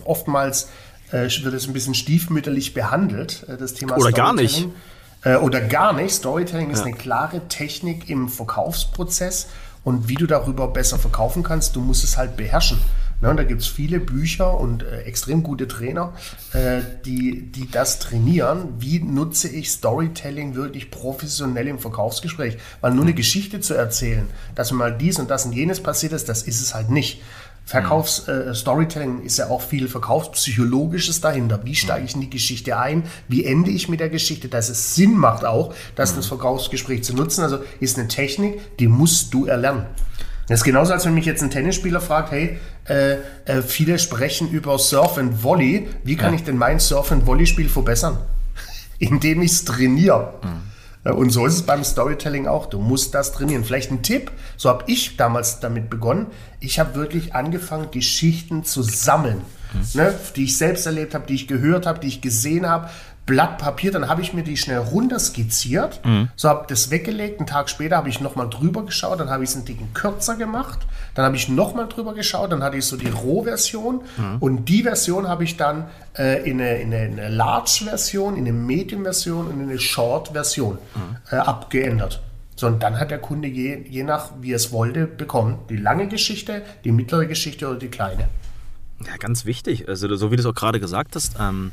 oftmals 0.04 0.68
äh, 1.10 1.28
wird 1.42 1.54
es 1.54 1.66
ein 1.66 1.72
bisschen 1.72 1.94
stiefmütterlich 1.94 2.74
behandelt, 2.74 3.44
äh, 3.48 3.56
das 3.56 3.74
Thema 3.74 3.96
Oder 3.98 4.12
gar 4.12 4.32
nicht. 4.32 4.56
Storytelling. 4.56 4.74
Äh, 5.22 5.36
oder 5.36 5.60
gar 5.60 5.92
nicht. 5.92 6.14
Storytelling 6.14 6.70
ist 6.70 6.82
eine 6.82 6.96
klare 6.96 7.46
Technik 7.48 8.08
im 8.08 8.28
Verkaufsprozess 8.28 9.48
und 9.84 10.08
wie 10.08 10.14
du 10.14 10.26
darüber 10.26 10.68
besser 10.68 10.98
verkaufen 10.98 11.42
kannst, 11.42 11.76
du 11.76 11.80
musst 11.80 12.04
es 12.04 12.16
halt 12.16 12.36
beherrschen. 12.36 12.78
Ne, 13.20 13.28
und 13.28 13.36
da 13.36 13.44
gibt 13.44 13.60
es 13.60 13.66
viele 13.66 14.00
Bücher 14.00 14.58
und 14.58 14.82
äh, 14.82 15.02
extrem 15.02 15.42
gute 15.42 15.68
Trainer, 15.68 16.14
äh, 16.54 16.80
die, 17.04 17.52
die 17.52 17.70
das 17.70 17.98
trainieren. 17.98 18.74
Wie 18.78 18.98
nutze 18.98 19.48
ich 19.48 19.70
Storytelling 19.70 20.54
wirklich 20.54 20.90
professionell 20.90 21.68
im 21.68 21.78
Verkaufsgespräch? 21.78 22.56
Weil 22.80 22.94
nur 22.94 23.04
eine 23.04 23.12
Geschichte 23.12 23.60
zu 23.60 23.74
erzählen, 23.74 24.26
dass 24.54 24.72
mir 24.72 24.78
mal 24.78 24.96
dies 24.96 25.18
und 25.18 25.30
das 25.30 25.44
und 25.44 25.52
jenes 25.52 25.82
passiert 25.82 26.12
ist, 26.12 26.30
das 26.30 26.42
ist 26.42 26.62
es 26.62 26.74
halt 26.74 26.88
nicht. 26.88 27.20
Verkaufs 27.66 28.26
äh, 28.26 28.54
Storytelling 28.54 29.22
ist 29.22 29.36
ja 29.36 29.48
auch 29.48 29.60
viel 29.60 29.86
Verkaufspsychologisches 29.86 31.20
dahinter. 31.20 31.60
Wie 31.64 31.76
steige 31.76 32.06
ich 32.06 32.14
in 32.14 32.22
die 32.22 32.30
Geschichte 32.30 32.78
ein? 32.78 33.04
Wie 33.28 33.44
ende 33.44 33.70
ich 33.70 33.88
mit 33.88 34.00
der 34.00 34.08
Geschichte, 34.08 34.48
dass 34.48 34.70
es 34.70 34.94
Sinn 34.94 35.14
macht 35.16 35.44
auch, 35.44 35.74
das 35.94 36.16
das 36.16 36.26
Verkaufsgespräch 36.26 37.04
zu 37.04 37.14
nutzen? 37.14 37.44
Also 37.44 37.60
ist 37.78 37.98
eine 37.98 38.08
Technik, 38.08 38.78
die 38.78 38.88
musst 38.88 39.34
du 39.34 39.44
erlernen. 39.46 39.84
Das 40.50 40.60
ist 40.60 40.64
genauso, 40.64 40.92
als 40.92 41.06
wenn 41.06 41.14
mich 41.14 41.26
jetzt 41.26 41.42
ein 41.44 41.50
Tennisspieler 41.50 42.00
fragt, 42.00 42.32
hey, 42.32 42.58
äh, 42.88 43.12
äh, 43.44 43.62
viele 43.62 44.00
sprechen 44.00 44.50
über 44.50 44.78
Surf 44.80 45.16
and 45.16 45.44
Volley. 45.44 45.88
Wie 46.02 46.16
kann 46.16 46.32
Ja. 46.32 46.38
ich 46.38 46.44
denn 46.44 46.58
mein 46.58 46.80
Surf 46.80 47.12
and 47.12 47.24
Volley-Spiel 47.24 47.68
verbessern? 47.68 48.18
Indem 48.98 49.42
ich 49.42 49.52
es 49.52 49.64
trainiere. 49.64 50.34
Ja, 51.04 51.12
Und 51.12 51.30
so 51.30 51.46
ist 51.46 51.54
es 51.54 51.62
beim 51.62 51.84
Storytelling 51.84 52.48
auch. 52.48 52.66
Du 52.66 52.80
musst 52.80 53.14
das 53.14 53.32
trainieren. 53.32 53.62
Vielleicht 53.64 53.92
ein 53.92 54.02
Tipp, 54.02 54.32
so 54.56 54.68
habe 54.68 54.82
ich 54.88 55.16
damals 55.16 55.60
damit 55.60 55.88
begonnen. 55.88 56.26
Ich 56.58 56.80
habe 56.80 56.96
wirklich 56.96 57.32
angefangen, 57.34 57.92
Geschichten 57.92 58.64
zu 58.64 58.82
sammeln, 58.82 59.40
ne, 59.94 60.12
die 60.34 60.44
ich 60.44 60.58
selbst 60.58 60.84
erlebt 60.84 61.14
habe, 61.14 61.26
die 61.28 61.34
ich 61.36 61.46
gehört 61.46 61.86
habe, 61.86 62.00
die 62.00 62.08
ich 62.08 62.20
gesehen 62.20 62.68
habe. 62.68 62.90
Blatt 63.30 63.58
Papier, 63.58 63.92
dann 63.92 64.08
habe 64.08 64.22
ich 64.22 64.34
mir 64.34 64.42
die 64.42 64.56
schnell 64.56 64.78
runterskizziert, 64.78 66.00
so 66.34 66.48
habe 66.48 66.64
das 66.68 66.90
weggelegt. 66.90 67.38
Einen 67.38 67.46
Tag 67.46 67.70
später 67.70 67.96
habe 67.96 68.08
ich 68.08 68.20
nochmal 68.20 68.50
drüber 68.50 68.84
geschaut, 68.84 69.20
dann 69.20 69.30
habe 69.30 69.44
ich 69.44 69.50
es 69.50 69.54
einen 69.54 69.64
Ticken 69.64 69.94
kürzer 69.94 70.34
gemacht, 70.34 70.80
dann 71.14 71.24
habe 71.24 71.36
ich 71.36 71.48
nochmal 71.48 71.86
drüber 71.86 72.12
geschaut, 72.12 72.50
dann 72.50 72.64
hatte 72.64 72.76
ich 72.76 72.86
so 72.86 72.96
die 72.96 73.06
Rohversion 73.08 74.00
und 74.40 74.64
die 74.68 74.82
Version 74.82 75.28
habe 75.28 75.44
ich 75.44 75.56
dann 75.56 75.84
äh, 76.18 76.42
in 76.42 76.60
eine, 76.60 76.80
in 76.80 76.92
eine, 76.92 77.06
in 77.06 77.20
eine 77.20 77.28
Large-Version, 77.28 78.34
in 78.34 78.48
eine 78.48 78.52
Medium-Version 78.52 79.46
und 79.46 79.60
in 79.60 79.70
eine 79.70 79.78
Short-Version 79.78 80.78
äh, 81.30 81.36
abgeändert. 81.36 82.20
So, 82.56 82.66
und 82.66 82.82
dann 82.82 82.98
hat 82.98 83.12
der 83.12 83.20
Kunde 83.20 83.46
je, 83.46 83.84
je 83.88 84.02
nach, 84.02 84.32
wie 84.40 84.50
er 84.52 84.56
es 84.56 84.72
wollte, 84.72 85.06
bekommen. 85.06 85.60
Die 85.68 85.76
lange 85.76 86.08
Geschichte, 86.08 86.62
die 86.82 86.90
mittlere 86.90 87.26
Geschichte 87.26 87.68
oder 87.68 87.78
die 87.78 87.88
kleine. 87.88 88.28
Ja, 89.06 89.16
ganz 89.18 89.46
wichtig. 89.46 89.88
Also, 89.88 90.14
so 90.16 90.30
wie 90.30 90.36
du 90.36 90.42
es 90.42 90.46
auch 90.46 90.54
gerade 90.54 90.80
gesagt 90.80 91.14
hast, 91.14 91.36
ähm, 91.40 91.70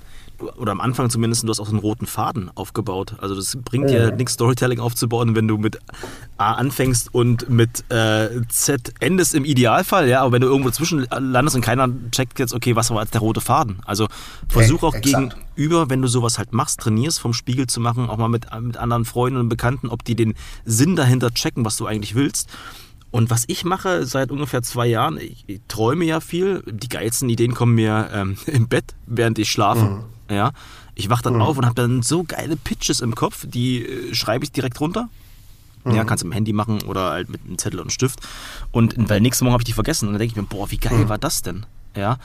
oder 0.58 0.71
am 0.71 0.82
Anfang 0.82 1.10
zumindest, 1.10 1.43
du 1.43 1.50
hast 1.50 1.60
auch 1.60 1.65
so 1.65 1.71
einen 1.71 1.80
roten 1.80 2.06
Faden 2.06 2.52
aufgebaut. 2.56 3.15
Also, 3.19 3.36
das 3.36 3.58
bringt 3.63 3.89
dir 3.89 4.12
nichts, 4.12 4.34
Storytelling 4.34 4.80
aufzubauen, 4.80 5.36
wenn 5.36 5.47
du 5.47 5.58
mit 5.58 5.80
A 6.38 6.54
anfängst 6.54 7.13
und 7.13 7.50
mit 7.50 7.89
äh, 7.91 8.41
Z 8.50 8.93
endest 9.00 9.34
im 9.36 9.45
Idealfall, 9.45 10.08
ja. 10.08 10.21
Aber 10.21 10.34
wenn 10.34 10.41
du 10.41 10.47
irgendwo 10.47 10.69
dazwischen 10.69 11.08
landest 11.10 11.56
und 11.56 11.62
keiner 11.62 11.89
checkt 12.12 12.39
jetzt, 12.39 12.54
okay, 12.54 12.76
was 12.76 12.89
war 12.91 13.02
jetzt 13.02 13.13
der 13.13 13.21
rote 13.21 13.41
Faden? 13.41 13.80
Also, 13.86 14.08
versuch 14.47 14.84
auch 14.84 14.95
exakt. 14.95 15.36
gegenüber, 15.56 15.89
wenn 15.89 16.02
du 16.02 16.08
sowas 16.08 16.38
halt 16.38 16.54
machst, 16.54 16.80
trainierst, 16.80 17.19
vom 17.19 17.34
Spiegel 17.34 17.67
zu 17.67 17.80
machen, 17.80 18.10
auch 18.10 18.17
mal 18.17 18.30
mit, 18.30 18.47
mit 18.62 18.78
anderen 18.78 19.06
Freunden 19.06 19.39
und 19.39 19.50
Bekannten, 19.50 19.89
ob 19.89 20.04
die 20.04 20.15
den 20.15 20.36
Sinn 20.65 20.95
dahinter 20.95 21.32
checken, 21.32 21.65
was 21.65 21.78
du 21.78 21.86
eigentlich 21.86 22.15
willst. 22.15 22.50
Und 23.10 23.30
was 23.30 23.45
ich 23.47 23.63
mache 23.63 24.06
seit 24.06 24.32
ungefähr 24.32 24.62
zwei 24.62 24.88
Jahren, 24.88 25.17
ich, 25.17 25.45
ich 25.47 25.62
träume 25.67 26.06
ja 26.06 26.19
viel. 26.19 26.62
Die 26.69 26.89
geilsten 26.89 27.30
Ideen 27.30 27.54
kommen 27.54 27.76
mir 27.76 28.10
ähm, 28.13 28.38
im 28.45 28.67
Bett, 28.67 28.95
während 29.06 29.39
ich 29.39 29.50
schlafe. 29.50 30.04
Ja, 30.29 30.51
ich 30.95 31.09
wache 31.09 31.23
dann 31.23 31.41
auf 31.41 31.57
und 31.57 31.65
habe 31.65 31.75
dann 31.75 32.01
so 32.01 32.23
geile 32.23 32.57
Pitches 32.57 32.99
im 33.01 33.15
Kopf, 33.15 33.45
die 33.47 33.85
äh, 33.85 34.13
schreibe 34.15 34.43
ich 34.43 34.51
direkt 34.51 34.79
runter. 34.81 35.09
Ja, 35.85 36.03
kannst 36.03 36.21
du 36.21 36.27
dem 36.27 36.33
Handy 36.33 36.51
machen 36.51 36.81
oder 36.81 37.11
halt 37.11 37.29
mit 37.29 37.39
einem 37.45 37.57
Zettel 37.57 37.79
und 37.79 37.85
einem 37.85 37.89
Stift. 37.91 38.19
Und 38.73 38.95
weil 39.09 39.21
nächsten 39.21 39.45
Morgen 39.45 39.53
habe 39.53 39.61
ich 39.61 39.67
die 39.67 39.73
vergessen. 39.73 40.07
Und 40.07 40.13
dann 40.15 40.19
denke 40.19 40.33
ich 40.33 40.35
mir, 40.35 40.43
boah, 40.43 40.69
wie 40.69 40.77
geil 40.77 41.07
war 41.07 41.17
das 41.17 41.43
denn? 41.43 41.65
Ja. 41.95 42.17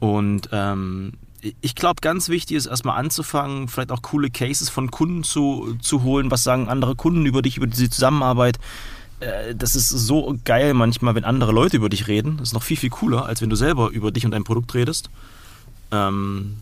Und 0.00 0.48
ähm, 0.50 1.12
ich 1.60 1.74
glaube, 1.74 2.00
ganz 2.00 2.30
wichtig 2.30 2.56
ist 2.56 2.64
erstmal 2.66 2.98
anzufangen, 2.98 3.68
vielleicht 3.68 3.92
auch 3.92 4.00
coole 4.00 4.30
Cases 4.30 4.70
von 4.70 4.90
Kunden 4.90 5.24
zu, 5.24 5.76
zu 5.82 6.04
holen. 6.04 6.30
Was 6.30 6.42
sagen 6.42 6.68
andere 6.70 6.94
Kunden 6.94 7.26
über 7.26 7.42
dich, 7.42 7.58
über 7.58 7.66
diese 7.66 7.90
Zusammenarbeit? 7.90 8.58
Äh, 9.20 9.54
Das 9.54 9.76
ist 9.76 9.90
so 9.90 10.34
geil 10.46 10.72
manchmal, 10.72 11.14
wenn 11.14 11.24
andere 11.24 11.52
Leute 11.52 11.76
über 11.76 11.90
dich 11.90 12.08
reden. 12.08 12.38
Das 12.38 12.48
ist 12.48 12.54
noch 12.54 12.62
viel, 12.62 12.78
viel 12.78 12.88
cooler, 12.90 13.26
als 13.26 13.42
wenn 13.42 13.50
du 13.50 13.56
selber 13.56 13.90
über 13.90 14.10
dich 14.10 14.24
und 14.24 14.30
dein 14.30 14.44
Produkt 14.44 14.72
redest. 14.74 15.10
Ähm, 15.90 16.56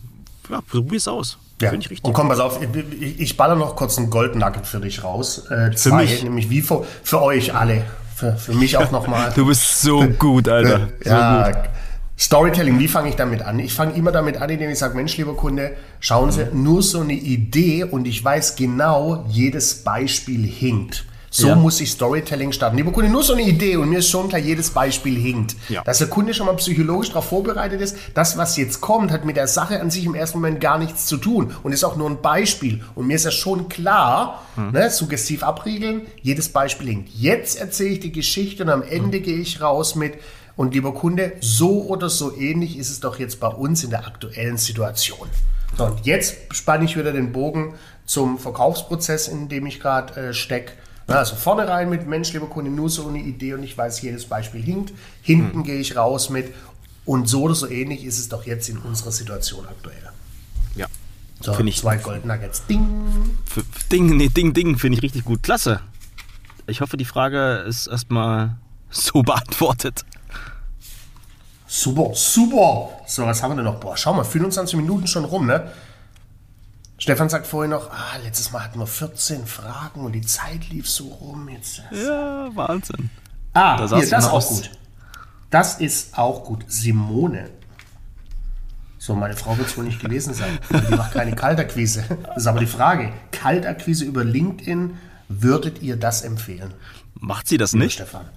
ja, 0.49 0.61
probier 0.61 0.97
es 0.97 1.07
aus. 1.07 1.37
Ja. 1.61 1.69
Finde 1.69 1.85
ich 1.85 1.91
richtig. 1.91 2.05
Und 2.05 2.13
komm, 2.13 2.27
pass 2.27 2.39
auf, 2.39 2.59
ich, 2.61 3.19
ich 3.19 3.37
baller 3.37 3.55
noch 3.55 3.75
kurz 3.75 3.97
einen 3.97 4.09
Goldnugget 4.09 4.65
für 4.65 4.79
dich 4.79 5.03
raus. 5.03 5.49
Äh, 5.49 5.71
zwei, 5.75 6.03
mich? 6.03 6.23
nämlich 6.23 6.49
wie 6.49 6.61
für, 6.61 6.85
für 7.03 7.21
euch 7.21 7.53
alle. 7.53 7.83
Für, 8.15 8.35
für 8.35 8.53
mich 8.53 8.77
auch 8.77 8.91
nochmal. 8.91 9.31
Du 9.35 9.45
bist 9.45 9.81
so 9.81 10.07
gut, 10.07 10.47
Alter. 10.47 10.89
So 11.03 11.09
ja, 11.09 11.51
gut. 11.51 11.69
Storytelling, 12.17 12.77
wie 12.77 12.87
fange 12.87 13.09
ich 13.09 13.15
damit 13.15 13.41
an? 13.41 13.57
Ich 13.57 13.73
fange 13.73 13.93
immer 13.93 14.11
damit 14.11 14.37
an, 14.37 14.49
indem 14.49 14.69
ich 14.69 14.77
sage, 14.77 14.95
Mensch, 14.95 15.17
lieber 15.17 15.35
Kunde, 15.35 15.75
schauen 15.99 16.31
Sie, 16.31 16.45
nur 16.53 16.83
so 16.83 17.01
eine 17.01 17.13
Idee 17.13 17.83
und 17.83 18.05
ich 18.05 18.23
weiß 18.23 18.55
genau, 18.55 19.25
jedes 19.27 19.83
Beispiel 19.83 20.45
hinkt. 20.45 21.05
So 21.33 21.47
Ja. 21.47 21.55
muss 21.55 21.79
ich 21.79 21.89
Storytelling 21.91 22.51
starten. 22.51 22.75
Lieber 22.75 22.91
Kunde, 22.91 23.09
nur 23.09 23.23
so 23.23 23.31
eine 23.31 23.43
Idee 23.43 23.77
und 23.77 23.89
mir 23.89 23.99
ist 23.99 24.09
schon 24.09 24.27
klar, 24.27 24.41
jedes 24.41 24.69
Beispiel 24.71 25.17
hinkt. 25.17 25.55
Ja. 25.69 25.81
Dass 25.81 25.99
der 25.99 26.07
Kunde 26.07 26.33
schon 26.33 26.45
mal 26.45 26.55
psychologisch 26.57 27.07
darauf 27.07 27.29
vorbereitet 27.29 27.79
ist, 27.79 27.95
das, 28.13 28.37
was 28.37 28.57
jetzt 28.57 28.81
kommt, 28.81 29.11
hat 29.11 29.23
mit 29.23 29.37
der 29.37 29.47
Sache 29.47 29.79
an 29.79 29.89
sich 29.89 30.03
im 30.03 30.13
ersten 30.13 30.39
Moment 30.39 30.59
gar 30.59 30.77
nichts 30.77 31.05
zu 31.05 31.15
tun 31.15 31.55
und 31.63 31.71
ist 31.71 31.85
auch 31.85 31.95
nur 31.95 32.09
ein 32.09 32.21
Beispiel. 32.21 32.83
Und 32.95 33.07
mir 33.07 33.15
ist 33.15 33.23
ja 33.23 33.31
schon 33.31 33.69
klar, 33.69 34.41
ne, 34.57 34.89
suggestiv 34.89 35.41
abriegeln, 35.43 36.01
jedes 36.21 36.49
Beispiel 36.49 36.87
hinkt. 36.87 37.09
Jetzt 37.15 37.57
erzähle 37.57 37.91
ich 37.91 37.99
die 38.01 38.11
Geschichte 38.11 38.63
und 38.63 38.69
am 38.69 38.83
Ende 38.83 39.21
gehe 39.21 39.37
ich 39.39 39.61
raus 39.61 39.95
mit, 39.95 40.15
und 40.57 40.73
lieber 40.73 40.93
Kunde, 40.93 41.31
so 41.39 41.83
oder 41.85 42.09
so 42.09 42.35
ähnlich 42.37 42.77
ist 42.77 42.89
es 42.91 42.99
doch 42.99 43.17
jetzt 43.19 43.39
bei 43.39 43.47
uns 43.47 43.85
in 43.85 43.89
der 43.89 44.05
aktuellen 44.05 44.57
Situation. 44.57 45.29
So, 45.77 45.85
und 45.85 46.05
jetzt 46.05 46.35
spanne 46.51 46.83
ich 46.83 46.97
wieder 46.97 47.13
den 47.13 47.31
Bogen 47.31 47.75
zum 48.05 48.37
Verkaufsprozess, 48.37 49.29
in 49.29 49.47
dem 49.47 49.65
ich 49.65 49.79
gerade 49.79 50.13
äh, 50.19 50.33
stecke. 50.33 50.73
Also 51.17 51.35
vorne 51.35 51.67
rein 51.67 51.89
mit 51.89 52.07
Mensch, 52.07 52.31
lieber 52.33 52.47
Kunde, 52.47 52.71
nur 52.71 52.89
so 52.89 53.07
eine 53.07 53.19
Idee 53.19 53.53
und 53.53 53.63
ich 53.63 53.77
weiß, 53.77 54.01
jedes 54.01 54.25
Beispiel 54.25 54.61
hinkt. 54.61 54.93
Hinten 55.21 55.63
gehe 55.63 55.79
ich 55.79 55.95
raus 55.95 56.29
mit 56.29 56.53
und 57.05 57.27
so 57.27 57.43
oder 57.43 57.55
so 57.55 57.67
ähnlich 57.69 58.03
ist 58.03 58.19
es 58.19 58.29
doch 58.29 58.45
jetzt 58.45 58.69
in 58.69 58.77
unserer 58.77 59.11
Situation 59.11 59.65
aktuell. 59.67 60.09
Ja. 60.75 60.87
So, 61.41 61.53
Finde 61.53 61.71
ich- 61.71 61.79
zwei 61.79 61.97
Gold 61.97 62.25
Nuggets. 62.25 62.65
Ding. 62.67 62.85
Ding, 63.91 64.15
nee, 64.17 64.29
Ding, 64.29 64.53
Ding, 64.53 64.77
finde 64.77 64.97
ich 64.97 65.03
richtig 65.03 65.25
gut. 65.25 65.43
Klasse. 65.43 65.81
Ich 66.67 66.81
hoffe, 66.81 66.97
die 66.97 67.05
Frage 67.05 67.63
ist 67.67 67.87
erstmal 67.87 68.55
so 68.89 69.21
beantwortet. 69.23 70.05
Super, 71.67 72.11
super. 72.13 72.89
So, 73.07 73.25
was 73.25 73.41
haben 73.41 73.51
wir 73.51 73.55
denn 73.55 73.65
noch? 73.65 73.79
Boah, 73.79 73.95
schau 73.95 74.13
mal, 74.13 74.23
25 74.25 74.75
Minuten 74.75 75.07
schon 75.07 75.23
rum, 75.25 75.45
ne? 75.47 75.71
Stefan 77.01 77.29
sagt 77.29 77.47
vorhin 77.47 77.71
noch, 77.71 77.89
ah, 77.89 78.17
letztes 78.23 78.51
Mal 78.51 78.63
hatten 78.63 78.77
wir 78.77 78.85
14 78.85 79.47
Fragen 79.47 80.01
und 80.05 80.11
die 80.11 80.21
Zeit 80.21 80.69
lief 80.69 80.87
so 80.87 81.07
rum. 81.07 81.49
Jetzt, 81.49 81.81
Ja, 81.91 82.49
Wahnsinn. 82.53 83.09
ah, 83.53 83.75
Da 83.77 83.87
hier, 83.97 84.07
das 84.07 84.23
ist 84.25 84.29
auch 84.29 84.47
gut. 84.47 84.71
Das 85.49 85.79
ist 85.79 86.15
auch 86.17 86.43
gut. 86.43 86.63
Simone. 86.67 87.49
So, 88.99 89.15
meine 89.15 89.35
Frau 89.35 89.57
wird 89.57 89.67
es 89.67 89.75
wohl 89.77 89.85
nicht 89.85 89.99
gewesen 89.99 90.35
sein. 90.35 90.59
Die 90.69 90.93
macht 90.95 91.13
keine 91.13 91.33
Kaltakquise. 91.35 92.03
Das 92.27 92.37
ist 92.37 92.47
aber 92.47 92.59
die 92.59 92.67
Frage. 92.67 93.11
Kaltakquise 93.31 94.05
über 94.05 94.23
LinkedIn, 94.23 94.95
würdet 95.27 95.81
ihr 95.81 95.95
das 95.97 96.21
empfehlen? 96.21 96.71
Macht 97.15 97.47
sie 97.47 97.57
das 97.57 97.73
nicht? 97.73 97.93
Stefan. 97.93 98.29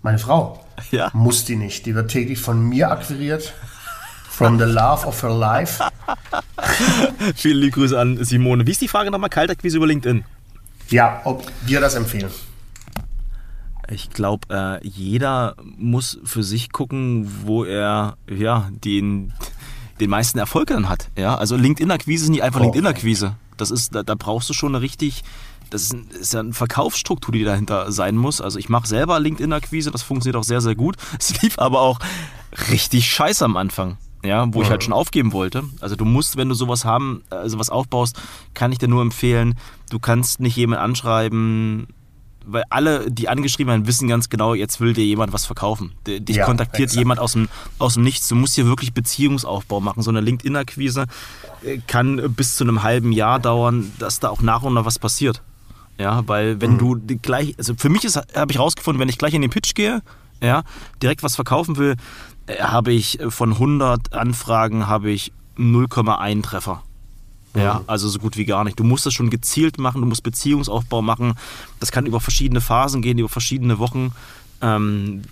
Meine 0.00 0.18
Frau 0.18 0.64
Ja. 0.92 1.10
muss 1.12 1.44
die 1.44 1.56
nicht. 1.56 1.84
Die 1.84 1.94
wird 1.94 2.10
täglich 2.10 2.40
von 2.40 2.58
mir 2.66 2.90
akquiriert. 2.90 3.52
From 4.30 4.58
the 4.58 4.64
love 4.64 5.06
of 5.06 5.22
her 5.22 5.30
life. 5.34 5.82
Vielen 7.36 7.58
liebe 7.58 7.72
Grüße 7.72 7.98
an 7.98 8.22
Simone. 8.24 8.66
Wie 8.66 8.70
ist 8.70 8.80
die 8.80 8.88
Frage 8.88 9.10
nochmal? 9.10 9.30
Kaltakquise 9.30 9.76
über 9.76 9.86
LinkedIn? 9.86 10.24
Ja, 10.90 11.20
ob 11.24 11.46
wir 11.66 11.80
das 11.80 11.94
empfehlen. 11.94 12.30
Ich 13.88 14.10
glaube, 14.10 14.80
äh, 14.82 14.86
jeder 14.86 15.54
muss 15.76 16.18
für 16.24 16.42
sich 16.42 16.72
gucken, 16.72 17.30
wo 17.44 17.64
er 17.64 18.16
ja 18.28 18.68
den, 18.84 19.32
den 20.00 20.10
meisten 20.10 20.38
Erfolg 20.38 20.68
dann 20.68 20.88
hat. 20.88 21.08
Ja, 21.16 21.36
also 21.36 21.56
LinkedIn-Akquise 21.56 22.24
ist 22.24 22.30
nicht 22.30 22.42
einfach 22.42 22.60
Oh. 22.60 22.64
LinkedIn-Akquise. 22.64 23.36
Das 23.56 23.70
ist, 23.70 23.94
da, 23.94 24.02
da 24.02 24.14
brauchst 24.16 24.48
du 24.50 24.54
schon 24.54 24.74
eine 24.74 24.82
richtig, 24.82 25.22
das 25.70 25.82
ist, 25.84 25.92
ein- 25.94 26.08
ist 26.20 26.34
ja 26.34 26.40
eine 26.40 26.52
Verkaufsstruktur, 26.52 27.32
die 27.32 27.44
dahinter 27.44 27.92
sein 27.92 28.16
muss. 28.16 28.40
Also 28.40 28.58
ich 28.58 28.68
mache 28.68 28.88
selber 28.88 29.20
LinkedIn-Akquise, 29.20 29.92
das 29.92 30.02
funktioniert 30.02 30.36
auch 30.36 30.44
sehr, 30.44 30.60
sehr 30.60 30.74
gut. 30.74 30.96
Es 31.20 31.40
lief 31.40 31.58
aber 31.60 31.80
auch 31.80 32.00
richtig 32.72 33.08
scheiße 33.08 33.44
am 33.44 33.56
Anfang. 33.56 33.98
Ja, 34.26 34.46
wo 34.52 34.62
ich 34.62 34.70
halt 34.70 34.82
schon 34.84 34.92
aufgeben 34.92 35.32
wollte. 35.32 35.64
Also 35.80 35.96
du 35.96 36.04
musst, 36.04 36.36
wenn 36.36 36.48
du 36.48 36.54
sowas 36.54 36.84
haben, 36.84 37.22
also 37.30 37.58
was 37.58 37.70
aufbaust, 37.70 38.20
kann 38.54 38.72
ich 38.72 38.78
dir 38.78 38.88
nur 38.88 39.02
empfehlen, 39.02 39.54
du 39.90 39.98
kannst 39.98 40.40
nicht 40.40 40.56
jemanden 40.56 40.84
anschreiben, 40.84 41.88
weil 42.48 42.62
alle, 42.70 43.10
die 43.10 43.28
angeschrieben 43.28 43.72
haben, 43.72 43.86
wissen 43.86 44.08
ganz 44.08 44.28
genau, 44.28 44.54
jetzt 44.54 44.80
will 44.80 44.92
dir 44.92 45.04
jemand 45.04 45.32
was 45.32 45.46
verkaufen. 45.46 45.92
Dich 46.06 46.36
Ja, 46.36 46.44
kontaktiert 46.44 46.88
exakt. 46.90 46.98
jemand 46.98 47.18
aus 47.20 47.32
dem, 47.32 47.48
aus 47.78 47.94
dem 47.94 48.04
Nichts. 48.04 48.28
Du 48.28 48.36
musst 48.36 48.54
hier 48.54 48.66
wirklich 48.66 48.94
Beziehungsaufbau 48.94 49.80
machen. 49.80 50.02
So 50.02 50.10
eine 50.10 50.20
LinkedIn-Akquise 50.20 51.06
äh, 51.64 51.78
kann 51.88 52.22
bis 52.34 52.56
zu 52.56 52.64
einem 52.64 52.84
halben 52.84 53.10
Jahr 53.10 53.40
dauern, 53.40 53.90
dass 53.98 54.20
da 54.20 54.28
auch 54.28 54.42
nach 54.42 54.62
und 54.62 54.74
nach 54.74 54.84
was 54.84 54.98
passiert. 55.00 55.42
Ja, 55.98 56.26
weil 56.28 56.60
wenn 56.60 56.72
Mhm. 56.74 56.78
du 56.78 56.94
die 56.96 57.16
gleich, 57.18 57.54
also 57.58 57.74
für 57.76 57.88
mich 57.88 58.04
ist, 58.04 58.16
habe 58.16 58.52
ich 58.52 58.58
rausgefunden, 58.58 59.00
wenn 59.00 59.08
ich 59.08 59.18
gleich 59.18 59.34
in 59.34 59.42
den 59.42 59.50
Pitch 59.50 59.74
gehe, 59.74 60.02
ja, 60.42 60.62
direkt 61.02 61.22
was 61.22 61.34
verkaufen 61.36 61.76
will, 61.78 61.96
äh, 62.46 62.58
habe 62.62 62.92
ich 62.92 63.18
von 63.30 63.58
100 63.58 64.12
Anfragen 64.12 64.86
habe 64.86 65.10
ich 65.10 65.32
0,1 65.56 66.42
Treffer. 66.42 66.82
Ja, 67.54 67.80
also 67.86 68.06
so 68.10 68.18
gut 68.18 68.36
wie 68.36 68.44
gar 68.44 68.64
nicht. 68.64 68.78
Du 68.78 68.84
musst 68.84 69.06
das 69.06 69.14
schon 69.14 69.30
gezielt 69.30 69.78
machen, 69.78 70.02
du 70.02 70.06
musst 70.06 70.22
Beziehungsaufbau 70.22 71.00
machen. 71.00 71.32
Das 71.80 71.90
kann 71.90 72.04
über 72.04 72.20
verschiedene 72.20 72.60
Phasen 72.60 73.00
gehen, 73.00 73.16
über 73.16 73.30
verschiedene 73.30 73.78
Wochen. 73.78 74.12
Ähm, 74.60 75.22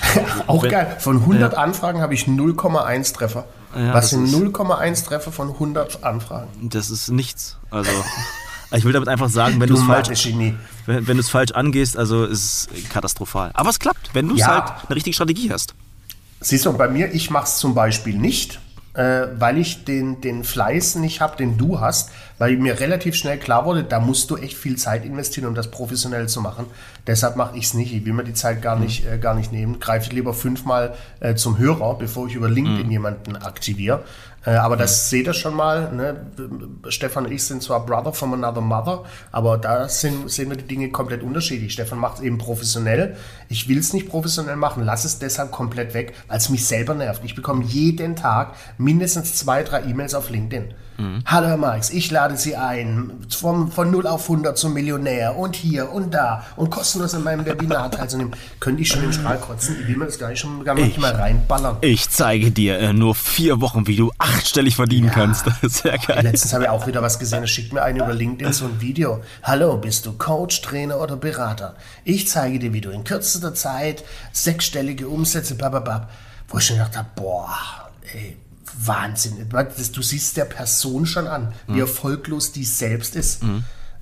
Auch 0.46 0.62
Wenn- 0.62 0.70
geil. 0.70 0.96
Von 1.00 1.16
100 1.22 1.54
Anfragen 1.56 2.00
habe 2.00 2.14
ich 2.14 2.28
0,1 2.28 3.12
Treffer. 3.14 3.46
Ja, 3.74 3.94
Was 3.94 4.10
sind 4.10 4.26
ist- 4.26 4.32
0,1 4.34 5.04
Treffer 5.04 5.32
von 5.32 5.48
100 5.58 6.04
Anfragen? 6.04 6.48
das 6.70 6.88
ist 6.90 7.08
nichts. 7.08 7.58
Also 7.72 7.90
ich 8.72 8.84
will 8.84 8.92
damit 8.92 9.08
einfach 9.08 9.28
sagen, 9.28 9.60
wenn 9.60 9.68
Du 9.68 9.74
es 9.74 9.82
falsch, 9.82 10.26
wenn, 10.86 11.06
wenn 11.06 11.22
falsch 11.22 11.52
angehst, 11.52 11.96
also 11.96 12.24
ist 12.24 12.68
es 12.72 12.88
katastrophal. 12.88 13.50
Aber 13.54 13.70
es 13.70 13.78
klappt, 13.78 14.10
wenn 14.14 14.28
du 14.28 14.34
es 14.34 14.40
Ja. 14.40 14.48
halt 14.48 14.86
eine 14.88 14.96
richtige 14.96 15.14
Strategie 15.14 15.50
hast. 15.52 15.74
Siehst 16.40 16.66
du, 16.66 16.72
bei 16.72 16.88
mir, 16.88 17.12
ich 17.14 17.30
mache 17.30 17.44
es 17.44 17.58
zum 17.58 17.74
Beispiel 17.74 18.16
nicht, 18.18 18.58
äh, 18.94 19.26
weil 19.38 19.58
ich 19.58 19.84
den, 19.84 20.20
den 20.20 20.44
Fleiß 20.44 20.96
nicht 20.96 21.20
habe, 21.20 21.36
den 21.36 21.56
du 21.56 21.80
hast, 21.80 22.10
weil 22.38 22.56
mir 22.56 22.80
relativ 22.80 23.14
schnell 23.14 23.38
klar 23.38 23.64
wurde, 23.64 23.84
da 23.84 24.00
musst 24.00 24.30
du 24.30 24.36
echt 24.36 24.56
viel 24.56 24.76
Zeit 24.76 25.04
investieren, 25.04 25.46
um 25.46 25.54
das 25.54 25.70
professionell 25.70 26.28
zu 26.28 26.40
machen. 26.40 26.66
Deshalb 27.06 27.36
mache 27.36 27.56
ich 27.56 27.64
es 27.64 27.74
nicht. 27.74 27.92
Ich 27.94 28.04
will 28.04 28.12
mir 28.12 28.24
die 28.24 28.34
Zeit 28.34 28.60
gar 28.60 28.78
nicht, 28.78 29.06
äh, 29.06 29.18
gar 29.18 29.34
nicht 29.34 29.52
nehmen. 29.52 29.80
Greife 29.80 30.12
lieber 30.12 30.34
fünfmal 30.34 30.94
äh, 31.20 31.34
zum 31.36 31.58
Hörer, 31.58 31.96
bevor 31.98 32.26
ich 32.26 32.34
über 32.34 32.50
LinkedIn 32.50 32.90
jemanden 32.90 33.36
aktiviere. 33.36 34.04
Äh, 34.44 34.50
aber 34.50 34.76
das 34.76 35.08
seht 35.10 35.26
ihr 35.26 35.34
schon 35.34 35.54
mal. 35.54 35.92
Ne? 35.92 36.26
Stefan 36.88 37.26
und 37.26 37.32
ich 37.32 37.44
sind 37.44 37.62
zwar 37.62 37.84
Brother 37.86 38.12
from 38.12 38.34
another 38.34 38.60
mother, 38.60 39.04
aber 39.30 39.58
da 39.58 39.88
sind, 39.88 40.30
sehen 40.30 40.50
wir 40.50 40.56
die 40.56 40.66
Dinge 40.66 40.90
komplett 40.90 41.22
unterschiedlich. 41.22 41.72
Stefan 41.72 41.98
macht 41.98 42.18
es 42.18 42.22
eben 42.22 42.38
professionell. 42.38 43.16
Ich 43.48 43.68
will 43.68 43.78
es 43.78 43.92
nicht 43.92 44.08
professionell 44.08 44.56
machen, 44.56 44.84
lass 44.84 45.04
es 45.04 45.18
deshalb 45.18 45.50
komplett 45.50 45.94
weg, 45.94 46.14
weil 46.28 46.38
es 46.38 46.48
mich 46.48 46.66
selber 46.66 46.94
nervt. 46.94 47.22
Ich 47.24 47.34
bekomme 47.34 47.64
jeden 47.64 48.16
Tag 48.16 48.54
mindestens 48.78 49.36
zwei, 49.36 49.62
drei 49.62 49.82
E-Mails 49.84 50.14
auf 50.14 50.30
LinkedIn. 50.30 50.74
Hallo 51.24 51.46
Herr 51.46 51.56
Marx, 51.56 51.90
ich 51.90 52.10
lade 52.10 52.36
Sie 52.36 52.56
ein 52.56 53.10
vom, 53.28 53.72
von 53.72 53.90
0 53.90 54.06
auf 54.06 54.22
100 54.22 54.56
zum 54.56 54.74
Millionär 54.74 55.36
und 55.36 55.56
hier 55.56 55.90
und 55.90 56.12
da 56.12 56.44
und 56.56 56.70
kostenlos 56.70 57.14
an 57.14 57.24
meinem 57.24 57.44
Webinar 57.44 57.90
teilzunehmen. 57.90 58.34
Könnte 58.60 58.82
ich 58.82 58.88
schon 58.88 59.02
im 59.02 59.12
Strahl 59.12 59.38
kotzen? 59.38 59.76
Ich 59.80 59.88
will 59.88 59.96
mir 59.96 60.06
das 60.06 60.18
gleich 60.18 60.38
schon 60.38 60.64
gar 60.64 60.74
nicht 60.74 60.98
mal 60.98 61.12
reinballern. 61.12 61.78
Ich 61.80 62.10
zeige 62.10 62.50
dir 62.50 62.78
in 62.78 62.98
nur 62.98 63.14
vier 63.14 63.60
Wochen, 63.60 63.86
wie 63.86 63.96
du 63.96 64.12
achtstellig 64.18 64.76
verdienen 64.76 65.10
kannst. 65.10 65.46
Das 65.46 65.54
ist 65.62 65.82
sehr 65.82 65.98
geil. 65.98 66.22
Letztens 66.22 66.52
habe 66.52 66.64
ich 66.64 66.70
auch 66.70 66.86
wieder 66.86 67.02
was 67.02 67.18
gesehen, 67.18 67.40
da 67.40 67.46
schickt 67.46 67.72
mir 67.72 67.82
einer 67.82 68.04
über 68.04 68.14
LinkedIn 68.14 68.52
so 68.52 68.66
ein 68.66 68.80
Video. 68.80 69.22
Hallo, 69.42 69.76
bist 69.78 70.06
du 70.06 70.12
Coach, 70.12 70.60
Trainer 70.60 71.00
oder 71.00 71.16
Berater? 71.16 71.74
Ich 72.04 72.28
zeige 72.28 72.58
dir, 72.58 72.72
wie 72.72 72.80
du 72.80 72.90
in 72.90 73.04
kürzester 73.04 73.54
Zeit 73.54 74.04
sechsstellige 74.32 75.08
Umsätze, 75.08 75.54
bababab. 75.54 76.10
Wo 76.48 76.58
ich 76.58 76.66
schon 76.66 76.76
gedacht 76.76 76.96
habe, 76.96 77.08
boah, 77.16 77.48
ey, 78.12 78.36
Wahnsinn. 78.78 79.48
Du 79.48 80.02
siehst 80.02 80.36
der 80.36 80.44
Person 80.44 81.06
schon 81.06 81.26
an, 81.26 81.52
wie 81.66 81.80
erfolglos 81.80 82.52
die 82.52 82.64
selbst 82.64 83.16
ist. 83.16 83.42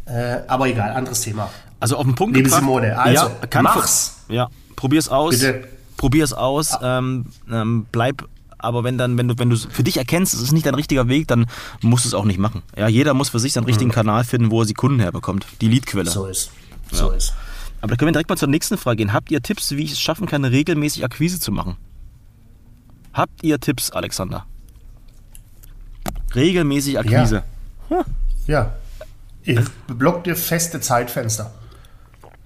Äh, 0.07 0.41
aber 0.49 0.69
egal, 0.69 0.93
anderes 0.93 1.21
Thema. 1.21 1.51
Also 1.79 1.97
auf 1.97 2.05
den 2.05 2.15
Punkt 2.15 2.37
Liebe 2.37 2.49
gebracht. 2.49 2.63
Simone, 2.63 2.99
also, 2.99 3.27
ja, 3.27 3.47
kann 3.49 3.65
mach's. 3.65 4.17
Ja, 4.29 4.49
probier's 4.77 5.09
aus. 5.09 5.39
Bitte. 5.39 5.69
Probier's 5.97 6.33
aus. 6.33 6.77
Ähm, 6.83 7.27
ähm, 7.51 7.87
bleib. 7.93 8.29
Aber 8.59 8.85
wenn 8.85 8.99
dann, 8.99 9.17
wenn 9.17 9.29
du, 9.29 9.39
wenn 9.39 9.49
du 9.49 9.57
für 9.57 9.83
dich 9.83 9.97
erkennst, 9.97 10.35
es 10.35 10.41
ist 10.41 10.53
nicht 10.53 10.67
dein 10.67 10.75
richtiger 10.75 11.09
Weg, 11.09 11.29
dann 11.29 11.47
musst 11.81 12.05
du 12.05 12.09
es 12.09 12.15
auch 12.15 12.25
nicht 12.25 12.39
machen. 12.39 12.63
Ja, 12.77 12.89
jeder 12.89 13.15
muss 13.15 13.31
für 13.31 13.39
sich 13.39 13.55
seinen 13.55 13.65
richtigen 13.65 13.91
Kanal 13.91 14.25
finden, 14.25 14.51
wo 14.51 14.61
er 14.61 14.67
die 14.67 14.75
Kunden 14.75 15.01
herbekommt. 15.01 15.47
Die 15.63 15.69
Leadquelle. 15.69 16.11
So 16.11 16.27
ist. 16.27 16.51
So 16.93 17.11
ist. 17.11 17.33
Aber 17.81 17.91
da 17.91 17.97
können 17.97 18.09
wir 18.09 18.13
direkt 18.13 18.29
mal 18.29 18.37
zur 18.37 18.49
nächsten 18.49 18.77
Frage 18.77 18.97
gehen. 18.97 19.13
Habt 19.15 19.31
ihr 19.31 19.41
Tipps, 19.41 19.71
wie 19.71 19.85
ich 19.85 19.93
es 19.93 20.01
schaffen 20.01 20.27
kann, 20.27 20.45
regelmäßig 20.45 21.05
Akquise 21.05 21.41
zu 21.41 21.53
machen? 21.53 21.77
Habt 23.15 23.43
ihr 23.43 23.59
Tipps, 23.59 23.91
Alexander? 23.91 24.45
Regelmäßig 26.35 26.99
Akquise. 26.99 27.43
Ja. 28.47 28.73
Ich 29.43 29.59
block 29.87 30.25
dir 30.25 30.37
feste 30.37 30.81
Zeitfenster. 30.81 31.53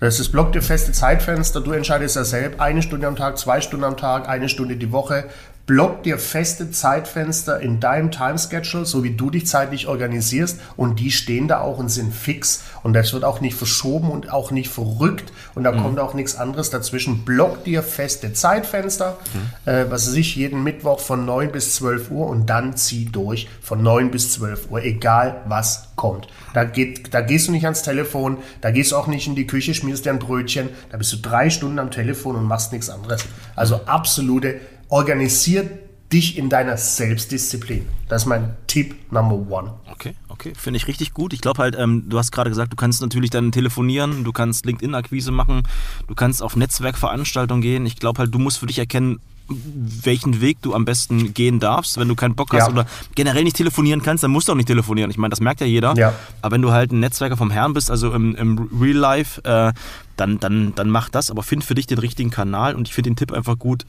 Das 0.01 0.21
ist 0.21 0.31
block 0.31 0.53
dir 0.53 0.63
feste 0.63 0.93
Zeitfenster. 0.93 1.61
Du 1.61 1.73
entscheidest 1.73 2.17
ja 2.17 2.25
selbst. 2.25 2.61
Eine 2.61 2.83
Stunde 2.83 3.07
am 3.07 3.17
Tag, 3.17 3.39
zwei 3.39 3.61
Stunden 3.61 3.85
am 3.85 3.97
Tag, 3.97 4.29
eine 4.29 4.49
Stunde 4.49 4.77
die 4.77 4.93
Woche. 4.93 5.25
Block 5.67 6.03
dir 6.03 6.19
feste 6.19 6.71
Zeitfenster 6.71 7.59
in 7.59 7.81
deinem 7.81 8.11
Timeschedule, 8.11 8.85
so 8.85 9.03
wie 9.03 9.13
du 9.15 9.31
dich 9.31 9.47
zeitlich 9.47 9.89
organisierst. 9.89 10.61
Und 10.77 11.01
die 11.01 11.11
stehen 11.11 11.49
da 11.49 11.61
auch 11.61 11.79
und 11.79 11.89
sind 11.89 12.15
fix. 12.15 12.65
Und 12.83 12.93
das 12.93 13.15
wird 13.15 13.25
auch 13.25 13.41
nicht 13.41 13.57
verschoben 13.57 14.11
und 14.11 14.31
auch 14.31 14.51
nicht 14.51 14.71
verrückt. 14.71 15.33
Und 15.55 15.65
da 15.65 15.73
kommt 15.73 15.99
auch 15.99 16.13
nichts 16.13 16.37
anderes 16.37 16.69
dazwischen. 16.69 17.25
Block 17.25 17.65
dir 17.65 17.83
feste 17.83 18.35
Zeitfenster. 18.35 19.19
Äh, 19.65 19.87
was 19.89 20.07
weiß 20.07 20.15
ich, 20.17 20.37
jeden 20.37 20.63
Mittwoch 20.63 21.01
von 21.01 21.25
9 21.25 21.51
bis 21.51 21.77
12 21.77 22.11
Uhr. 22.11 22.27
Und 22.27 22.51
dann 22.51 22.77
zieh 22.77 23.07
durch 23.07 23.49
von 23.63 23.83
9 23.83 24.11
bis 24.11 24.33
12 24.33 24.71
Uhr. 24.71 24.83
Egal 24.83 25.43
was 25.47 25.89
kommt. 25.97 26.29
Da, 26.53 26.65
geht, 26.65 27.15
da 27.15 27.23
gehst 27.23 27.49
du 27.49 27.53
nicht 27.53 27.65
ans 27.65 27.83
Telefon. 27.83 28.39
Da 28.61 28.71
gehst 28.71 28.93
du 28.93 28.97
auch 28.97 29.07
nicht 29.07 29.27
in 29.27 29.35
die 29.35 29.47
Küche, 29.47 29.73
schmierst 29.73 30.05
dir 30.05 30.11
ein 30.11 30.19
Brötchen. 30.19 30.69
Da 30.91 30.99
bist 30.99 31.13
du 31.13 31.17
drei 31.17 31.49
Stunden 31.49 31.79
am 31.79 31.91
Telefon 31.91 32.37
und 32.37 32.45
machst 32.45 32.73
nichts 32.73 32.91
anderes. 32.91 33.25
Also 33.57 33.81
absolute 33.87 34.61
organisier 34.95 35.69
dich 36.13 36.39
in 36.39 36.49
deiner 36.49 36.77
Selbstdisziplin. 36.77 37.85
Das 38.09 38.23
ist 38.23 38.27
mein 38.27 38.57
Tipp 38.69 38.95
Number 39.11 39.35
One. 39.35 39.75
Okay, 39.91 40.15
okay, 40.29 40.53
finde 40.57 40.77
ich 40.77 40.87
richtig 40.87 41.13
gut. 41.13 41.33
Ich 41.33 41.41
glaube 41.41 41.61
halt, 41.61 41.77
ähm, 41.77 42.05
du 42.09 42.17
hast 42.17 42.31
gerade 42.31 42.49
gesagt, 42.49 42.73
du 42.73 42.77
kannst 42.77 43.03
natürlich 43.03 43.31
dann 43.31 43.51
telefonieren, 43.51 44.23
du 44.23 44.31
kannst 44.31 44.67
LinkedIn-Akquise 44.67 45.33
machen, 45.33 45.65
du 46.07 46.15
kannst 46.15 46.45
auf 46.45 46.55
Netzwerkveranstaltungen 46.55 47.61
gehen. 47.61 47.87
Ich 47.87 47.97
glaube 47.97 48.21
halt, 48.21 48.33
du 48.33 48.39
musst 48.39 48.59
für 48.59 48.67
dich 48.67 48.79
erkennen, 48.79 49.19
welchen 49.49 50.41
Weg 50.41 50.63
du 50.63 50.75
am 50.75 50.85
besten 50.85 51.35
gehen 51.35 51.61
darfst. 51.61 51.99
Wenn 51.99 52.09
du 52.09 52.15
keinen 52.15 52.35
Bock 52.35 52.53
hast 52.53 52.67
Ja. 52.67 52.69
oder 52.73 52.87
generell 53.15 53.45
nicht 53.45 53.57
telefonieren 53.57 54.03
kannst, 54.03 54.25
dann 54.25 54.31
musst 54.31 54.49
du 54.49 54.53
auch 54.53 54.57
nicht 54.57 54.67
telefonieren. 54.67 55.11
Ich 55.11 55.19
meine, 55.19 55.31
das 55.31 55.41
merkt 55.41 55.61
ja 55.61 55.67
jeder. 55.67 55.95
Ja. 55.97 56.15
Aber 56.41 56.55
wenn 56.55 56.63
du 56.63 56.73
halt 56.73 56.93
ein 56.93 57.01
Netzwerker 57.01 57.37
vom 57.37 57.51
Herrn 57.51 57.75
bist, 57.75 57.91
also 57.91 58.13
im, 58.13 58.35
im 58.37 58.71
Real 58.81 58.97
Life, 58.97 59.43
äh, 59.45 59.73
dann, 60.17 60.39
dann, 60.41 60.75
dann 60.75 60.89
mach 60.89 61.09
das. 61.11 61.31
Aber 61.31 61.43
find 61.43 61.63
für 61.65 61.75
dich 61.75 61.87
den 61.87 61.99
richtigen 61.99 62.31
Kanal 62.31 62.75
und 62.75 62.89
ich 62.89 62.95
finde 62.95 63.11
den 63.11 63.17
Tipp 63.17 63.33
einfach 63.33 63.59
gut. 63.59 63.85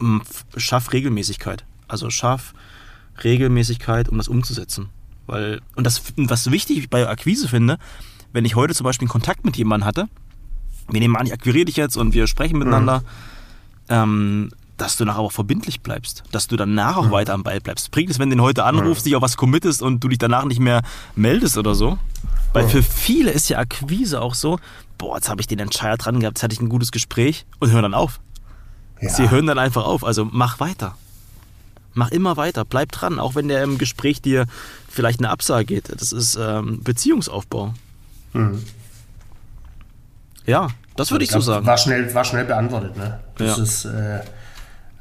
ähm, 0.00 0.22
Schaff 0.56 0.92
Regelmäßigkeit. 0.92 1.64
Also 1.86 2.08
schaff 2.08 2.54
Regelmäßigkeit, 3.22 4.08
um 4.08 4.18
das 4.18 4.28
umzusetzen. 4.28 4.88
Weil, 5.26 5.60
und 5.76 5.84
das, 5.86 6.02
was 6.16 6.50
wichtig 6.50 6.90
bei 6.90 7.08
Akquise 7.08 7.48
finde, 7.48 7.78
wenn 8.32 8.44
ich 8.44 8.56
heute 8.56 8.74
zum 8.74 8.84
Beispiel 8.84 9.06
einen 9.06 9.12
Kontakt 9.12 9.44
mit 9.44 9.56
jemandem 9.56 9.86
hatte, 9.86 10.08
wir 10.90 11.00
nehmen 11.00 11.16
an, 11.16 11.26
ich 11.26 11.32
akquiriere 11.32 11.64
dich 11.66 11.76
jetzt 11.76 11.96
und 11.96 12.12
wir 12.14 12.26
sprechen 12.26 12.58
miteinander, 12.58 13.02
ähm, 13.88 14.50
dass 14.76 14.96
du 14.96 15.04
nachher 15.04 15.20
auch 15.20 15.32
verbindlich 15.32 15.82
bleibst, 15.82 16.24
dass 16.32 16.48
du 16.48 16.56
danach 16.56 16.96
auch 16.96 17.06
mhm. 17.06 17.12
weiter 17.12 17.34
am 17.34 17.42
Ball 17.42 17.60
bleibst. 17.60 17.90
Bringt 17.90 18.10
es, 18.10 18.18
wenn 18.18 18.30
du 18.30 18.36
den 18.36 18.42
heute 18.42 18.64
anrufst, 18.64 19.04
mhm. 19.04 19.10
dich 19.10 19.16
auf 19.16 19.22
was 19.22 19.36
committest 19.36 19.82
und 19.82 20.00
du 20.02 20.08
dich 20.08 20.18
danach 20.18 20.44
nicht 20.44 20.60
mehr 20.60 20.82
meldest 21.14 21.58
oder 21.58 21.74
so? 21.74 21.98
Weil 22.52 22.64
mhm. 22.64 22.70
für 22.70 22.82
viele 22.82 23.30
ist 23.30 23.48
ja 23.48 23.58
Akquise 23.58 24.20
auch 24.20 24.34
so, 24.34 24.58
boah, 24.98 25.16
jetzt 25.16 25.28
habe 25.28 25.40
ich 25.40 25.46
den 25.46 25.58
Entscheider 25.58 25.96
dran 25.96 26.20
gehabt, 26.20 26.38
jetzt 26.38 26.42
hatte 26.42 26.54
ich 26.54 26.60
ein 26.60 26.68
gutes 26.68 26.92
Gespräch 26.92 27.46
und 27.60 27.70
hören 27.70 27.82
dann 27.82 27.94
auf. 27.94 28.20
Ja. 29.00 29.10
Sie 29.10 29.30
hören 29.30 29.46
dann 29.46 29.58
einfach 29.58 29.84
auf, 29.84 30.04
also 30.04 30.28
mach 30.30 30.60
weiter. 30.60 30.96
Mach 31.92 32.10
immer 32.10 32.36
weiter, 32.36 32.64
bleib 32.64 32.90
dran, 32.90 33.20
auch 33.20 33.36
wenn 33.36 33.46
der 33.46 33.62
im 33.62 33.78
Gespräch 33.78 34.20
dir 34.20 34.46
vielleicht 34.88 35.20
eine 35.20 35.30
Absage 35.30 35.64
geht. 35.64 35.92
Das 36.00 36.10
ist 36.10 36.36
ähm, 36.40 36.82
Beziehungsaufbau. 36.82 37.74
Mhm. 38.32 38.64
Ja, 40.46 40.68
das 40.96 41.10
würde 41.10 41.24
ich, 41.24 41.30
ich 41.30 41.34
so 41.34 41.40
sagen. 41.40 41.66
War 41.66 41.78
schnell, 41.78 42.12
war 42.14 42.24
schnell 42.24 42.44
beantwortet, 42.44 42.96
ne? 42.96 43.20
Das 43.36 43.56
ja. 43.56 43.62
ist 43.62 43.84
äh, 43.84 44.20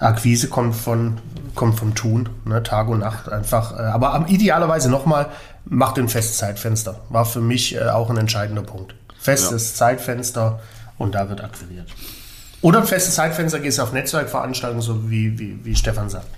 Akquise 0.03 0.49
kommt 0.49 0.75
von 0.75 1.19
kommt 1.55 1.77
vom 1.77 1.93
Tun, 1.95 2.29
ne? 2.45 2.63
Tag 2.63 2.87
und 2.87 2.99
Nacht 2.99 3.29
einfach. 3.29 3.77
Äh, 3.77 3.83
aber 3.83 4.25
idealerweise 4.27 4.89
nochmal, 4.89 5.29
macht 5.65 5.97
ein 5.97 6.09
festes 6.09 6.37
Zeitfenster. 6.37 7.01
War 7.09 7.25
für 7.25 7.41
mich 7.41 7.75
äh, 7.75 7.89
auch 7.89 8.09
ein 8.09 8.17
entscheidender 8.17 8.63
Punkt. 8.63 8.95
Festes 9.19 9.71
ja. 9.71 9.77
Zeitfenster 9.77 10.59
und 10.97 11.15
da 11.15 11.29
wird 11.29 11.41
akquiriert. 11.41 11.87
Oder 12.61 12.79
ein 12.79 12.87
festes 12.87 13.15
Zeitfenster, 13.15 13.59
gehst 13.59 13.77
du 13.77 13.83
auf 13.83 13.91
Netzwerkveranstaltungen, 13.91 14.81
so 14.81 15.09
wie, 15.09 15.37
wie, 15.37 15.59
wie 15.63 15.75
Stefan 15.75 16.09
sagt. 16.09 16.27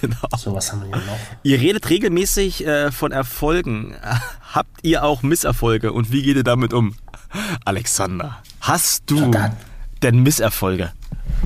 Genau. 0.00 0.28
So 0.36 0.54
was 0.54 0.70
haben 0.70 0.82
wir 0.82 0.88
hier 0.88 1.06
noch. 1.06 1.18
Ihr 1.42 1.60
redet 1.60 1.90
regelmäßig 1.90 2.64
äh, 2.64 2.92
von 2.92 3.10
Erfolgen. 3.10 3.96
Habt 4.54 4.78
ihr 4.82 5.02
auch 5.02 5.22
Misserfolge 5.22 5.92
und 5.92 6.12
wie 6.12 6.22
geht 6.22 6.36
ihr 6.36 6.44
damit 6.44 6.72
um? 6.72 6.94
Alexander, 7.64 8.38
hast 8.60 9.10
du 9.10 9.32
denn 10.02 10.22
Misserfolge? 10.22 10.92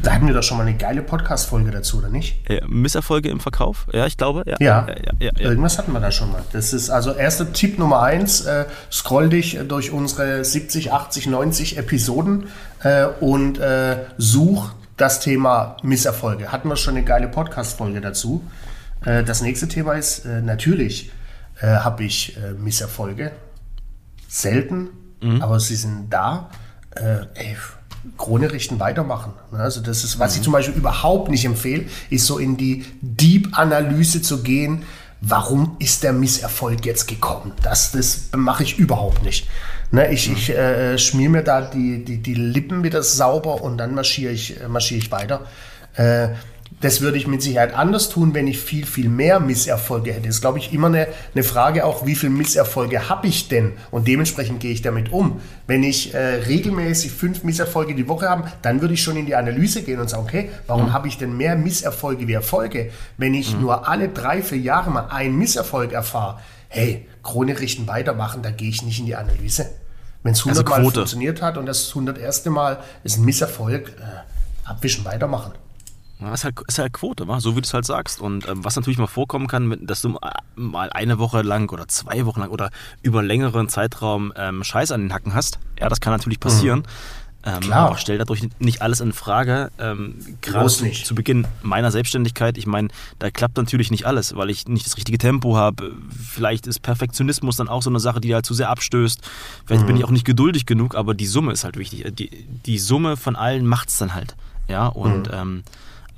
Da 0.00 0.12
hatten 0.12 0.26
wir 0.26 0.34
doch 0.34 0.42
schon 0.42 0.56
mal 0.56 0.66
eine 0.66 0.76
geile 0.76 1.02
Podcast-Folge 1.02 1.70
dazu, 1.70 1.98
oder 1.98 2.08
nicht? 2.08 2.48
Ja, 2.48 2.66
Misserfolge 2.66 3.28
im 3.28 3.40
Verkauf? 3.40 3.86
Ja, 3.92 4.06
ich 4.06 4.16
glaube. 4.16 4.44
Ja. 4.46 4.56
Ja. 4.58 4.86
Ja, 5.18 5.30
irgendwas 5.38 5.78
hatten 5.78 5.92
wir 5.92 6.00
da 6.00 6.10
schon 6.10 6.32
mal. 6.32 6.42
Das 6.52 6.72
ist 6.72 6.90
also 6.90 7.12
erster 7.12 7.52
Tipp 7.52 7.78
Nummer 7.78 8.02
eins: 8.02 8.42
äh, 8.42 8.64
scroll 8.90 9.28
dich 9.28 9.58
durch 9.68 9.90
unsere 9.90 10.44
70, 10.44 10.92
80, 10.92 11.26
90 11.26 11.78
Episoden 11.78 12.48
äh, 12.82 13.06
und 13.20 13.58
äh, 13.58 13.98
such 14.16 14.70
das 14.96 15.20
Thema 15.20 15.76
Misserfolge. 15.82 16.52
Hatten 16.52 16.68
wir 16.68 16.76
schon 16.76 16.96
eine 16.96 17.04
geile 17.04 17.28
Podcast-Folge 17.28 18.00
dazu. 18.00 18.42
Äh, 19.04 19.24
das 19.24 19.42
nächste 19.42 19.68
Thema 19.68 19.94
ist, 19.94 20.24
äh, 20.24 20.40
natürlich 20.40 21.10
äh, 21.60 21.66
habe 21.66 22.04
ich 22.04 22.38
Misserfolge. 22.58 23.32
Selten, 24.28 24.88
mhm. 25.20 25.42
aber 25.42 25.60
sie 25.60 25.76
sind 25.76 26.08
da. 26.10 26.48
ey, 26.94 27.56
Krone 28.18 28.52
richten, 28.52 28.80
weitermachen. 28.80 29.32
Also 29.52 29.80
das 29.80 30.04
ist, 30.04 30.18
was 30.18 30.32
mhm. 30.32 30.38
ich 30.38 30.44
zum 30.44 30.52
Beispiel 30.52 30.74
überhaupt 30.74 31.30
nicht 31.30 31.44
empfehle, 31.44 31.84
ist 32.10 32.26
so 32.26 32.38
in 32.38 32.56
die 32.56 32.84
Deep-Analyse 33.00 34.22
zu 34.22 34.42
gehen. 34.42 34.82
Warum 35.20 35.76
ist 35.78 36.02
der 36.02 36.12
Misserfolg 36.12 36.84
jetzt 36.84 37.06
gekommen? 37.06 37.52
Das, 37.62 37.92
das 37.92 38.30
mache 38.36 38.64
ich 38.64 38.78
überhaupt 38.78 39.22
nicht. 39.22 39.48
Ne, 39.92 40.12
ich 40.12 40.28
mhm. 40.28 40.36
ich 40.36 40.50
äh, 40.50 40.98
schmier 40.98 41.30
mir 41.30 41.42
da 41.42 41.60
die, 41.60 42.04
die, 42.04 42.18
die 42.18 42.34
Lippen 42.34 42.82
wieder 42.82 43.02
sauber 43.02 43.62
und 43.62 43.78
dann 43.78 43.94
marschiere 43.94 44.32
ich, 44.32 44.56
marschiere 44.66 44.98
ich 44.98 45.12
weiter. 45.12 45.42
Äh, 45.94 46.30
das 46.82 47.00
würde 47.00 47.16
ich 47.16 47.26
mit 47.26 47.42
Sicherheit 47.42 47.74
anders 47.74 48.08
tun, 48.08 48.34
wenn 48.34 48.46
ich 48.46 48.58
viel, 48.58 48.84
viel 48.84 49.08
mehr 49.08 49.40
Misserfolge 49.40 50.12
hätte. 50.12 50.26
Das 50.26 50.36
ist, 50.36 50.40
glaube 50.40 50.58
ich, 50.58 50.72
immer 50.72 50.88
eine, 50.88 51.08
eine 51.32 51.44
Frage 51.44 51.86
auch, 51.86 52.04
wie 52.04 52.16
viele 52.16 52.32
Misserfolge 52.32 53.08
habe 53.08 53.28
ich 53.28 53.48
denn? 53.48 53.72
Und 53.90 54.08
dementsprechend 54.08 54.60
gehe 54.60 54.72
ich 54.72 54.82
damit 54.82 55.12
um. 55.12 55.40
Wenn 55.66 55.84
ich 55.84 56.12
äh, 56.12 56.18
regelmäßig 56.18 57.12
fünf 57.12 57.44
Misserfolge 57.44 57.94
die 57.94 58.08
Woche 58.08 58.28
habe, 58.28 58.50
dann 58.62 58.80
würde 58.80 58.94
ich 58.94 59.02
schon 59.02 59.16
in 59.16 59.26
die 59.26 59.36
Analyse 59.36 59.82
gehen 59.82 60.00
und 60.00 60.10
sagen, 60.10 60.24
okay, 60.24 60.50
warum 60.66 60.86
mhm. 60.86 60.92
habe 60.92 61.08
ich 61.08 61.18
denn 61.18 61.36
mehr 61.36 61.56
Misserfolge 61.56 62.26
wie 62.26 62.32
Erfolge? 62.32 62.90
Wenn 63.16 63.34
ich 63.34 63.54
mhm. 63.54 63.62
nur 63.62 63.88
alle 63.88 64.08
drei, 64.08 64.42
vier 64.42 64.58
Jahre 64.58 64.90
mal 64.90 65.06
einen 65.08 65.38
Misserfolg 65.38 65.92
erfahre, 65.92 66.40
hey, 66.68 67.06
Krone 67.22 67.60
richten, 67.60 67.86
weitermachen, 67.86 68.42
da 68.42 68.50
gehe 68.50 68.68
ich 68.68 68.82
nicht 68.82 68.98
in 68.98 69.06
die 69.06 69.14
Analyse. 69.14 69.70
Wenn 70.24 70.32
es 70.32 70.40
100 70.40 70.66
also 70.66 70.82
Mal 70.82 70.92
funktioniert 70.92 71.42
hat 71.42 71.58
und 71.58 71.66
das 71.66 71.88
101. 71.90 72.44
Mal 72.46 72.78
ist 73.04 73.18
ein 73.18 73.24
Misserfolg, 73.24 73.88
äh, 73.88 74.68
abwischen, 74.68 75.04
weitermachen. 75.04 75.52
Ja, 76.22 76.32
ist, 76.32 76.44
halt, 76.44 76.54
ist 76.68 76.78
halt 76.78 76.92
Quote, 76.92 77.26
wa? 77.26 77.40
so 77.40 77.56
wie 77.56 77.60
du 77.60 77.66
es 77.66 77.74
halt 77.74 77.84
sagst. 77.84 78.20
Und 78.20 78.48
ähm, 78.48 78.64
was 78.64 78.76
natürlich 78.76 78.98
mal 78.98 79.06
vorkommen 79.06 79.48
kann, 79.48 79.76
dass 79.84 80.02
du 80.02 80.18
mal 80.54 80.90
eine 80.90 81.18
Woche 81.18 81.42
lang 81.42 81.70
oder 81.70 81.88
zwei 81.88 82.24
Wochen 82.26 82.40
lang 82.40 82.50
oder 82.50 82.70
über 83.02 83.22
längeren 83.22 83.68
Zeitraum 83.68 84.32
ähm, 84.36 84.62
Scheiß 84.62 84.92
an 84.92 85.00
den 85.02 85.12
Hacken 85.12 85.34
hast. 85.34 85.58
Ja, 85.80 85.88
das 85.88 86.00
kann 86.00 86.12
natürlich 86.12 86.40
passieren. 86.40 86.80
Mhm. 86.80 86.84
Ähm, 87.44 87.60
Klar. 87.60 87.88
Aber 87.88 87.98
stell 87.98 88.18
dadurch 88.18 88.48
nicht 88.60 88.82
alles 88.82 89.00
in 89.00 89.12
Frage. 89.12 89.72
Ähm, 89.78 90.14
Gerade 90.42 90.68
zu 90.68 91.14
Beginn 91.14 91.46
meiner 91.62 91.90
Selbstständigkeit, 91.90 92.56
ich 92.56 92.66
meine, 92.66 92.88
da 93.18 93.30
klappt 93.30 93.56
natürlich 93.56 93.90
nicht 93.90 94.06
alles, 94.06 94.36
weil 94.36 94.48
ich 94.48 94.68
nicht 94.68 94.86
das 94.86 94.96
richtige 94.96 95.18
Tempo 95.18 95.56
habe. 95.56 95.92
Vielleicht 96.08 96.68
ist 96.68 96.82
Perfektionismus 96.82 97.56
dann 97.56 97.68
auch 97.68 97.82
so 97.82 97.90
eine 97.90 97.98
Sache, 97.98 98.20
die 98.20 98.32
halt 98.32 98.46
zu 98.46 98.54
sehr 98.54 98.68
abstößt. 98.68 99.20
Vielleicht 99.66 99.82
mhm. 99.82 99.86
bin 99.88 99.96
ich 99.96 100.04
auch 100.04 100.10
nicht 100.10 100.24
geduldig 100.24 100.66
genug, 100.66 100.94
aber 100.94 101.14
die 101.14 101.26
Summe 101.26 101.52
ist 101.52 101.64
halt 101.64 101.76
wichtig. 101.76 102.14
Die, 102.14 102.30
die 102.30 102.78
Summe 102.78 103.16
von 103.16 103.34
allen 103.34 103.66
macht 103.66 103.88
es 103.88 103.98
dann 103.98 104.14
halt. 104.14 104.36
Ja, 104.68 104.86
und 104.86 105.28
mhm. 105.28 105.34
ähm, 105.34 105.62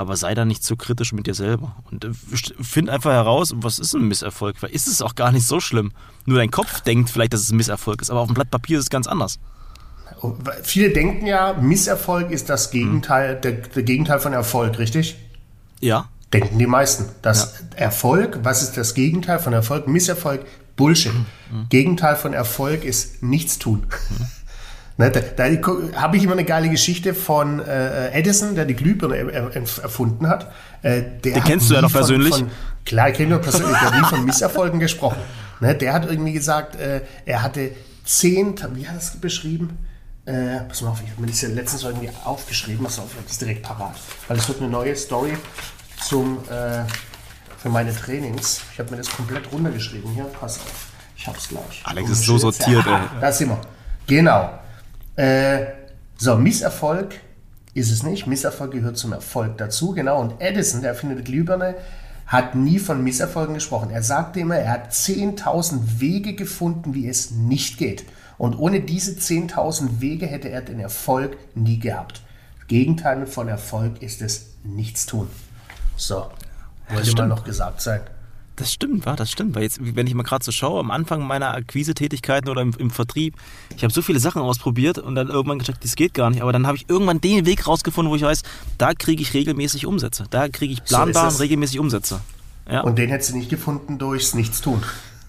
aber 0.05 0.17
sei 0.17 0.35
da 0.35 0.45
nicht 0.45 0.63
zu 0.63 0.77
kritisch 0.77 1.13
mit 1.13 1.27
dir 1.27 1.35
selber. 1.35 1.77
Und 1.91 2.05
äh, 2.05 2.11
find 2.13 2.91
einfach 2.91 3.13
heraus, 3.13 3.55
was 3.57 3.79
ist 3.79 3.95
ein 3.95 4.07
Misserfolg? 4.07 4.63
Weil 4.63 4.71
ist 4.71 4.87
es 4.87 5.03
auch 5.03 5.15
gar 5.15 5.33
nicht 5.33 5.47
so 5.47 5.61
schlimm. 5.61 5.93
Nur 6.27 6.39
dein 6.39 6.51
Kopf 6.51 6.81
denkt 6.83 7.11
vielleicht, 7.11 7.33
dass 7.33 7.41
es 7.41 7.51
ein 7.51 7.57
Misserfolg 7.57 8.03
ist, 8.03 8.11
aber 8.11 8.21
auf 8.21 8.29
dem 8.29 8.35
Blatt 8.35 8.51
Papier 8.51 8.79
ist 8.79 8.85
es 8.85 8.91
ganz 8.91 9.07
anders. 9.07 9.39
Oh, 10.21 10.37
viele 10.63 10.91
denken 10.91 11.27
ja, 11.27 11.55
Misserfolg 11.55 12.31
ist 12.31 12.49
das 12.51 12.71
Gegenteil, 12.71 13.37
hm. 13.37 13.41
der, 13.41 13.53
der, 13.53 13.83
Gegenteil 13.83 14.21
von 14.21 14.33
Erfolg, 14.33 14.79
richtig? 14.79 15.17
Ja. 15.81 16.09
Denken 16.33 16.59
die 16.59 16.67
meisten. 16.67 17.07
Das 17.23 17.61
ja. 17.73 17.79
Erfolg, 17.79 18.41
was 18.43 18.63
ist 18.63 18.77
das 18.77 18.95
Gegenteil 18.95 19.39
von 19.39 19.53
Erfolg? 19.53 19.89
Misserfolg, 19.89 20.45
Bullshit. 20.77 21.13
Mhm. 21.15 21.69
Gegenteil 21.69 22.17
von 22.17 22.33
Erfolg 22.33 22.85
ist 22.85 23.23
Nichtstun. 23.23 23.87
Mhm. 24.11 24.27
Ne, 24.97 25.11
da, 25.11 25.21
da 25.21 25.45
habe 26.01 26.17
ich 26.17 26.23
immer 26.23 26.35
eine 26.35 26.45
geile 26.45 26.69
Geschichte 26.69 27.15
von 27.15 27.59
äh, 27.59 28.11
Edison, 28.13 28.55
der 28.55 28.65
die 28.65 28.75
Glühbirne 28.75 29.17
erfunden 29.83 30.29
hat. 30.29 30.53
Äh, 30.83 31.03
Den 31.25 31.43
kennst 31.43 31.69
du 31.69 31.75
ja 31.75 31.83
noch 31.83 31.91
von, 31.91 31.99
persönlich. 31.99 32.35
Von, 32.35 32.51
klar, 32.85 33.09
ich 33.09 33.17
kenne 33.17 33.35
ihn 33.35 33.41
persönlich. 33.41 33.73
Der 33.73 33.91
hat 33.91 34.01
nie 34.01 34.07
von 34.07 34.25
Misserfolgen 34.25 34.79
gesprochen. 34.79 35.19
Ne, 35.61 35.75
der 35.75 35.93
hat 35.93 36.09
irgendwie 36.09 36.33
gesagt, 36.33 36.77
äh, 36.77 37.01
er 37.27 37.43
hatte 37.43 37.73
zehn, 38.05 38.55
wie 38.75 38.87
hat 38.87 38.95
er 38.95 38.99
es 38.99 39.11
beschrieben? 39.21 39.79
Äh, 40.27 40.61
pass 40.69 40.81
mal 40.83 40.91
auf, 40.91 41.03
ich 41.05 41.11
habe 41.11 41.23
mir 41.23 41.27
das 41.27 41.43
ja 41.43 41.49
letztens 41.49 41.83
irgendwie 41.83 42.11
aufgeschrieben. 42.25 42.85
Pass 42.85 43.01
auf, 43.01 43.07
ich 43.11 43.17
habe 43.17 43.27
das 43.27 43.39
direkt 43.39 43.63
parat. 43.63 43.97
Weil 44.29 44.39
es 44.39 44.47
wird 44.47 44.61
eine 44.61 44.71
neue 44.71 44.95
Story 44.95 45.33
zum, 46.03 46.39
äh, 46.49 46.85
für 47.59 47.69
meine 47.69 47.95
Trainings. 47.95 48.61
Ich 48.73 48.79
habe 48.79 48.93
mir 48.93 48.99
das 48.99 49.11
komplett 49.11 49.51
runtergeschrieben. 49.51 50.13
Hier, 50.13 50.25
pass 50.25 50.59
auf. 50.59 50.87
Ich 51.17 51.27
habe 51.27 51.37
es 51.37 51.49
gleich. 51.49 51.83
Alex 51.85 52.11
ist 52.11 52.25
so 52.25 52.39
sortiert, 52.39 52.87
ey. 52.87 53.21
Da 53.21 53.33
sind 53.33 53.49
wir. 53.49 53.61
Genau. 54.07 54.61
Äh, 55.17 55.67
so, 56.17 56.37
Misserfolg 56.37 57.15
ist 57.75 57.91
es 57.91 58.03
nicht. 58.03 58.27
Misserfolg 58.27 58.73
gehört 58.73 58.97
zum 58.97 59.13
Erfolg 59.13 59.59
dazu, 59.59 59.93
genau. 59.93 60.21
Und 60.21 60.41
Edison, 60.41 60.81
der 60.81 60.91
erfindet 60.91 61.25
Glühbirne, 61.25 61.75
hat 62.27 62.55
nie 62.55 62.79
von 62.79 63.03
Misserfolgen 63.03 63.55
gesprochen. 63.55 63.91
Er 63.91 64.03
sagte 64.03 64.41
immer, 64.41 64.57
er 64.57 64.71
hat 64.71 64.93
10.000 64.93 66.01
Wege 66.01 66.35
gefunden, 66.35 66.95
wie 66.95 67.09
es 67.09 67.31
nicht 67.31 67.79
geht. 67.79 68.05
Und 68.39 68.59
ohne 68.59 68.81
diese 68.81 69.13
10.000 69.13 70.01
Wege 70.01 70.27
hätte 70.27 70.49
er 70.49 70.63
den 70.63 70.81
Erfolg 70.81 71.37
nie 71.55 71.79
gehabt. 71.79 72.23
Gegenteil 72.67 73.27
von 73.27 73.49
Erfolg 73.49 74.03
ist 74.03 74.23
es 74.23 74.47
Nichtstun. 74.65 75.29
So, 75.97 76.31
wollte 76.89 77.15
mal 77.15 77.29
noch 77.29 77.45
gesagt 77.45 77.83
sein. 77.83 78.01
Das 78.57 78.73
stimmt, 78.73 79.05
war 79.05 79.17
das 79.17 79.31
stimmt. 79.31 79.57
Weil 79.57 79.65
jetzt, 79.65 79.79
wenn 79.81 80.07
ich 80.07 80.15
mal 80.15 80.23
gerade 80.23 80.45
so 80.45 80.53
schaue, 80.53 80.79
am 80.79 80.91
Anfang 80.91 81.27
meiner 81.27 81.55
Akquise-Tätigkeiten 81.55 82.49
oder 82.49 82.63
im, 82.63 82.73
im, 82.79 82.91
Vertrieb, 82.91 83.35
ich 83.77 83.83
habe 83.83 83.93
so 83.93 84.01
viele 84.01 84.21
Sachen 84.21 84.41
ausprobiert 84.43 84.99
und 84.99 85.17
dann 85.17 85.29
irgendwann 85.29 85.59
gecheckt, 85.59 85.83
das 85.83 85.97
geht 85.97 86.15
gar 86.15 86.31
nicht. 86.31 86.43
Aber 86.43 86.53
dann 86.53 86.67
habe 86.67 86.77
ich 86.77 86.89
irgendwann 86.89 87.21
den 87.21 87.47
Weg 87.47 87.67
rausgefunden, 87.67 88.13
wo 88.13 88.17
ich 88.17 88.23
weiß, 88.23 88.43
da 88.79 88.95
kriege 88.95 89.23
ich 89.23 89.35
regelmäßig 89.35 89.87
Umsätze. 89.87 90.27
Da 90.31 90.49
kriege 90.49 90.73
ich 90.73 90.85
planbar 90.85 91.31
so 91.33 91.39
regelmäßig 91.39 91.81
Umsätze. 91.81 92.21
Ja. 92.71 92.83
Und 92.83 92.97
den 92.97 93.11
hättest 93.11 93.31
du 93.31 93.37
nicht 93.37 93.51
gefunden 93.51 93.99
durchs 93.99 94.35
Nichtstun. 94.35 94.83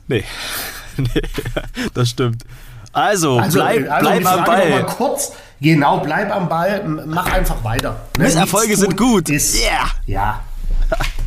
Nee. 0.07 0.23
nee, 0.97 1.21
das 1.93 2.09
stimmt. 2.09 2.43
Also, 2.93 3.39
also 3.39 3.59
bleib, 3.59 3.91
also 3.91 4.09
bleib 4.09 4.25
am 4.25 4.43
Ball. 4.45 4.69
Mal 4.69 4.85
kurz, 4.85 5.33
genau, 5.59 5.99
bleib 5.99 6.33
am 6.33 6.47
Ball, 6.47 6.83
mach 7.07 7.25
einfach 7.25 7.61
weiter. 7.63 8.05
Ne? 8.17 8.25
Misserfolge 8.25 8.77
sind 8.77 8.95
gut. 8.95 9.29
Ist, 9.29 9.59
yeah. 9.61 9.89
Ja, 10.05 10.43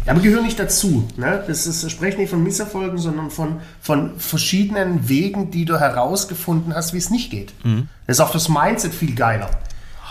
aber 0.08 0.20
gehören 0.20 0.44
nicht 0.44 0.58
dazu. 0.58 1.08
Ne? 1.16 1.44
Das 1.46 1.66
ist, 1.66 1.84
ich 1.84 1.92
spreche 1.92 2.18
nicht 2.18 2.30
von 2.30 2.42
Misserfolgen, 2.42 2.98
sondern 2.98 3.30
von, 3.30 3.60
von 3.80 4.18
verschiedenen 4.18 5.08
Wegen, 5.08 5.50
die 5.50 5.64
du 5.64 5.78
herausgefunden 5.78 6.74
hast, 6.74 6.94
wie 6.94 6.98
es 6.98 7.10
nicht 7.10 7.30
geht. 7.30 7.52
Mhm. 7.64 7.88
Das 8.06 8.16
ist 8.16 8.20
auch 8.20 8.30
fürs 8.30 8.48
Mindset 8.48 8.94
viel 8.94 9.14
geiler. 9.14 9.50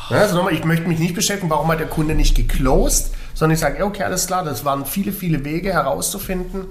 Ne? 0.09 0.17
Also 0.17 0.35
nochmal, 0.35 0.53
ich 0.53 0.63
möchte 0.63 0.87
mich 0.87 0.99
nicht 0.99 1.15
beschäftigen, 1.15 1.49
warum 1.49 1.67
hat 1.69 1.79
der 1.79 1.87
Kunde 1.87 2.15
nicht 2.15 2.35
geclosed, 2.35 3.11
sondern 3.33 3.55
ich 3.55 3.59
sage, 3.59 3.83
okay, 3.83 4.03
alles 4.03 4.27
klar, 4.27 4.43
das 4.43 4.63
waren 4.65 4.85
viele, 4.85 5.11
viele 5.11 5.43
Wege 5.43 5.73
herauszufinden, 5.73 6.65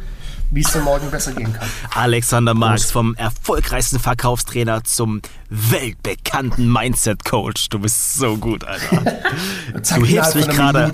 wie 0.57 0.63
es 0.63 0.73
dir 0.73 0.81
morgen 0.81 1.11
besser 1.11 1.33
gehen 1.33 1.53
kann. 1.53 1.69
Alexander 1.95 2.55
Marx 2.55 2.91
vom 2.91 3.15
erfolgreichsten 3.15 4.01
Verkaufstrainer 4.01 4.83
zum 4.85 5.21
weltbekannten 5.51 6.73
Mindset-Coach. 6.73 7.69
Du 7.69 7.79
bist 7.79 8.15
so 8.15 8.37
gut, 8.39 8.65
Alter. 8.65 9.03
Du 9.97 10.05
hebst 10.07 10.35
mich 10.35 10.49
gerade. 10.49 10.91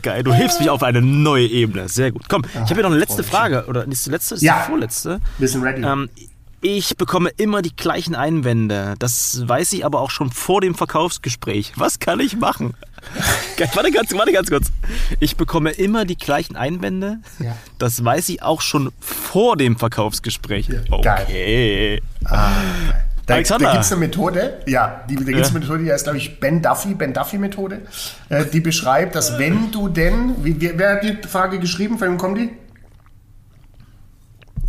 Geil, 0.00 0.22
du 0.22 0.32
hebst 0.32 0.60
mich 0.60 0.70
auf 0.70 0.82
eine 0.84 1.02
neue 1.02 1.46
Ebene. 1.46 1.88
Sehr 1.88 2.12
gut. 2.12 2.28
Komm, 2.28 2.42
ich 2.44 2.54
habe 2.60 2.74
hier 2.74 2.82
noch 2.84 2.90
eine 2.90 2.98
letzte. 3.00 3.24
Frage. 3.24 3.66
Oder 3.66 3.86
ist 3.86 4.06
die 4.06 4.10
letzte? 4.10 4.36
Ist 4.36 4.42
Ja. 4.42 4.62
die 4.62 4.70
vorletzte? 4.70 5.20
Wir 5.38 5.48
sind 5.48 5.62
ready. 5.64 5.82
Ähm, 5.82 6.08
ich 6.62 6.96
bekomme 6.96 7.30
immer 7.36 7.62
die 7.62 7.74
gleichen 7.74 8.14
Einwände. 8.14 8.94
Das 8.98 9.42
weiß 9.48 9.72
ich 9.72 9.84
aber 9.84 10.00
auch 10.00 10.10
schon 10.10 10.30
vor 10.30 10.60
dem 10.60 10.74
Verkaufsgespräch. 10.74 11.72
Was 11.76 11.98
kann 11.98 12.20
ich 12.20 12.36
machen? 12.36 12.74
Warte, 13.74 13.90
ganz, 13.90 14.12
warte 14.14 14.32
ganz 14.32 14.48
kurz. 14.50 14.70
Ich 15.18 15.36
bekomme 15.36 15.70
immer 15.70 16.04
die 16.04 16.16
gleichen 16.16 16.56
Einwände. 16.56 17.18
Ja. 17.38 17.56
Das 17.78 18.04
weiß 18.04 18.28
ich 18.30 18.42
auch 18.42 18.60
schon 18.60 18.90
vor 19.00 19.56
dem 19.56 19.76
Verkaufsgespräch. 19.78 20.68
geil. 20.68 20.84
Okay. 20.90 22.02
Da, 22.22 22.52
da 23.26 23.34
Alexander. 23.34 23.70
gibt 23.72 23.84
es 23.84 23.92
eine 23.92 24.00
Methode, 24.00 24.60
ja, 24.66 25.04
die, 25.08 25.14
da 25.14 25.22
gibt 25.22 25.40
es 25.40 25.48
Ja. 25.48 25.54
eine 25.54 25.60
Methode, 25.60 25.84
die 25.84 25.92
heißt, 25.92 26.04
glaube 26.04 26.18
ich, 26.18 26.40
Ben 26.40 26.60
Duffy, 26.62 26.94
Ben 26.94 27.12
Duffy-Methode. 27.12 27.82
Äh, 28.28 28.44
die 28.46 28.60
beschreibt, 28.60 29.14
dass 29.14 29.38
wenn 29.38 29.70
du 29.70 29.88
denn, 29.88 30.34
wie, 30.44 30.60
wer, 30.60 30.76
wer 30.78 30.92
hat 30.94 31.02
die 31.04 31.28
Frage 31.28 31.58
geschrieben, 31.60 31.98
von 31.98 32.08
wem 32.08 32.18
kommt 32.18 32.38
die? 32.38 32.50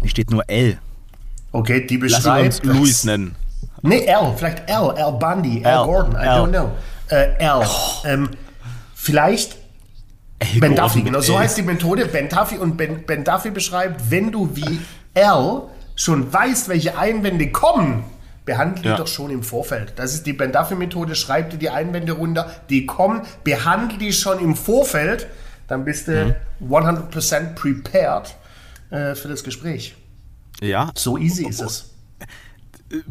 Hier 0.01 0.09
steht 0.09 0.32
nur 0.32 0.43
L. 0.49 0.77
Okay, 1.51 1.86
die 1.86 1.97
Lass 1.97 2.23
beschreibt. 2.23 2.45
uns 2.45 2.63
Luis 2.63 3.03
nennen. 3.03 3.36
Nee, 3.84 4.05
L, 4.05 4.34
vielleicht 4.38 4.69
L, 4.69 4.93
L 4.95 5.11
Bundy, 5.13 5.61
L, 5.63 5.71
L, 5.79 5.86
Gordon, 5.86 6.13
I 6.13 6.17
L. 6.17 6.27
don't 6.29 6.49
know. 6.49 6.71
Äh, 7.12 7.34
L. 7.39 7.62
Ähm, 8.05 8.30
vielleicht 8.95 9.57
Ey, 10.39 10.59
Ben 10.59 10.76
Duffy, 10.76 11.03
genau 11.03 11.22
so 11.22 11.38
heißt 11.38 11.57
die 11.57 11.62
Methode. 11.62 12.05
Ben 12.07 12.28
Duffy 12.28 12.57
und 12.57 12.76
Ben, 12.78 13.03
ben 13.05 13.24
Duffy 13.24 13.51
beschreibt, 13.51 14.09
wenn 14.09 14.32
du 14.32 14.49
wie 14.55 14.80
L 15.14 15.62
schon 15.95 16.32
weißt, 16.34 16.68
welche 16.70 16.97
Einwände 16.97 17.51
kommen, 17.51 18.03
behandle 18.45 18.84
Ja. 18.86 18.95
die 18.95 19.01
doch 19.01 19.07
schon 19.07 19.30
im 19.30 19.43
Vorfeld. 19.43 19.93
Das 19.97 20.16
ist 20.16 20.26
die 20.26 20.34
Ben 20.34 20.51
Duffy 20.51 20.74
Methode. 20.76 21.14
Schreib 21.16 21.51
dir 21.51 21.57
die 21.57 21.70
Einwände 21.70 22.14
runter, 22.14 22.49
die 22.72 22.88
kommen, 22.88 23.22
behandle 23.43 23.99
die 23.99 24.14
schon 24.14 24.39
im 24.39 24.55
Vorfeld, 24.55 25.28
dann 25.68 25.86
bist 25.86 26.07
du 26.07 26.36
Mhm. 26.59 26.74
100% 26.74 27.53
prepared 27.55 28.36
äh, 28.89 29.14
für 29.16 29.28
das 29.28 29.43
Gespräch. 29.43 29.95
Ja, 30.59 30.91
So 30.95 31.18
easy 31.20 31.45
ist 31.47 31.62
es. 31.62 31.91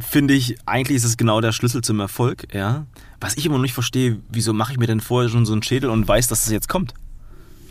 finde 0.00 0.34
ich, 0.34 0.56
eigentlich 0.66 0.96
ist 0.96 1.04
es 1.04 1.16
genau 1.16 1.40
der 1.40 1.52
Schlüssel 1.52 1.82
zum 1.82 2.00
Erfolg, 2.00 2.52
ja. 2.52 2.86
Was 3.20 3.36
ich 3.36 3.44
immer 3.46 3.56
noch 3.56 3.62
nicht 3.62 3.74
verstehe, 3.74 4.18
wieso 4.30 4.52
mache 4.52 4.72
ich 4.72 4.78
mir 4.78 4.86
denn 4.86 5.00
vorher 5.00 5.28
schon 5.28 5.44
so 5.46 5.52
einen 5.52 5.62
Schädel 5.62 5.90
und 5.90 6.06
weiß, 6.08 6.28
dass 6.28 6.46
es 6.46 6.52
jetzt 6.52 6.68
kommt? 6.68 6.94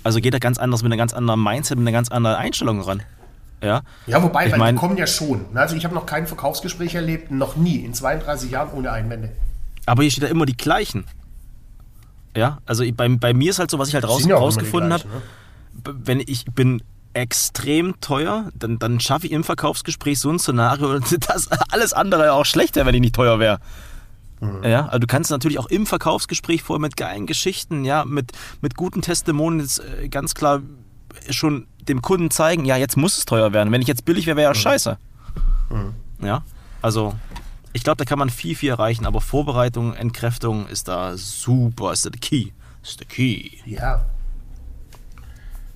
Also 0.04 0.20
geht 0.22 0.34
er 0.34 0.39
ganz 0.39 0.58
anders 0.58 0.84
mit 0.84 0.89
einer 0.91 0.97
ganz 0.97 1.14
anderen 1.14 1.41
Mindset, 1.43 1.78
mit 1.78 1.88
einer 1.88 1.91
ganz 1.97 2.10
anderen 2.10 2.36
Einstellung 2.38 2.82
ran. 2.82 3.02
Ja, 3.62 3.82
Ja, 4.08 4.24
wobei, 4.24 4.45
Ich 4.45 4.52
weil 4.54 4.60
mein- 4.60 4.76
die 4.76 4.80
kommen 4.80 4.95
ja 4.97 5.06
schon. 5.08 5.45
Also 5.56 5.76
ich 5.76 5.84
habe 5.84 5.93
noch 5.95 6.06
kein 6.06 6.28
Verkaufsgespräch 6.28 6.95
erlebt, 6.95 7.32
noch 7.32 7.56
nie, 7.58 7.78
in 7.78 7.93
32 7.93 8.52
Jahren 8.52 8.72
ohne 8.72 8.91
Einwände. 8.91 9.32
aber 9.86 10.04
hier 10.04 10.12
steht 10.12 10.24
ja 10.24 10.30
immer 10.30 10.45
die 10.45 10.56
gleichen. 10.56 11.06
Ja, 12.38 12.60
also 12.66 12.84
bei, 12.93 13.10
bei 13.10 13.34
mir 13.34 13.50
ist 13.50 13.60
halt 13.60 13.72
so, 13.72 13.80
was 13.80 13.88
ich 13.89 13.95
halt 13.95 14.08
raus, 14.08 14.24
ja 14.26 14.38
rausgefunden 14.38 14.93
habe, 14.93 15.04
ne? 15.08 15.93
wenn 16.06 16.20
ich 16.20 16.45
bin 16.45 16.82
extrem 17.14 18.00
teuer, 18.02 18.50
dann, 18.54 18.78
dann 18.78 19.00
schaffe 19.00 19.26
ich 19.26 19.32
im 19.34 19.43
Verkaufsgespräch 19.43 20.20
so 20.20 20.30
ein 20.30 20.38
Szenario, 20.39 21.00
das 21.28 21.50
alles 21.72 21.91
andere 21.91 22.34
auch 22.34 22.45
schlechter, 22.45 22.86
wenn 22.86 22.93
ich 22.95 23.02
nicht 23.02 23.16
teuer 23.16 23.39
wäre. 23.39 23.60
Ja, 24.64 24.86
also 24.86 25.00
du 25.00 25.08
kannst 25.08 25.32
natürlich 25.32 25.60
auch 25.60 25.66
im 25.68 25.86
Verkaufsgespräch 25.86 26.64
vorher 26.64 26.80
mit 26.80 26.96
geilen 26.96 27.28
Geschichten, 27.28 27.84
ja, 27.84 28.06
mit, 28.06 28.32
mit 28.62 28.76
guten 28.76 29.02
Testimonials 29.02 29.80
äh, 29.80 30.08
ganz 30.08 30.34
klar 30.34 30.62
schon 31.30 31.68
dem 31.88 32.02
Kunden 32.02 32.32
zeigen, 32.32 32.66
ja, 32.66 32.78
jetzt 32.78 32.96
muss 32.96 33.18
es 33.18 33.26
teuer 33.26 33.52
werden. 33.52 33.72
Wenn 33.72 33.82
ich 33.82 33.88
jetzt 33.88 34.06
billig 34.06 34.28
wäre, 34.28 34.38
wäre 34.38 34.52
ja 34.52 34.56
scheiße. 34.56 34.98
Ja, 36.22 36.44
also 36.82 37.16
ich 37.74 37.84
glaube, 37.84 37.98
da 37.98 38.06
kann 38.06 38.20
man 38.20 38.30
viel, 38.30 38.56
viel 38.56 38.70
erreichen, 38.70 39.06
aber 39.06 39.22
Vorbereitung, 39.22 39.94
Entkräftung 39.94 40.68
ist 40.68 40.88
da 40.88 41.18
super, 41.18 41.92
ist 41.92 42.06
der 42.06 42.12
Key. 42.12 42.52
Ist 42.82 43.00
der 43.00 43.08
Key. 43.08 43.50
Ja. 43.66 44.06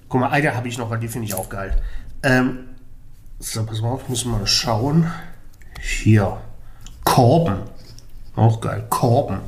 Guck 0.07 0.21
mal, 0.21 0.29
eine 0.29 0.55
habe 0.55 0.67
ich 0.67 0.77
noch, 0.77 0.95
die 0.99 1.07
finde 1.07 1.27
ich 1.27 1.33
auch 1.33 1.49
geil. 1.49 1.81
Ähm, 2.23 2.59
so, 3.39 3.65
pass 3.65 3.81
mal 3.81 3.89
auf, 3.89 4.07
müssen 4.09 4.31
wir 4.31 4.39
mal 4.39 4.47
schauen. 4.47 5.11
Hier. 5.81 6.37
Korben. 7.03 7.57
Auch 8.35 8.61
geil. 8.61 8.83
Korben. 8.89 9.39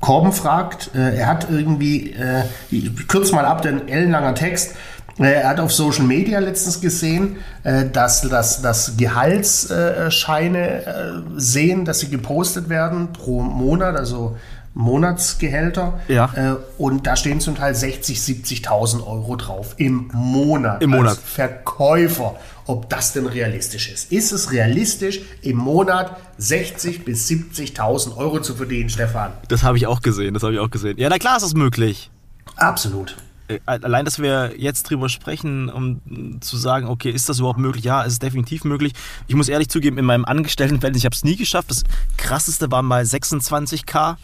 Korben 0.00 0.32
fragt, 0.32 0.90
äh, 0.94 1.16
er 1.16 1.26
hat 1.28 1.48
irgendwie, 1.50 2.10
äh, 2.12 2.42
ich 2.70 3.06
kürze 3.08 3.34
mal 3.34 3.44
ab, 3.44 3.62
den 3.62 3.88
ellenlanger 3.88 4.34
Text. 4.34 4.74
Äh, 5.18 5.32
Er 5.32 5.48
hat 5.48 5.60
auf 5.60 5.72
Social 5.72 6.04
Media 6.04 6.38
letztens 6.40 6.80
gesehen, 6.80 7.36
äh, 7.62 7.84
dass, 7.86 8.22
dass, 8.22 8.62
dass 8.62 8.96
Gehaltsscheine 8.96 10.58
äh, 10.86 11.22
sehen, 11.36 11.84
dass 11.84 12.00
sie 12.00 12.08
gepostet 12.10 12.68
werden 12.68 13.12
pro 13.12 13.42
Monat, 13.42 13.96
also 13.96 14.36
Monatsgehälter. 14.74 16.00
Ja. 16.08 16.30
Und 16.78 17.06
da 17.06 17.14
stehen 17.14 17.40
zum 17.40 17.56
Teil 17.56 17.74
60, 17.74 18.18
70.000 18.18 19.06
Euro 19.06 19.36
drauf 19.36 19.74
im 19.76 20.08
Monat. 20.14 20.82
Im 20.82 20.90
Monat. 20.90 21.18
Verkäufer. 21.18 22.36
Ob 22.66 22.88
das 22.88 23.12
denn 23.12 23.26
realistisch 23.26 23.90
ist. 23.90 24.12
Ist 24.12 24.32
es 24.32 24.52
realistisch, 24.52 25.20
im 25.42 25.56
Monat 25.56 26.16
60 26.38 27.04
bis 27.04 27.28
70.000 27.28 28.16
Euro 28.16 28.40
zu 28.40 28.54
verdienen, 28.54 28.88
Stefan? 28.88 29.32
Das 29.48 29.62
habe 29.62 29.76
ich 29.76 29.86
auch 29.86 30.00
gesehen, 30.00 30.34
das 30.34 30.42
habe 30.42 30.54
ich 30.54 30.60
auch 30.60 30.70
gesehen. 30.70 30.98
Ja, 30.98 31.08
na 31.08 31.18
klar 31.18 31.36
ist 31.36 31.42
es 31.42 31.54
möglich. 31.54 32.10
Absolut. 32.56 33.16
Äh, 33.48 33.58
Allein, 33.66 34.04
dass 34.04 34.18
wir 34.18 34.54
jetzt 34.56 34.84
drüber 34.84 35.08
sprechen, 35.08 35.68
um 35.68 36.40
zu 36.40 36.56
sagen, 36.56 36.86
okay, 36.86 37.10
ist 37.10 37.28
das 37.28 37.38
überhaupt 37.38 37.58
möglich? 37.58 37.84
Ja, 37.84 38.04
es 38.04 38.14
ist 38.14 38.22
definitiv 38.22 38.64
möglich. 38.64 38.92
Ich 39.26 39.34
muss 39.34 39.48
ehrlich 39.48 39.68
zugeben, 39.68 39.98
in 39.98 40.04
meinem 40.04 40.24
Angestelltenverhältnis, 40.24 41.02
ich 41.02 41.06
habe 41.06 41.14
es 41.16 41.24
nie 41.24 41.36
geschafft. 41.36 41.70
Das 41.70 41.84
krasseste 42.16 42.70
war 42.70 42.82
mal 42.82 43.02
26k, 43.02 44.16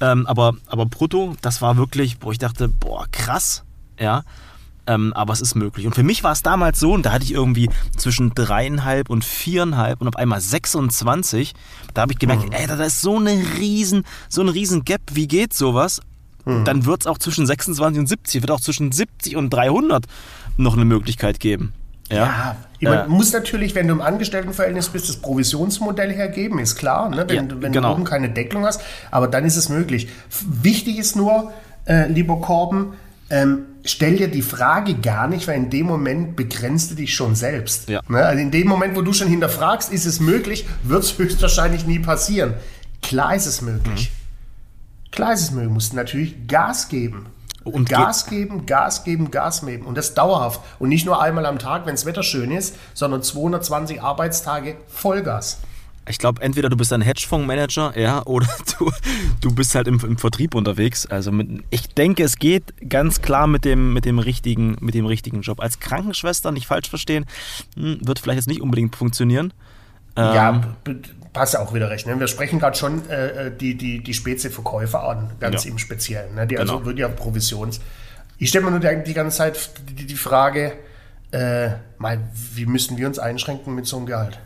ähm, 0.00 0.26
aber, 0.26 0.54
aber 0.66 0.86
brutto, 0.86 1.36
das 1.40 1.62
war 1.62 1.76
wirklich, 1.76 2.18
wo 2.20 2.32
ich 2.32 2.38
dachte, 2.38 2.68
boah, 2.68 3.06
krass, 3.10 3.64
ja. 3.98 4.24
Ähm, 4.88 5.12
aber 5.12 5.34
es 5.34 5.42
ist 5.42 5.54
möglich. 5.54 5.86
Und 5.86 5.94
für 5.94 6.02
mich 6.02 6.24
war 6.24 6.32
es 6.32 6.42
damals 6.42 6.80
so, 6.80 6.92
und 6.94 7.04
da 7.04 7.12
hatte 7.12 7.22
ich 7.24 7.32
irgendwie 7.32 7.68
zwischen 7.98 8.32
dreieinhalb 8.34 9.10
und 9.10 9.22
viereinhalb 9.22 10.00
und 10.00 10.08
auf 10.08 10.16
einmal 10.16 10.40
26. 10.40 11.52
Da 11.92 12.00
habe 12.02 12.12
ich 12.12 12.18
gemerkt, 12.18 12.44
ey, 12.52 12.66
da 12.66 12.74
ist 12.82 13.02
so 13.02 13.18
eine 13.18 13.32
riesen, 13.58 14.04
so 14.30 14.40
ein 14.40 14.48
riesen 14.48 14.84
Gap. 14.84 15.02
Wie 15.12 15.28
geht 15.28 15.52
sowas? 15.52 16.00
Dann 16.64 16.86
wird 16.86 17.02
es 17.02 17.06
auch 17.06 17.18
zwischen 17.18 17.46
26 17.46 18.00
und 18.00 18.06
70, 18.06 18.40
wird 18.42 18.50
auch 18.50 18.60
zwischen 18.60 18.90
70 18.90 19.36
und 19.36 19.50
300 19.50 20.06
noch 20.56 20.74
eine 20.74 20.86
Möglichkeit 20.86 21.40
geben. 21.40 21.74
Ja. 22.10 22.16
Ja, 22.16 22.56
meine, 22.80 23.02
Äh, 23.04 23.08
muss 23.08 23.34
natürlich, 23.34 23.74
wenn 23.74 23.86
du 23.86 23.92
im 23.92 24.00
Angestelltenverhältnis 24.00 24.88
bist, 24.88 25.10
das 25.10 25.16
Provisionsmodell 25.16 26.10
hergeben, 26.10 26.58
ist 26.58 26.76
klar, 26.76 27.10
ne? 27.10 27.26
wenn, 27.28 27.50
Ja, 27.50 27.56
wenn 27.60 27.72
genau. 27.72 27.88
du 27.88 27.94
oben 27.96 28.04
keine 28.04 28.30
Deckelung 28.30 28.64
hast, 28.64 28.80
aber 29.10 29.28
dann 29.28 29.44
ist 29.44 29.56
es 29.56 29.68
möglich. 29.68 30.08
Wichtig 30.62 30.96
ist 30.96 31.16
nur, 31.16 31.52
äh, 31.84 32.10
lieber 32.10 32.40
Korben, 32.40 32.94
ähm, 33.28 33.66
stell 33.84 34.16
dir 34.16 34.28
die 34.28 34.42
Frage 34.42 34.94
gar 34.94 35.28
nicht, 35.28 35.48
weil 35.48 35.56
in 35.56 35.70
dem 35.70 35.86
Moment 35.86 36.36
begrenzt 36.36 36.90
du 36.90 36.94
dich 36.94 37.14
schon 37.14 37.34
selbst. 37.34 37.88
Ja. 37.88 38.00
Ne? 38.08 38.24
Also 38.24 38.40
in 38.40 38.50
dem 38.50 38.68
Moment, 38.68 38.96
wo 38.96 39.02
du 39.02 39.12
schon 39.12 39.28
hinterfragst, 39.28 39.92
ist 39.92 40.06
es 40.06 40.20
möglich, 40.20 40.66
wird 40.82 41.02
es 41.02 41.18
höchstwahrscheinlich 41.18 41.86
nie 41.86 41.98
passieren. 41.98 42.54
Klar 43.02 43.34
ist 43.34 43.46
es 43.46 43.62
möglich. 43.62 44.12
Klar 45.10 45.32
ist 45.32 45.42
es 45.42 45.50
möglich, 45.50 45.68
du 45.68 45.74
musst 45.74 45.94
natürlich 45.94 46.46
Gas 46.46 46.88
geben. 46.88 47.26
Und 47.64 47.88
Gas 47.88 48.26
geben, 48.26 48.66
Gas 48.66 49.04
geben, 49.04 49.30
Gas 49.30 49.64
geben. 49.64 49.84
Und 49.84 49.98
das 49.98 50.14
dauerhaft. 50.14 50.60
Und 50.78 50.88
nicht 50.88 51.04
nur 51.04 51.20
einmal 51.20 51.44
am 51.44 51.58
Tag, 51.58 51.86
wenn 51.86 51.94
das 51.94 52.06
Wetter 52.06 52.22
schön 52.22 52.50
ist, 52.50 52.76
sondern 52.94 53.22
220 53.22 54.02
Arbeitstage 54.02 54.76
Vollgas. 54.88 55.58
Ich 56.08 56.18
glaube, 56.18 56.40
entweder 56.42 56.68
du 56.68 56.76
bist 56.76 56.92
ein 56.92 57.02
Hedgefondsmanager, 57.02 57.98
ja, 57.98 58.22
oder 58.26 58.46
du, 58.78 58.90
du 59.40 59.54
bist 59.54 59.74
halt 59.74 59.86
im, 59.88 60.00
im 60.00 60.18
Vertrieb 60.18 60.54
unterwegs. 60.54 61.06
Also 61.06 61.32
mit, 61.32 61.48
ich 61.70 61.88
denke, 61.94 62.22
es 62.24 62.38
geht 62.38 62.88
ganz 62.88 63.22
klar 63.22 63.46
mit 63.46 63.64
dem, 63.64 63.92
mit, 63.92 64.04
dem 64.04 64.18
richtigen, 64.18 64.76
mit 64.80 64.94
dem 64.94 65.06
richtigen 65.06 65.40
Job. 65.42 65.60
Als 65.60 65.80
Krankenschwester, 65.80 66.50
nicht 66.52 66.66
falsch 66.66 66.88
verstehen, 66.88 67.26
hm, 67.76 67.98
wird 68.02 68.18
vielleicht 68.18 68.38
jetzt 68.38 68.48
nicht 68.48 68.60
unbedingt 68.62 68.96
funktionieren. 68.96 69.52
Ähm, 70.16 70.34
ja, 70.34 70.52
b- 70.84 70.96
passt 71.32 71.54
ja 71.54 71.60
auch 71.60 71.72
wieder 71.74 71.90
recht. 71.90 72.06
Ne? 72.06 72.18
Wir 72.18 72.26
sprechen 72.26 72.58
gerade 72.58 72.76
schon 72.76 73.08
äh, 73.08 73.50
die, 73.56 73.76
die, 73.76 74.02
die 74.02 74.14
Spezi-Verkäufer 74.14 75.02
an, 75.08 75.30
ganz 75.38 75.64
Ja. 75.64 75.70
im 75.70 75.78
Speziellen. 75.78 76.34
Ne? 76.34 76.46
Die 76.46 76.58
also 76.58 76.74
Genau. 76.74 76.86
wirklich 76.86 77.04
auf 77.04 77.14
Provisions. 77.16 77.80
Ich 78.38 78.48
stelle 78.48 78.64
mir 78.64 78.70
nur 78.72 78.80
die, 78.80 79.04
die 79.04 79.14
ganze 79.14 79.36
Zeit 79.38 79.70
die, 79.90 80.06
die 80.06 80.16
Frage, 80.16 80.72
äh, 81.30 81.70
mal, 81.98 82.18
wie 82.54 82.66
müssen 82.66 82.96
wir 82.96 83.06
uns 83.06 83.18
einschränken 83.18 83.74
mit 83.74 83.86
so 83.86 83.96
einem 83.98 84.06
Gehalt? 84.06 84.38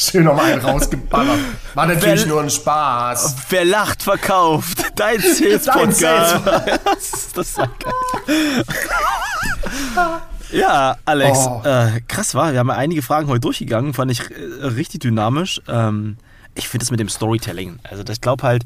Schön 0.00 0.24
nochmal 0.24 0.52
einen 0.52 0.60
rausgeballert. 0.62 1.38
War 1.74 1.86
natürlich 1.86 2.20
Well- 2.22 2.28
nur 2.28 2.42
ein 2.42 2.50
Spaß. 2.50 3.34
Wer 3.50 3.64
lacht, 3.64 4.02
verkauft. 4.04 4.84
Dein 4.94 5.18
Sales 5.20 5.64
Dein 5.64 5.92
Sales- 5.92 6.32
Podcast. 6.34 6.80
das 7.34 7.48
ist 7.48 7.58
ja 7.58 7.66
geil. 7.66 8.64
Ja, 10.52 10.96
Alex, 11.04 11.38
Oh. 11.46 11.62
äh, 11.64 12.00
krass 12.06 12.34
war. 12.34 12.52
Wir 12.52 12.60
haben 12.60 12.68
ja 12.68 12.74
einige 12.76 13.02
Fragen 13.02 13.26
heute 13.28 13.40
durchgegangen, 13.40 13.92
fand 13.92 14.10
ich 14.12 14.20
äh, 14.30 14.64
richtig 14.66 15.00
dynamisch. 15.00 15.60
Ähm, 15.68 16.16
ich 16.54 16.68
finde 16.68 16.84
es 16.84 16.90
mit 16.90 17.00
dem 17.00 17.08
Storytelling. 17.08 17.80
Also, 17.82 18.04
ich 18.10 18.20
glaube 18.20 18.44
halt, 18.44 18.64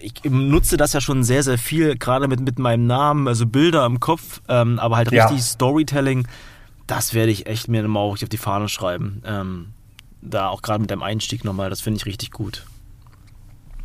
ich 0.00 0.14
nutze 0.24 0.76
das 0.76 0.92
ja 0.92 1.00
schon 1.00 1.24
sehr, 1.24 1.42
sehr 1.42 1.58
viel, 1.58 1.96
gerade 1.98 2.28
mit, 2.28 2.38
mit 2.40 2.58
meinem 2.60 2.86
Namen, 2.86 3.26
also 3.26 3.46
Bilder 3.46 3.84
im 3.84 3.98
Kopf, 4.00 4.40
ähm, 4.48 4.78
aber 4.78 4.96
halt 4.96 5.10
richtig 5.10 5.38
ja. 5.38 5.42
Storytelling, 5.42 6.26
das 6.86 7.14
werde 7.14 7.32
ich 7.32 7.46
echt 7.46 7.66
mir 7.68 7.86
mal 7.88 7.98
auf 8.00 8.18
die 8.20 8.36
Fahne 8.38 8.68
schreiben. 8.68 9.22
Ähm, 9.26 9.74
da 10.22 10.48
auch 10.48 10.62
gerade 10.62 10.80
mit 10.80 10.90
dem 10.90 11.02
Einstieg 11.02 11.44
nochmal, 11.44 11.68
das 11.68 11.80
finde 11.80 11.98
ich 11.98 12.06
richtig 12.06 12.30
gut. 12.30 12.64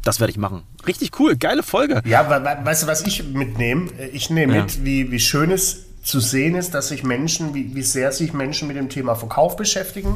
Das 0.03 0.21
werde 0.21 0.31
ich 0.31 0.38
machen. 0.38 0.63
Richtig 0.85 1.19
cool, 1.19 1.35
geile 1.35 1.63
Folge. 1.63 2.01
Ja, 2.05 2.29
weißt 2.63 2.83
du, 2.83 2.88
was 2.88 3.05
ich 3.05 3.25
mitnehme? 3.25 3.91
Ich 4.13 4.29
nehme 4.29 4.55
ja. 4.55 4.61
mit, 4.63 4.85
wie, 4.85 5.11
wie 5.11 5.19
schön 5.19 5.51
es 5.51 5.88
zu 6.07 6.21
sehen 6.21 6.55
ist, 6.55 6.73
dass 6.73 6.88
sich 6.88 7.03
Menschen, 7.03 7.53
wie, 7.53 7.75
wie 7.75 7.81
sehr 7.81 8.13
sich 8.13 8.31
Menschen 8.31 8.69
mit 8.69 8.77
dem 8.77 8.88
Thema 8.88 9.15
Verkauf 9.15 9.57
beschäftigen, 9.57 10.15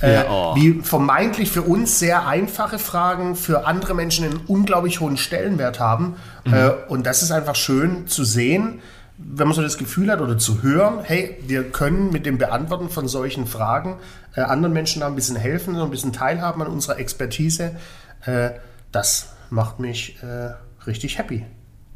ja, 0.00 0.22
äh, 0.22 0.24
oh. 0.30 0.54
wie 0.54 0.80
vermeintlich 0.82 1.50
für 1.50 1.62
uns 1.62 1.98
sehr 1.98 2.28
einfache 2.28 2.78
Fragen 2.78 3.34
für 3.34 3.66
andere 3.66 3.94
Menschen 3.94 4.24
einen 4.24 4.40
unglaublich 4.46 5.00
hohen 5.00 5.16
Stellenwert 5.16 5.80
haben. 5.80 6.14
Mhm. 6.44 6.54
Äh, 6.54 6.70
und 6.88 7.04
das 7.04 7.24
ist 7.24 7.32
einfach 7.32 7.56
schön 7.56 8.06
zu 8.06 8.22
sehen, 8.22 8.78
wenn 9.24 9.46
man 9.46 9.54
so 9.54 9.62
das 9.62 9.78
Gefühl 9.78 10.10
hat 10.10 10.20
oder 10.20 10.38
zu 10.38 10.62
hören, 10.62 11.00
hey, 11.02 11.38
wir 11.46 11.70
können 11.70 12.10
mit 12.10 12.26
dem 12.26 12.38
Beantworten 12.38 12.88
von 12.88 13.08
solchen 13.08 13.46
Fragen 13.46 13.98
äh, 14.34 14.40
anderen 14.40 14.72
Menschen 14.72 15.00
da 15.00 15.06
ein 15.06 15.14
bisschen 15.14 15.36
helfen, 15.36 15.74
so 15.74 15.82
ein 15.82 15.90
bisschen 15.90 16.12
teilhaben 16.12 16.62
an 16.62 16.68
unserer 16.68 16.98
Expertise. 16.98 17.76
Äh, 18.24 18.50
das 18.90 19.30
macht 19.50 19.80
mich 19.80 20.22
äh, 20.22 20.52
richtig 20.86 21.18
happy. 21.18 21.44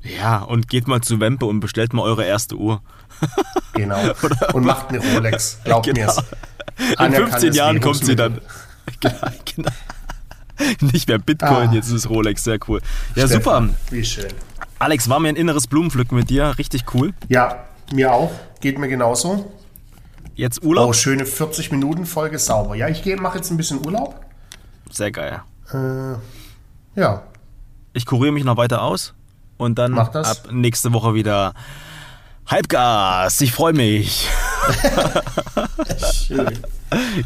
Ja, 0.02 0.38
und 0.38 0.68
geht 0.68 0.86
mal 0.86 1.00
zu 1.00 1.20
Wempe 1.20 1.46
und 1.46 1.60
bestellt 1.60 1.92
mal 1.92 2.02
eure 2.02 2.24
erste 2.24 2.56
Uhr. 2.56 2.82
Genau. 3.72 4.00
und 4.54 4.64
macht 4.64 4.88
eine 4.88 5.00
Rolex, 5.00 5.58
glaubt 5.62 5.84
genau. 5.84 6.06
mir's. 6.06 6.22
In 6.98 7.12
15 7.12 7.52
Jahren 7.52 7.80
kommt 7.82 8.02
sie 8.02 8.16
dann. 8.16 8.40
genau, 9.00 9.18
genau. 9.54 9.70
Nicht 10.80 11.06
mehr 11.08 11.18
Bitcoin, 11.18 11.68
ah. 11.68 11.72
jetzt 11.74 11.90
ist 11.90 12.08
Rolex, 12.08 12.44
sehr 12.44 12.58
cool. 12.68 12.80
Ja, 13.14 13.26
Stefan, 13.26 13.68
super. 13.68 13.74
Wie 13.90 14.02
schön. 14.02 14.32
Alex, 14.78 15.08
war 15.08 15.20
mir 15.20 15.28
ein 15.28 15.36
inneres 15.36 15.66
Blumenpflücken 15.66 16.18
mit 16.18 16.28
dir, 16.28 16.58
richtig 16.58 16.84
cool. 16.94 17.14
Ja, 17.28 17.64
mir 17.92 18.12
auch, 18.12 18.30
geht 18.60 18.78
mir 18.78 18.88
genauso. 18.88 19.50
Jetzt 20.34 20.62
Urlaub? 20.62 20.90
Oh, 20.90 20.92
schöne 20.92 21.24
40 21.24 21.72
Minuten 21.72 22.04
Folge 22.04 22.38
sauber. 22.38 22.74
Ja, 22.74 22.88
ich 22.88 23.04
mache 23.16 23.38
jetzt 23.38 23.50
ein 23.50 23.56
bisschen 23.56 23.84
Urlaub. 23.84 24.20
Sehr 24.90 25.10
geil. 25.10 25.40
Äh, 25.72 27.00
ja. 27.00 27.22
Ich 27.94 28.04
kuriere 28.04 28.32
mich 28.32 28.44
noch 28.44 28.58
weiter 28.58 28.82
aus 28.82 29.14
und 29.56 29.78
dann 29.78 29.98
ab 29.98 30.48
nächste 30.52 30.92
Woche 30.92 31.14
wieder 31.14 31.54
Halbgas. 32.46 33.40
Ich 33.40 33.52
freue 33.52 33.72
mich. 33.72 34.28
Schön. 36.12 36.58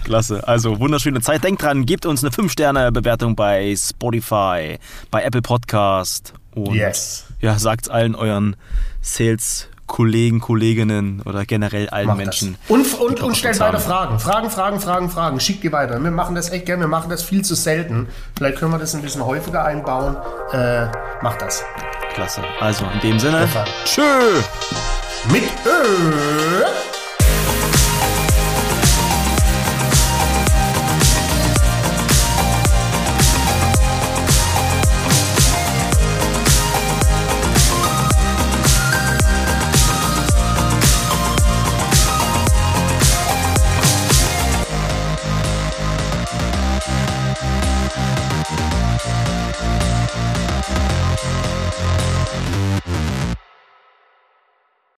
Klasse. 0.04 0.46
Also 0.46 0.78
wunderschöne 0.78 1.20
Zeit. 1.20 1.42
Denkt 1.42 1.62
dran, 1.62 1.84
gebt 1.84 2.06
uns 2.06 2.22
eine 2.22 2.32
5-Sterne-Bewertung 2.32 3.34
bei 3.34 3.74
Spotify, 3.76 4.78
bei 5.10 5.22
Apple 5.24 5.42
Podcast 5.42 6.34
und 6.64 6.74
yes. 6.74 7.24
ja, 7.40 7.58
sagt 7.58 7.90
allen 7.90 8.14
euren 8.14 8.56
Sales 9.00 9.68
Kollegen, 9.90 10.38
Kolleginnen 10.38 11.20
oder 11.24 11.44
generell 11.44 11.88
allen 11.88 12.06
Mach 12.06 12.16
Menschen. 12.16 12.56
Das. 12.62 12.70
Und, 12.70 12.94
und, 13.00 13.20
und 13.22 13.36
stellt 13.36 13.58
weiter 13.58 13.80
Fragen. 13.80 14.20
Fragen, 14.20 14.48
Fragen, 14.48 14.78
Fragen, 14.78 15.10
Fragen. 15.10 15.40
Schickt 15.40 15.64
die 15.64 15.72
weiter. 15.72 16.00
Wir 16.00 16.12
machen 16.12 16.36
das 16.36 16.50
echt 16.50 16.66
gerne. 16.66 16.84
Wir 16.84 16.88
machen 16.88 17.10
das 17.10 17.24
viel 17.24 17.42
zu 17.44 17.56
selten. 17.56 18.06
Vielleicht 18.36 18.58
können 18.58 18.70
wir 18.70 18.78
das 18.78 18.94
ein 18.94 19.02
bisschen 19.02 19.26
häufiger 19.26 19.64
einbauen. 19.64 20.16
Äh, 20.52 20.86
macht 21.22 21.42
das. 21.42 21.64
Klasse. 22.14 22.42
Also 22.60 22.84
in 22.94 23.00
dem 23.00 23.18
Sinne. 23.18 23.48
Tschö. 23.84 24.02
Mit 25.32 25.42
Ö. 25.66 26.99